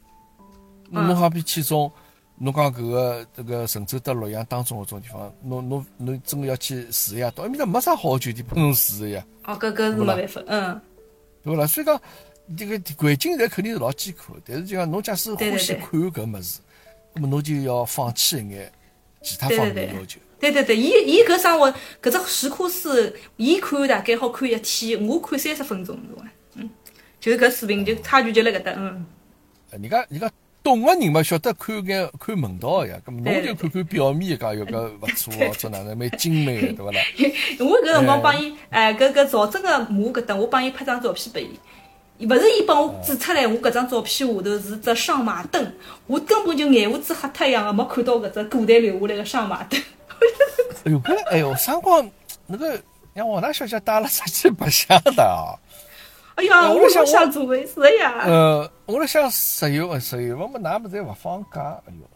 [0.90, 1.90] 侬好比去种，
[2.36, 7.28] 侬讲搿个这个神州到洛阳当中搿种地方，侬侬侬真个要去住呀？
[7.34, 9.24] 到埃面搭没啥好酒店拨侬住个呀。
[9.44, 10.80] 哦，搿搿是没办法，嗯。
[11.42, 11.66] 对勿啦？
[11.66, 12.00] 所以讲，
[12.56, 16.60] 这个环境侪肯定是老艰苦，但是就讲侬假使欢喜看搿物事，
[17.12, 18.72] 那么侬就要放弃一眼
[19.22, 20.20] 其他方面的要求。
[20.20, 21.72] 对对对，伊伊搿生活
[22.02, 26.28] 搿只石库寺，伊看大概好看一天，我看三十分钟，是伐？
[26.56, 26.70] 嗯，
[27.20, 29.06] 就搿水平就差距就辣搿搭，嗯。
[29.70, 30.30] 人家人家
[30.62, 37.00] 懂个人嘛，晓得看眼看门道呀，侬就看看表面，讲有个勿错哦，做哪能蛮精美的，对勿啦？
[37.60, 41.40] 我搿辰光帮伊，哎，搿搿赵真个墓搿搭，我帮伊拍张照片拨
[42.18, 45.72] 伊，勿是伊帮我指出来，我搿张照片下头是只上马灯，
[46.06, 49.80] 我根本就眼乌子瞎脱一样个，没看到搿只古代留下来个上马凳。
[50.84, 52.08] 哎呦，搿哎呦，辰光
[52.46, 52.78] 那个
[53.12, 55.54] 让王大小姐带了出去白相的啊！
[56.36, 58.22] 哎呀，我想想做回事呀。
[58.26, 61.80] 呃，我辣想十月份，十月份么，哪么侪勿放假？
[61.86, 62.10] 哎呦！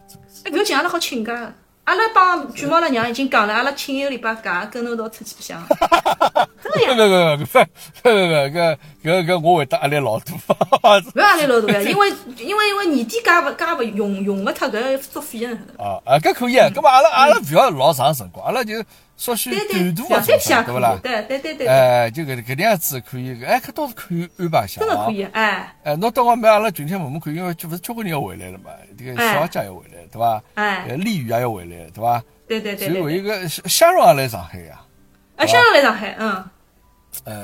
[0.44, 1.52] 哎，搿请阿拉好请假。
[1.88, 5.58] 阿拉帮卷毛拉娘已经讲了，阿拉请一个礼拜假，跟侬一道出去白相。
[6.62, 7.34] 真的呀？
[7.34, 7.64] 不不不不
[8.02, 10.34] 不不不，搿搿搿我会得压力老大。
[10.34, 15.58] 勿压力老大呀，因为因为因为年底加勿加勿用用勿脱，搿作废呢！
[15.78, 18.74] 啊啊，搿可以啊，搿么阿拉阿拉勿要老长辰光，阿拉就。
[19.18, 20.96] 稍许短途啊，对不啦？
[21.02, 21.66] 对对对对。
[21.66, 24.80] 哎，就搿搿能样子可以，哎，搿倒是可以安排一下。
[24.80, 25.74] 真的可以，哎。
[25.82, 30.42] 哎，侬等我买阿拉群天问问看，因为就勿是交关人要回来了嘛，这个小姐要回来，对伐？
[30.54, 30.86] 哎。
[30.96, 32.22] 丽宇也要回来，对伐？
[32.46, 32.88] 对对对。
[32.88, 34.80] 所以，一个香蓉也来上海呀。
[35.36, 36.44] 啊，香蓉来上海，嗯。
[37.24, 37.34] 哎，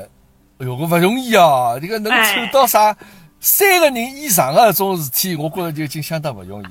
[0.59, 1.77] 哎哟，搿勿容易啊！
[1.81, 2.97] 这个能凑到啥
[3.41, 6.67] 三个人以上的种事体，我觉着就已经相当勿容易。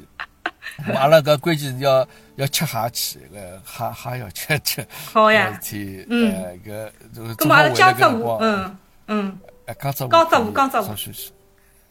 [0.95, 4.87] 阿拉搿关键是要要吃蟹去，搿蟹蟹要吃吃。
[5.11, 5.51] 好呀。
[5.53, 8.77] 事体，嗯，搿搿么阿拉江浙沪，嗯
[9.07, 9.39] 嗯。
[9.65, 10.11] 哎，江浙沪。
[10.11, 10.87] 江浙沪，江浙沪。
[10.87, 11.31] 稍许去。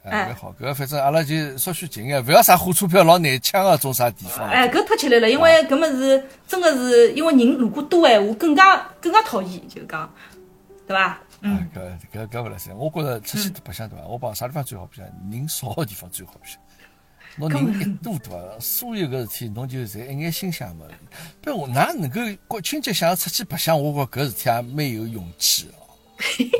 [0.04, 0.52] 哎，蛮好。
[0.60, 4.48] 搿反正阿拉就稍许近眼，勿要啥火车票老难抢个种啥地方。
[4.48, 10.12] 哎，搿太吃力了，因为搿么是真个是，因为人如果多闲话，更加更加讨厌，就讲，
[10.88, 11.20] 对伐？
[11.42, 11.68] 嗯。
[12.12, 14.04] 搿搿搿勿来三，我觉着出去白相对伐？
[14.06, 15.06] 我讲啥地方最好白相？
[15.30, 16.58] 人少个地方最好白相。
[17.36, 18.60] 侬人一多对伐？
[18.60, 20.86] 所有个事体侬就侪一眼心想嘛。
[21.40, 23.80] 不，我哪能够国庆节想要出去白相？
[23.80, 25.80] 我觉搿事体也蛮有勇气哦。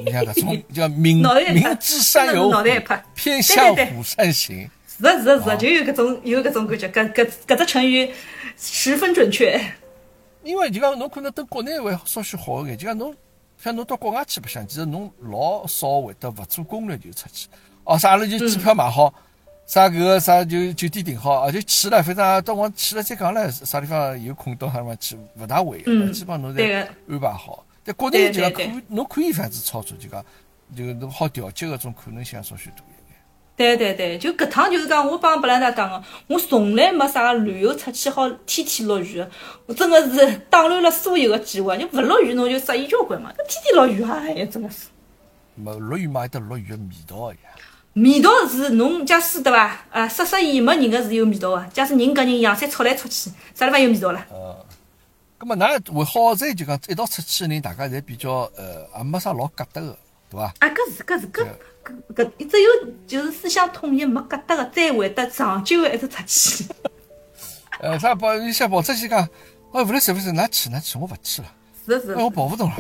[0.05, 1.23] 你像搿种叫明
[1.53, 2.65] 明知山有虎，
[3.15, 4.69] 偏向虎山行。
[4.87, 6.89] 是的，是的，是的，就有搿种有搿种感觉。
[6.89, 8.11] 搿搿搿只成语
[8.57, 9.61] 十分准确。
[10.43, 13.15] 因为就讲侬可能等国内会稍许好一点，就讲侬
[13.63, 17.49] 像侬到国外去白相，其实侬老少会得勿做攻略就出去。
[17.85, 19.13] 哦，啥阿拉就机票买好。
[19.67, 25.79] 啥搿个啥就酒店订好，啊就去了，反正到我去了再讲了，啥地方有空到啥地方去，勿大会，
[26.13, 27.65] 基本上侬侪安排好。
[27.85, 30.23] 在国内就讲可，侬可以反正操作，就讲
[30.77, 33.19] 就侬好调节搿种可能性稍许多一点。
[33.57, 39.25] 对对对，就搿趟就是讲，我帮布兰达讲个，我从来没啥旅游出去好天天落雨，
[39.67, 41.77] 我真个是打乱了所有个计划。
[41.77, 44.89] 你勿落雨侬就适意交关嘛，天天落雨哎呀，真个是。
[45.55, 47.39] 没落雨嘛，有得落雨个味道呀。
[47.95, 49.77] 味道是侬假使对伐？
[49.91, 51.67] 啊，杀杀伊没人个是有味道个。
[51.75, 54.27] 假使人跟人洋山出来出去，啥地方有味道了？
[54.31, 54.67] 呃，
[55.39, 59.99] 咁么㑚会好在就讲一道出去个人，大家侪比较呃，也没啥老疙瘩个，
[60.31, 60.45] 对伐？
[60.61, 61.47] 啊，搿是搿是搿
[62.15, 62.71] 搿搿，只有
[63.07, 66.65] 就是思想统一没疙瘩个，才会得长久个一直出去。
[67.81, 68.35] 呃，啥跑？
[68.37, 69.29] 你想跑出去讲？
[69.73, 70.31] 哦，勿来是勿是？
[70.33, 71.49] 㑚去㑚去，我勿去了。
[71.87, 72.15] 是是。
[72.15, 72.77] 哎，我跑勿动了。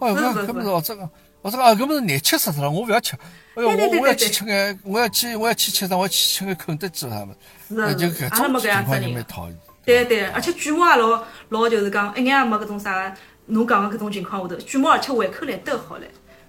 [0.00, 1.08] 哎，搿搿不是哦，这个。
[1.44, 3.14] 我说啊，搿么是难吃死脱了，我勿要吃。
[3.54, 5.94] 哎呦，我我要去吃眼，我要去我要去吃啥？
[5.94, 7.34] 我要去吃眼肯德基啥么？
[7.68, 9.58] 是就搿种情况就蛮讨厌。
[9.84, 13.14] 对对，而且卷毛也老老就是讲一眼也没搿种啥，
[13.44, 16.04] 侬讲个搿种情况下头，卷毛而且胃口来得好唻，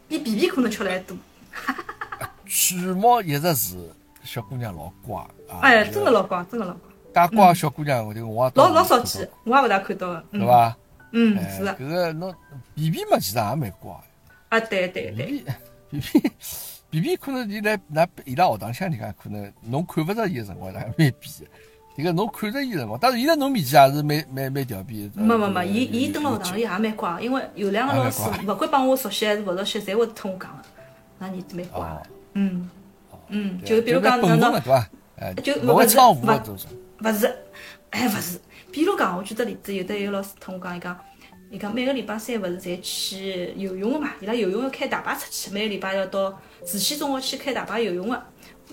[0.07, 1.17] 比皮皮可能吃来多。
[2.47, 3.75] 卷毛一直是
[4.23, 5.17] 小姑娘老乖
[5.49, 5.59] 啊！
[5.61, 6.81] 哎，真的老乖，真的老乖。
[7.11, 10.77] 大乖小姑娘，我就我老老少见，我也勿大看到个，对伐？
[11.11, 12.33] 嗯，是搿个侬
[12.73, 13.91] 皮皮嘛，其实也蛮乖。
[14.49, 15.43] 啊，对对对
[16.89, 21.47] B B 可能伊来那伊拉学堂向里讲，可能侬看勿着伊个辰光，伊拉蛮皮个。
[21.97, 25.09] 迭个侬看着伊辰光，但是伊在侬面前也是蛮蛮蛮调皮。
[25.15, 30.63] 没没没，伊伊蹲辣学堂里也蛮乖，因为有两个老师，勿管帮我熟悉还是勿熟悉，侪会同我讲个。
[31.17, 32.03] 那儿子蛮乖。
[32.33, 32.69] 嗯
[33.29, 34.61] 嗯，就比如讲侬侬，
[35.41, 37.33] 就勿会唱舞勿是，
[37.91, 38.39] 哎勿是。
[38.71, 40.99] 比如讲，我举个例子，有的有老师同我讲，伊讲。
[41.55, 44.11] 伊讲每个礼拜三勿是侪去游泳个嘛？
[44.19, 48.21] 伊拉游泳要开大巴出去，每个礼拜要到慈溪中学去开大巴游泳个。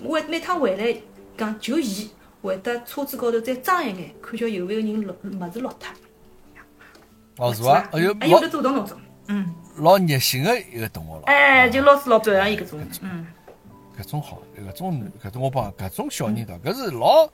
[0.03, 0.93] 我每趟回来
[1.37, 2.09] 讲，就伊
[2.41, 5.89] 会得车子高头再装一眼，看叫有没有人落物事落脱。
[7.37, 7.87] 哦，是伐？
[7.93, 8.97] 哎呦，有得主动动作。
[9.27, 9.55] 嗯。
[9.77, 11.21] 老热心个一个同学了。
[11.27, 12.85] 哎，就老师老表扬伊搿种。
[13.01, 13.25] 嗯。
[13.97, 17.29] 搿种好，搿种搿种我帮搿种小人的，搿是老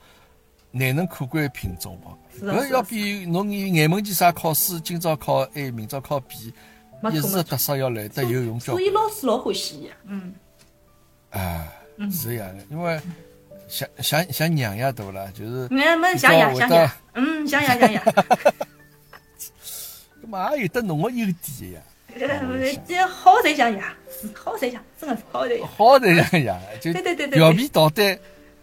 [0.70, 2.18] 难能可贵的品种帮。
[2.40, 6.52] 搿要比侬你眼门前啥考试，今朝考 A，明朝考 B，
[7.12, 9.90] 一时特色要来得有用交所以老师老欢喜伊。
[10.06, 10.34] 嗯。
[11.30, 11.68] 啊，
[12.10, 13.00] 是这样的，因为
[13.68, 15.26] 像像像娘呀，对勿啦？
[15.34, 15.68] 就是。
[15.68, 17.98] 没没像爷像爷，嗯，像爷像爷。
[20.22, 21.80] 搿嘛 也有得侬个优点呀。
[22.88, 23.82] 这好才像爷。
[24.34, 25.66] 好才像，真的是好才像。
[25.68, 26.92] 好才像呀，就
[27.30, 28.02] 表面道德，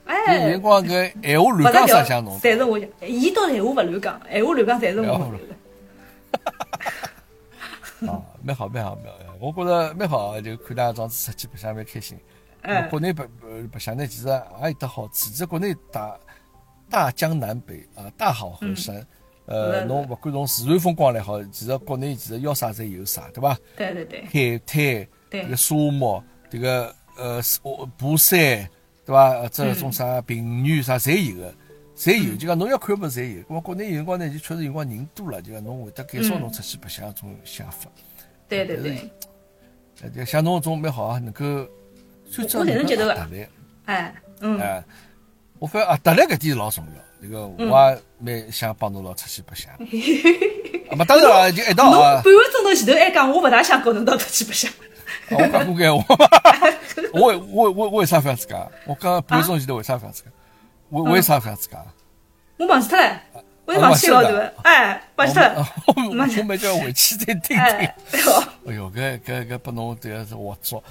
[0.08, 2.40] 哎，有辰光搿闲话乱讲啥像侬？
[2.40, 5.14] 侪是我讲，伊倒闲话勿乱讲，闲话乱讲侪是我。
[8.08, 12.18] 啊， 蛮好蛮好蛮好，我觉着蛮好，就看大庄子出去白相蛮开心。
[12.90, 13.26] 国内白
[13.72, 16.18] 白相呢，其实也有得好处，其实国内大
[16.90, 19.06] 大江南北啊，大好河山。
[19.46, 23.58] 呃，侬勿管从自然风光来好，其实国内其实要啥侪有啥，对伐？
[23.78, 24.26] 对对对。
[24.26, 25.08] 海滩。
[25.30, 27.42] 这个沙漠，这个呃，
[27.98, 28.70] 爬山，
[29.08, 29.48] 对伐？
[29.48, 31.54] 这种啥平原啥，侪有个，
[31.98, 32.36] 侪有。
[32.36, 33.44] 就讲侬要看么，侪有。
[33.48, 37.90] 我国内有辰光呢，就确实有辰光人多了，就讲侬会得减少侬出去白相种想法。
[38.50, 39.10] 对对对。
[40.16, 41.46] 呃，像侬种蛮好啊，能够。
[42.38, 43.28] 我才能接受个。
[43.86, 44.60] 哎，嗯。
[44.60, 44.84] 哎，
[45.60, 47.02] 我发现啊，得来搿点是老重要。
[47.22, 49.74] 这个我也蛮想帮侬老出去白相。
[49.74, 52.22] 啊，么当然了，就一道啊。
[52.22, 54.70] 半个钟头前头还讲，我勿大想跟侬到出去白相。
[55.30, 56.16] 我讲过搿话，
[57.14, 58.68] 我我 我为啥勿要自家？
[58.86, 60.30] 我讲半个钟前头为啥勿要自家？
[60.90, 61.84] 为为啥勿要自家？
[62.58, 63.22] 我忘记脱了，
[63.66, 65.68] 我也忘记老多，哎，忘记脱了。
[65.88, 67.58] 我们叫回去再听听。
[67.58, 67.96] 哎
[68.74, 70.82] 呦，搿搿搿拨侬这个是龌龊，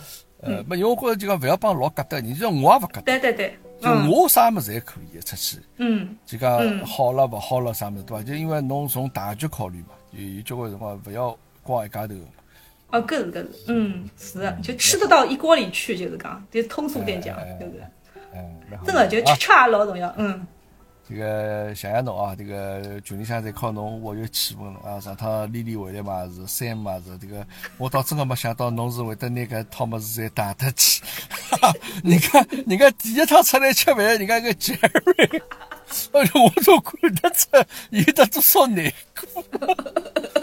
[0.42, 3.02] 呃，没因为我觉着就讲勿要帮老疙瘩人，就像我也勿疙瘩。
[3.02, 3.58] 对对对。
[3.80, 5.58] 就我啥物事侪可以出去。
[5.78, 6.16] 嗯。
[6.24, 8.22] 就讲好了勿好了啥物事对伐？
[8.22, 12.14] 就因为侬从大局考虑嘛，有有交关辰光勿要光一家头。
[12.90, 17.82] 哦，搿是搿是，嗯，是的，就吃得到一锅里去，就是讲，就通俗点讲，对不对？
[18.34, 20.46] 嗯，真的就吃吃也老重要，嗯。
[21.08, 25.00] 这个谢谢侬啊，这个群里向在靠侬活跃气氛了啊！
[25.00, 27.46] 上趟丽丽回来嘛是三嘛是这个，
[27.78, 31.02] 我倒真个没想到侬是会得拿搿套物事侪带得去。
[32.02, 35.42] 人家人家第一趟出来吃饭，人家个杰瑞，
[36.12, 37.48] 哎呦，我都看得出
[37.90, 39.74] 有得多少难过。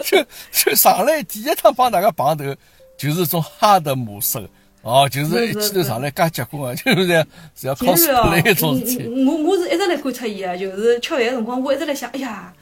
[0.02, 2.56] 就就上来第一趟帮大家碰头，
[2.96, 4.48] 就是种哈的模式，
[4.84, 9.24] 哦，就是一记头上来介结棍啊， 就是是要靠实力一种事体。
[9.26, 12.52] 我我是一直来观察伊啊，就是吃饭辰光，我一直来想，哎呀，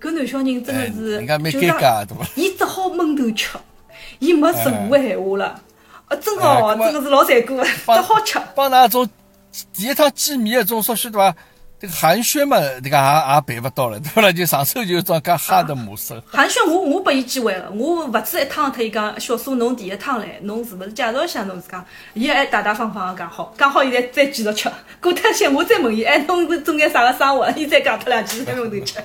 [0.00, 2.24] 搿男小人真的是，人家蛮尴尬，对伐？
[2.36, 3.58] 伊只好闷头吃，
[4.20, 5.60] 伊没任何闲话了，
[6.06, 8.38] 啊，真个哦，真个是老残酷，只好吃。
[8.54, 9.08] 帮㑚种
[9.72, 11.34] 第一趟见面的种说许对伐？
[11.88, 16.20] 寒暄嘛，这个也也办勿到了，对了，就上手就装介哈的模式。
[16.26, 21.84] 寒暄我我拨伊机会了，我勿止一趟和伊讲，小苏侬第一趟来，侬是勿是介绍一下侬自家？
[22.14, 24.70] 伊还大大方方个讲好，讲好，现在再继续吃。
[25.00, 27.50] 过脱歇我再问伊，哎，侬是做眼啥个生活？
[27.52, 28.98] 伊再讲脱两句，再问头吃。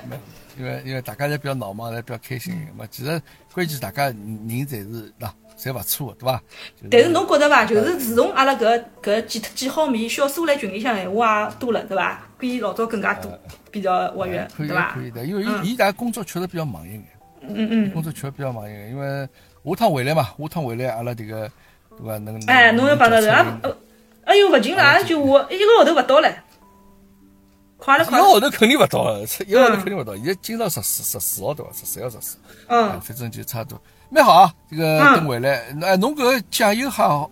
[0.58, 2.84] 因为因为大家侪比较闹忙，侪比较开心嘛。
[2.90, 3.20] 其实
[3.52, 5.30] 关键大家人侪是喏。
[5.60, 6.42] 侪勿错，对伐？
[6.90, 7.66] 但是侬觉得伐？
[7.66, 12.22] 就是自从阿拉搿搿几几好面，小苏来群里向闲话也多了，对伐？
[12.38, 13.30] 比老早更加多，
[13.70, 14.92] 比较活跃，对伐？
[14.94, 17.04] 可以的，因为伊伊家工作确实比较忙一眼。
[17.42, 17.90] 嗯嗯。
[17.90, 19.28] 工作确实比较忙一眼，因为
[19.64, 21.50] 下趟回来嘛，下趟回来阿拉迭个
[21.98, 22.16] 对伐？
[22.18, 23.34] 能哎，侬要帮到人，
[24.24, 26.32] 哎呦，勿近了，就我一个号头勿到唻。
[27.76, 28.24] 快了快了。
[28.24, 30.14] 一个号头肯定勿到，一个号头肯定勿到。
[30.16, 31.72] 现在今朝十四十四号对伐？
[31.72, 32.38] 十四号十四。
[32.68, 33.00] 嗯。
[33.00, 33.80] 反正就差不多。
[34.12, 37.30] 蛮好啊，这个等回来，哎，侬搿个酱油好，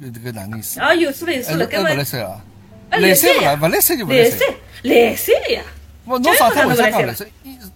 [0.00, 0.80] 这个哪能意思？
[0.80, 2.40] 啊，有数有数了，搿勿来塞啊？
[2.90, 4.46] 来塞勿来，勿来塞就勿来塞。
[4.84, 5.62] 来塞了呀！
[6.06, 7.26] 勿，侬上趟为啥讲来塞？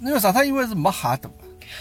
[0.00, 1.34] 因为上趟因为是没蟹的嘛。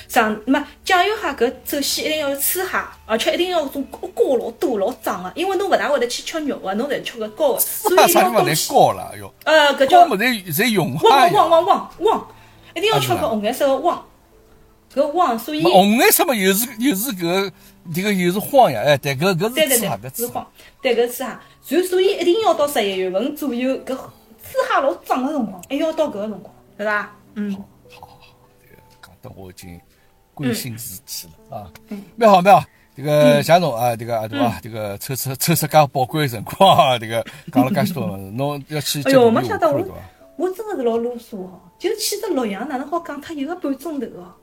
[0.09, 2.69] 上没酱油蟹搿首先一定要吃蟹，
[3.05, 7.59] 而且一定要种膏老多老脏个，因为侬勿大会得去吃肉个，侬侪吃个膏个。
[7.63, 9.33] 所以啥地方侪膏了哟？
[9.45, 11.07] 呃，搿叫膏侪侪溶蟹。
[11.07, 12.27] 汪汪汪汪汪！
[12.75, 14.05] 一定要吃个红颜色个汪。
[14.93, 17.51] 搿汪，所以红颜色嘛，又是又是搿
[17.93, 20.47] 这个又是黄呀，哎，对，搿搿是紫搿是黄，
[20.81, 21.37] 对，搿是紫蟹。
[21.61, 27.15] 所所以一定要到十一月份左右，搿紫哈老涨个辰光，还要到搿个辰光，对伐？
[27.35, 27.53] 嗯。
[27.53, 27.61] 好，
[28.01, 28.27] 好，好，
[28.61, 29.79] 这个讲得我已经
[30.33, 31.71] 关心事体了啊。
[31.89, 32.03] 嗯。
[32.15, 32.63] 蛮好，蛮好。
[32.93, 34.59] 这个谢侬啊，这个啊对伐？
[34.61, 39.87] 这个抽出抽出介宝贵个辰光啊，这个讲了介许多物事，侬要去哎呦，没想到我，
[40.35, 44.35] 我真的是老啰嗦哦，就去只洛阳，哪能好讲脱一个半钟头哦？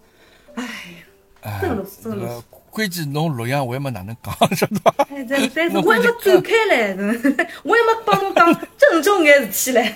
[1.43, 2.43] 哎，真啰嗦，真啰嗦。
[2.71, 4.95] 关键侬录像我也没哪能讲，晓得伐？
[5.11, 6.97] 哎，但但是 我还没展开嘞，
[7.65, 9.95] 我还没帮侬讲郑重眼事体嘞。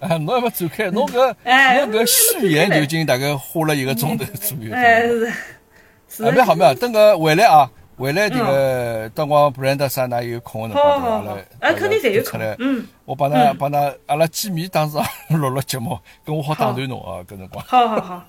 [0.00, 1.16] 啊， 侬还没展开，侬搿
[1.86, 4.74] 侬搿序言就已经大概花了一个钟头左右。
[4.74, 5.02] 哎，
[6.10, 6.24] 是。
[6.24, 12.40] 啊，蛮好蛮好，等个回来啊，回来这个等光布兰德啥，哪有空的辰光，阿拉啊，肯定侪有空。
[12.58, 14.98] 嗯，我帮他帮他阿拉见面，当时
[15.30, 17.64] 录录节目，跟我好打断侬啊，搿辰光。
[17.66, 18.24] 好好好。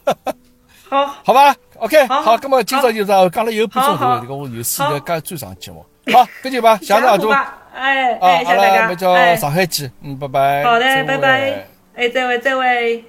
[0.95, 5.85] 好，好吧，OK，好，那么今朝就是讲了有半钟头，这个我有史以来讲最长节目。
[6.13, 7.53] 好，搿就吧，谢谢大家。
[7.73, 8.81] 哎，哎，谢谢大家。
[8.83, 10.63] 阿拉叫上海见，嗯，拜拜。
[10.63, 11.65] 好的，拜拜。
[11.95, 13.03] 哎，再会，再会。